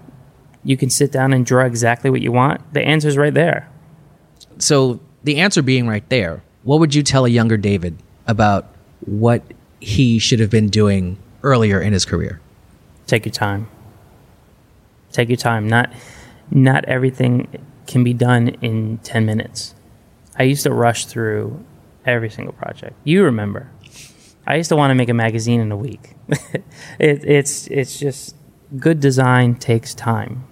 you 0.64 0.76
can 0.76 0.90
sit 0.90 1.12
down 1.12 1.32
and 1.32 1.44
draw 1.44 1.64
exactly 1.64 2.08
what 2.08 2.22
you 2.22 2.32
want. 2.32 2.72
The 2.72 2.82
answer's 2.82 3.16
right 3.16 3.34
there. 3.34 3.68
so 4.58 5.00
the 5.24 5.38
answer 5.38 5.62
being 5.62 5.86
right 5.86 6.08
there, 6.08 6.42
what 6.62 6.80
would 6.80 6.94
you 6.94 7.02
tell 7.02 7.24
a 7.24 7.28
younger 7.28 7.56
David 7.56 7.96
about 8.26 8.68
what 9.00 9.42
he 9.80 10.18
should 10.18 10.40
have 10.40 10.50
been 10.50 10.68
doing 10.68 11.18
earlier 11.42 11.80
in 11.80 11.92
his 11.92 12.04
career? 12.04 12.40
Take 13.06 13.24
your 13.24 13.32
time. 13.32 13.68
Take 15.12 15.28
your 15.28 15.36
time. 15.36 15.68
Not 15.68 15.92
not 16.50 16.84
everything 16.86 17.48
can 17.86 18.04
be 18.04 18.12
done 18.12 18.48
in 18.60 18.98
10 18.98 19.24
minutes. 19.26 19.74
I 20.38 20.44
used 20.44 20.62
to 20.64 20.72
rush 20.72 21.06
through 21.06 21.64
every 22.04 22.30
single 22.30 22.52
project. 22.52 22.94
You 23.04 23.24
remember. 23.24 23.70
I 24.46 24.56
used 24.56 24.68
to 24.70 24.76
want 24.76 24.90
to 24.90 24.94
make 24.94 25.08
a 25.08 25.14
magazine 25.14 25.60
in 25.60 25.70
a 25.72 25.76
week. 25.76 26.14
It, 26.98 27.24
it's 27.24 27.66
it's 27.68 27.98
just 27.98 28.36
good 28.76 29.00
design 29.00 29.54
takes 29.54 29.94
time. 29.94 30.44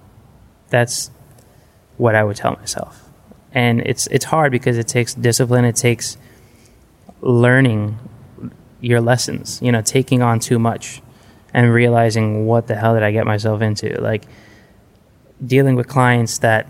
That's 0.68 1.10
what 1.96 2.14
i 2.14 2.24
would 2.24 2.36
tell 2.36 2.52
myself. 2.52 3.10
And 3.52 3.80
it's 3.80 4.06
it's 4.08 4.26
hard 4.26 4.52
because 4.52 4.78
it 4.78 4.88
takes 4.88 5.14
discipline 5.14 5.64
it 5.64 5.76
takes 5.76 6.16
learning 7.20 7.98
your 8.80 9.00
lessons 9.00 9.60
you 9.60 9.70
know 9.70 9.82
taking 9.82 10.22
on 10.22 10.40
too 10.40 10.58
much 10.58 11.02
and 11.52 11.72
realizing 11.72 12.46
what 12.46 12.66
the 12.66 12.76
hell 12.76 12.94
did 12.94 13.02
I 13.02 13.10
get 13.10 13.26
myself 13.26 13.60
into? 13.62 14.00
Like 14.00 14.24
dealing 15.44 15.76
with 15.76 15.88
clients 15.88 16.38
that 16.38 16.66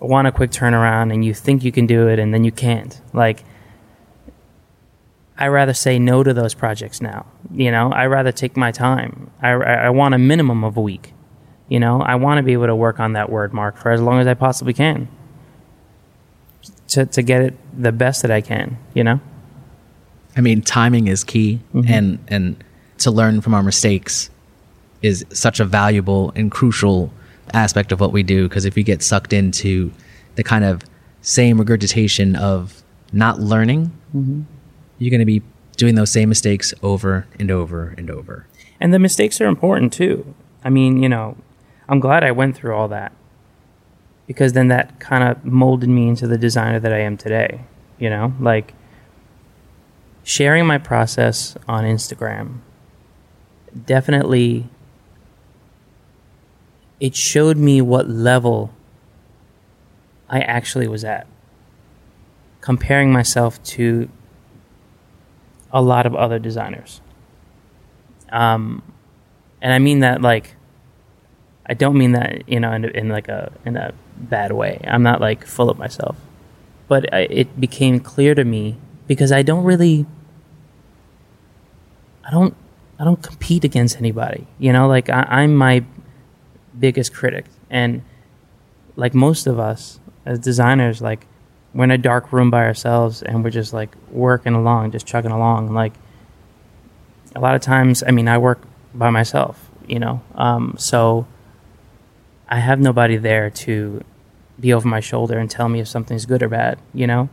want 0.00 0.28
a 0.28 0.32
quick 0.32 0.50
turnaround 0.50 1.12
and 1.12 1.24
you 1.24 1.34
think 1.34 1.64
you 1.64 1.72
can 1.72 1.86
do 1.86 2.08
it 2.08 2.18
and 2.18 2.32
then 2.32 2.44
you 2.44 2.52
can't. 2.52 3.00
Like 3.12 3.44
I 5.38 5.48
rather 5.48 5.74
say 5.74 5.98
no 5.98 6.22
to 6.22 6.32
those 6.32 6.54
projects 6.54 7.00
now. 7.00 7.26
You 7.52 7.70
know, 7.70 7.92
I 7.92 8.06
rather 8.06 8.32
take 8.32 8.56
my 8.56 8.72
time. 8.72 9.30
I, 9.42 9.50
I 9.50 9.90
want 9.90 10.14
a 10.14 10.18
minimum 10.18 10.64
of 10.64 10.76
a 10.76 10.80
week. 10.80 11.12
You 11.68 11.80
know, 11.80 12.00
I 12.00 12.14
want 12.14 12.38
to 12.38 12.42
be 12.42 12.52
able 12.52 12.66
to 12.66 12.76
work 12.76 13.00
on 13.00 13.14
that 13.14 13.30
word 13.30 13.52
mark 13.52 13.76
for 13.76 13.90
as 13.90 14.00
long 14.00 14.20
as 14.20 14.26
I 14.26 14.34
possibly 14.34 14.72
can 14.72 15.08
to, 16.88 17.06
to 17.06 17.22
get 17.22 17.42
it 17.42 17.54
the 17.82 17.92
best 17.92 18.22
that 18.22 18.30
I 18.30 18.40
can, 18.40 18.78
you 18.94 19.02
know? 19.02 19.20
I 20.36 20.40
mean, 20.42 20.62
timing 20.62 21.08
is 21.08 21.24
key 21.24 21.60
Mm-hmm. 21.74 21.92
and, 21.92 22.18
and 22.28 22.64
to 22.98 23.10
learn 23.10 23.40
from 23.40 23.54
our 23.54 23.62
mistakes 23.62 24.30
is 25.02 25.24
such 25.30 25.60
a 25.60 25.64
valuable 25.64 26.32
and 26.34 26.50
crucial 26.50 27.12
aspect 27.52 27.92
of 27.92 28.00
what 28.00 28.12
we 28.12 28.22
do. 28.22 28.48
Because 28.48 28.64
if 28.64 28.76
you 28.76 28.82
get 28.82 29.02
sucked 29.02 29.32
into 29.32 29.92
the 30.36 30.42
kind 30.42 30.64
of 30.64 30.82
same 31.22 31.58
regurgitation 31.58 32.36
of 32.36 32.82
not 33.12 33.38
learning, 33.40 33.92
Mm-hmm. 34.14 34.42
you're 34.98 35.10
going 35.10 35.20
to 35.20 35.26
be 35.26 35.42
doing 35.76 35.94
those 35.94 36.10
same 36.10 36.30
mistakes 36.30 36.72
over 36.82 37.26
and 37.38 37.50
over 37.50 37.94
and 37.98 38.08
over. 38.10 38.46
And 38.80 38.94
the 38.94 38.98
mistakes 38.98 39.40
are 39.42 39.46
important 39.46 39.92
too. 39.92 40.34
I 40.64 40.70
mean, 40.70 41.02
you 41.02 41.08
know, 41.08 41.36
I'm 41.88 42.00
glad 42.00 42.24
I 42.24 42.30
went 42.30 42.56
through 42.56 42.74
all 42.74 42.88
that 42.88 43.12
because 44.26 44.54
then 44.54 44.68
that 44.68 44.98
kind 45.00 45.22
of 45.22 45.44
molded 45.44 45.90
me 45.90 46.08
into 46.08 46.26
the 46.26 46.38
designer 46.38 46.80
that 46.80 46.92
I 46.94 47.00
am 47.00 47.16
today. 47.18 47.60
You 47.98 48.08
know, 48.08 48.32
like 48.40 48.72
sharing 50.24 50.66
my 50.66 50.78
process 50.78 51.56
on 51.68 51.84
Instagram 51.84 52.60
definitely 53.84 54.66
it 56.98 57.14
showed 57.14 57.56
me 57.56 57.80
what 57.80 58.08
level 58.08 58.72
I 60.28 60.40
actually 60.40 60.88
was 60.88 61.04
at 61.04 61.26
comparing 62.60 63.12
myself 63.12 63.62
to 63.62 64.08
a 65.70 65.80
lot 65.82 66.06
of 66.06 66.14
other 66.14 66.38
designers. 66.38 67.00
Um, 68.30 68.82
and 69.60 69.72
I 69.72 69.78
mean 69.78 70.00
that 70.00 70.20
like, 70.22 70.56
I 71.66 71.74
don't 71.74 71.96
mean 71.98 72.12
that 72.12 72.48
you 72.48 72.60
know 72.60 72.72
in, 72.72 72.84
in 72.86 73.08
like 73.08 73.28
a 73.28 73.52
in 73.64 73.76
a 73.76 73.92
bad 74.16 74.52
way. 74.52 74.80
I'm 74.86 75.02
not 75.02 75.20
like 75.20 75.46
full 75.46 75.68
of 75.70 75.78
myself, 75.78 76.16
but 76.88 77.12
I, 77.12 77.20
it 77.20 77.60
became 77.60 78.00
clear 78.00 78.34
to 78.34 78.44
me 78.44 78.78
because 79.06 79.30
I 79.32 79.42
don't 79.42 79.64
really, 79.64 80.06
I 82.24 82.30
don't, 82.30 82.56
I 82.98 83.04
don't 83.04 83.22
compete 83.22 83.64
against 83.64 83.98
anybody. 83.98 84.46
You 84.58 84.72
know, 84.72 84.88
like 84.88 85.10
I, 85.10 85.22
I'm 85.22 85.54
my 85.54 85.84
biggest 86.78 87.12
critic, 87.14 87.46
and 87.70 88.02
like 88.96 89.14
most 89.14 89.46
of 89.46 89.58
us 89.58 90.00
as 90.24 90.38
designers, 90.38 91.00
like 91.00 91.26
we're 91.72 91.84
in 91.84 91.90
a 91.90 91.98
dark 91.98 92.32
room 92.32 92.50
by 92.50 92.64
ourselves 92.64 93.22
and 93.22 93.44
we're 93.44 93.50
just 93.50 93.72
like 93.72 93.94
working 94.10 94.54
along, 94.54 94.90
just 94.90 95.06
chugging 95.06 95.30
along. 95.30 95.72
Like 95.72 95.92
a 97.34 97.40
lot 97.40 97.54
of 97.54 97.60
times, 97.60 98.02
I 98.06 98.10
mean, 98.10 98.28
I 98.28 98.38
work 98.38 98.60
by 98.94 99.10
myself, 99.10 99.70
you 99.86 99.98
know, 99.98 100.22
um, 100.34 100.74
so 100.78 101.26
I 102.48 102.58
have 102.58 102.80
nobody 102.80 103.16
there 103.16 103.50
to 103.50 104.02
be 104.58 104.72
over 104.72 104.88
my 104.88 105.00
shoulder 105.00 105.38
and 105.38 105.50
tell 105.50 105.68
me 105.68 105.80
if 105.80 105.88
something's 105.88 106.24
good 106.24 106.42
or 106.42 106.48
bad, 106.48 106.78
you 106.94 107.06
know. 107.06 107.28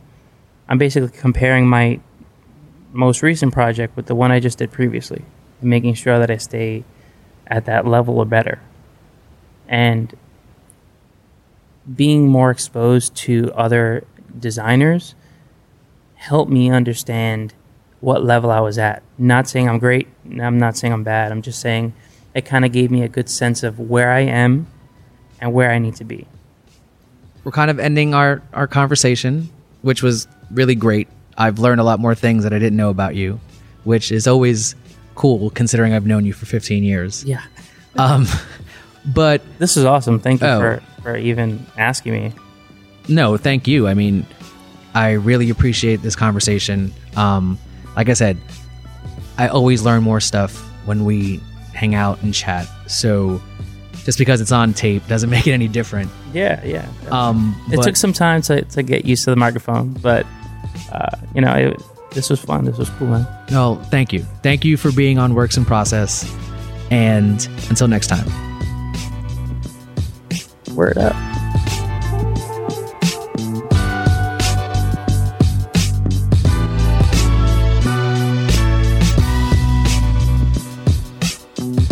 I'm 0.68 0.78
basically 0.78 1.10
comparing 1.18 1.66
my 1.66 2.00
most 2.92 3.22
recent 3.22 3.52
project 3.52 3.96
with 3.96 4.06
the 4.06 4.14
one 4.14 4.30
I 4.30 4.40
just 4.40 4.58
did 4.58 4.70
previously, 4.70 5.24
making 5.64 5.94
sure 5.94 6.18
that 6.18 6.30
I 6.30 6.36
stay 6.36 6.84
at 7.46 7.64
that 7.66 7.86
level 7.86 8.18
or 8.18 8.24
better. 8.24 8.60
And 9.68 10.14
being 11.92 12.28
more 12.28 12.50
exposed 12.50 13.14
to 13.14 13.52
other 13.54 14.04
designers 14.38 15.14
helped 16.14 16.50
me 16.50 16.70
understand 16.70 17.54
what 18.00 18.24
level 18.24 18.50
I 18.50 18.60
was 18.60 18.78
at. 18.78 19.02
Not 19.18 19.48
saying 19.48 19.68
I'm 19.68 19.78
great, 19.78 20.08
I'm 20.40 20.58
not 20.58 20.76
saying 20.76 20.92
I'm 20.92 21.04
bad. 21.04 21.32
I'm 21.32 21.42
just 21.42 21.60
saying 21.60 21.94
it 22.34 22.44
kind 22.44 22.64
of 22.64 22.72
gave 22.72 22.90
me 22.90 23.02
a 23.02 23.08
good 23.08 23.30
sense 23.30 23.62
of 23.62 23.78
where 23.78 24.10
I 24.10 24.20
am 24.20 24.66
and 25.40 25.52
where 25.52 25.70
I 25.70 25.78
need 25.78 25.96
to 25.96 26.04
be. 26.04 26.26
We're 27.44 27.52
kind 27.52 27.70
of 27.70 27.78
ending 27.78 28.14
our, 28.14 28.42
our 28.52 28.66
conversation, 28.66 29.50
which 29.82 30.02
was 30.02 30.26
really 30.50 30.74
great. 30.74 31.08
I've 31.36 31.58
learned 31.58 31.80
a 31.80 31.84
lot 31.84 32.00
more 32.00 32.14
things 32.14 32.44
that 32.44 32.52
I 32.52 32.58
didn't 32.58 32.76
know 32.76 32.90
about 32.90 33.14
you, 33.14 33.40
which 33.84 34.10
is 34.10 34.26
always 34.26 34.74
cool 35.14 35.50
considering 35.50 35.92
I've 35.94 36.06
known 36.06 36.24
you 36.24 36.32
for 36.32 36.46
15 36.46 36.82
years. 36.84 37.24
Yeah. 37.24 37.42
Um, 37.96 38.26
but 39.06 39.42
This 39.58 39.76
is 39.76 39.84
awesome. 39.84 40.18
Thank 40.18 40.40
you 40.40 40.46
Oh. 40.48 40.60
for, 40.60 40.82
for 41.02 41.16
even 41.16 41.64
asking 41.76 42.12
me. 42.12 42.32
no, 43.08 43.36
thank 43.36 43.66
you. 43.68 43.86
I 43.86 43.94
mean, 43.94 44.26
I 44.94 45.12
really 45.12 45.50
appreciate 45.50 46.02
this 46.02 46.16
conversation. 46.16 46.92
Um, 47.16 47.58
like 47.96 48.08
I 48.08 48.14
said, 48.14 48.36
I 49.38 49.48
always 49.48 49.82
learn 49.82 50.02
more 50.02 50.20
stuff 50.20 50.56
when 50.86 51.04
we 51.04 51.40
hang 51.74 51.94
out 51.94 52.22
and 52.22 52.32
chat. 52.32 52.66
So 52.86 53.42
just 54.04 54.18
because 54.18 54.40
it's 54.40 54.52
on 54.52 54.72
tape 54.74 55.06
doesn't 55.08 55.30
make 55.36 55.46
it 55.46 55.52
any 55.52 55.68
different. 55.68 56.10
Yeah, 56.32 56.64
yeah. 56.64 56.88
Um, 57.10 57.54
it 57.72 57.76
but- 57.76 57.84
took 57.84 57.96
some 57.96 58.12
time 58.12 58.42
to, 58.42 58.62
to 58.62 58.82
get 58.82 59.04
used 59.04 59.24
to 59.24 59.30
the 59.30 59.36
microphone, 59.36 59.92
but 59.94 60.26
uh, 60.92 61.16
you 61.34 61.40
know, 61.40 61.52
it, 61.52 61.82
this 62.14 62.30
was 62.30 62.40
fun. 62.40 62.64
This 62.64 62.78
was 62.78 62.88
cool, 62.90 63.08
man. 63.08 63.26
No, 63.50 63.76
thank 63.90 64.12
you. 64.12 64.20
Thank 64.42 64.64
you 64.64 64.76
for 64.76 64.92
being 64.92 65.18
on 65.18 65.34
Works 65.34 65.56
in 65.56 65.64
Process. 65.64 66.32
And 66.90 67.46
until 67.68 67.88
next 67.88 68.06
time. 68.06 68.26
Word 70.74 70.98
up. 70.98 71.14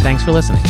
Thanks 0.03 0.25
for 0.25 0.33
listening. 0.33 0.63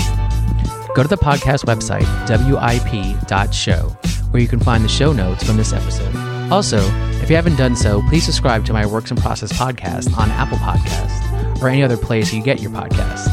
Go 0.95 1.03
to 1.03 1.09
the 1.09 1.17
podcast 1.17 1.65
website, 1.65 2.07
wip.show, 2.29 3.89
where 4.31 4.43
you 4.43 4.49
can 4.49 4.61
find 4.61 4.85
the 4.85 4.89
show 4.89 5.13
notes 5.13 5.43
from 5.43 5.57
this 5.57 5.73
episode. 5.73 6.15
Also, 6.53 6.81
you 7.33 7.37
haven't 7.37 7.57
done 7.57 7.75
so, 7.75 8.03
please 8.11 8.27
subscribe 8.27 8.63
to 8.67 8.75
my 8.75 8.85
Works 8.85 9.11
in 9.11 9.17
Process 9.17 9.55
podcast 9.55 10.15
on 10.19 10.31
Apple 10.33 10.59
Podcasts 10.59 11.63
or 11.63 11.69
any 11.71 11.83
other 11.83 11.97
place 11.97 12.31
you 12.31 12.43
get 12.43 12.61
your 12.61 12.71
podcasts. 12.71 13.31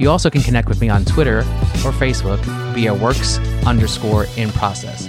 You 0.00 0.10
also 0.10 0.28
can 0.28 0.42
connect 0.42 0.68
with 0.68 0.80
me 0.80 0.88
on 0.88 1.04
Twitter 1.04 1.38
or 1.38 1.92
Facebook 1.92 2.40
via 2.74 2.92
works 2.92 3.38
underscore 3.64 4.26
in 4.36 4.50
process. 4.50 5.06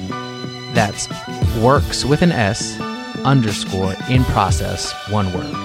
That's 0.76 1.10
works 1.58 2.06
with 2.06 2.22
an 2.22 2.32
S 2.32 2.80
underscore 3.26 3.96
in 4.12 4.24
process, 4.26 4.94
one 5.10 5.34
word. 5.34 5.56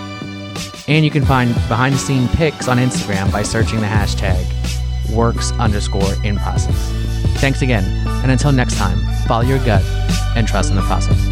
And 0.88 1.04
you 1.04 1.10
can 1.10 1.26
find 1.26 1.52
behind 1.68 1.96
the 1.96 1.98
scene 1.98 2.28
pics 2.28 2.66
on 2.66 2.78
Instagram 2.78 3.30
by 3.30 3.42
searching 3.42 3.80
the 3.80 3.86
hashtag 3.86 4.42
works 5.14 5.52
underscore 5.52 6.14
in 6.24 6.38
process. 6.38 6.90
Thanks 7.42 7.60
again, 7.60 7.84
and 8.22 8.30
until 8.30 8.52
next 8.52 8.78
time, 8.78 8.96
follow 9.26 9.42
your 9.42 9.58
gut 9.66 9.84
and 10.34 10.48
trust 10.48 10.70
in 10.70 10.76
the 10.76 10.82
process. 10.82 11.29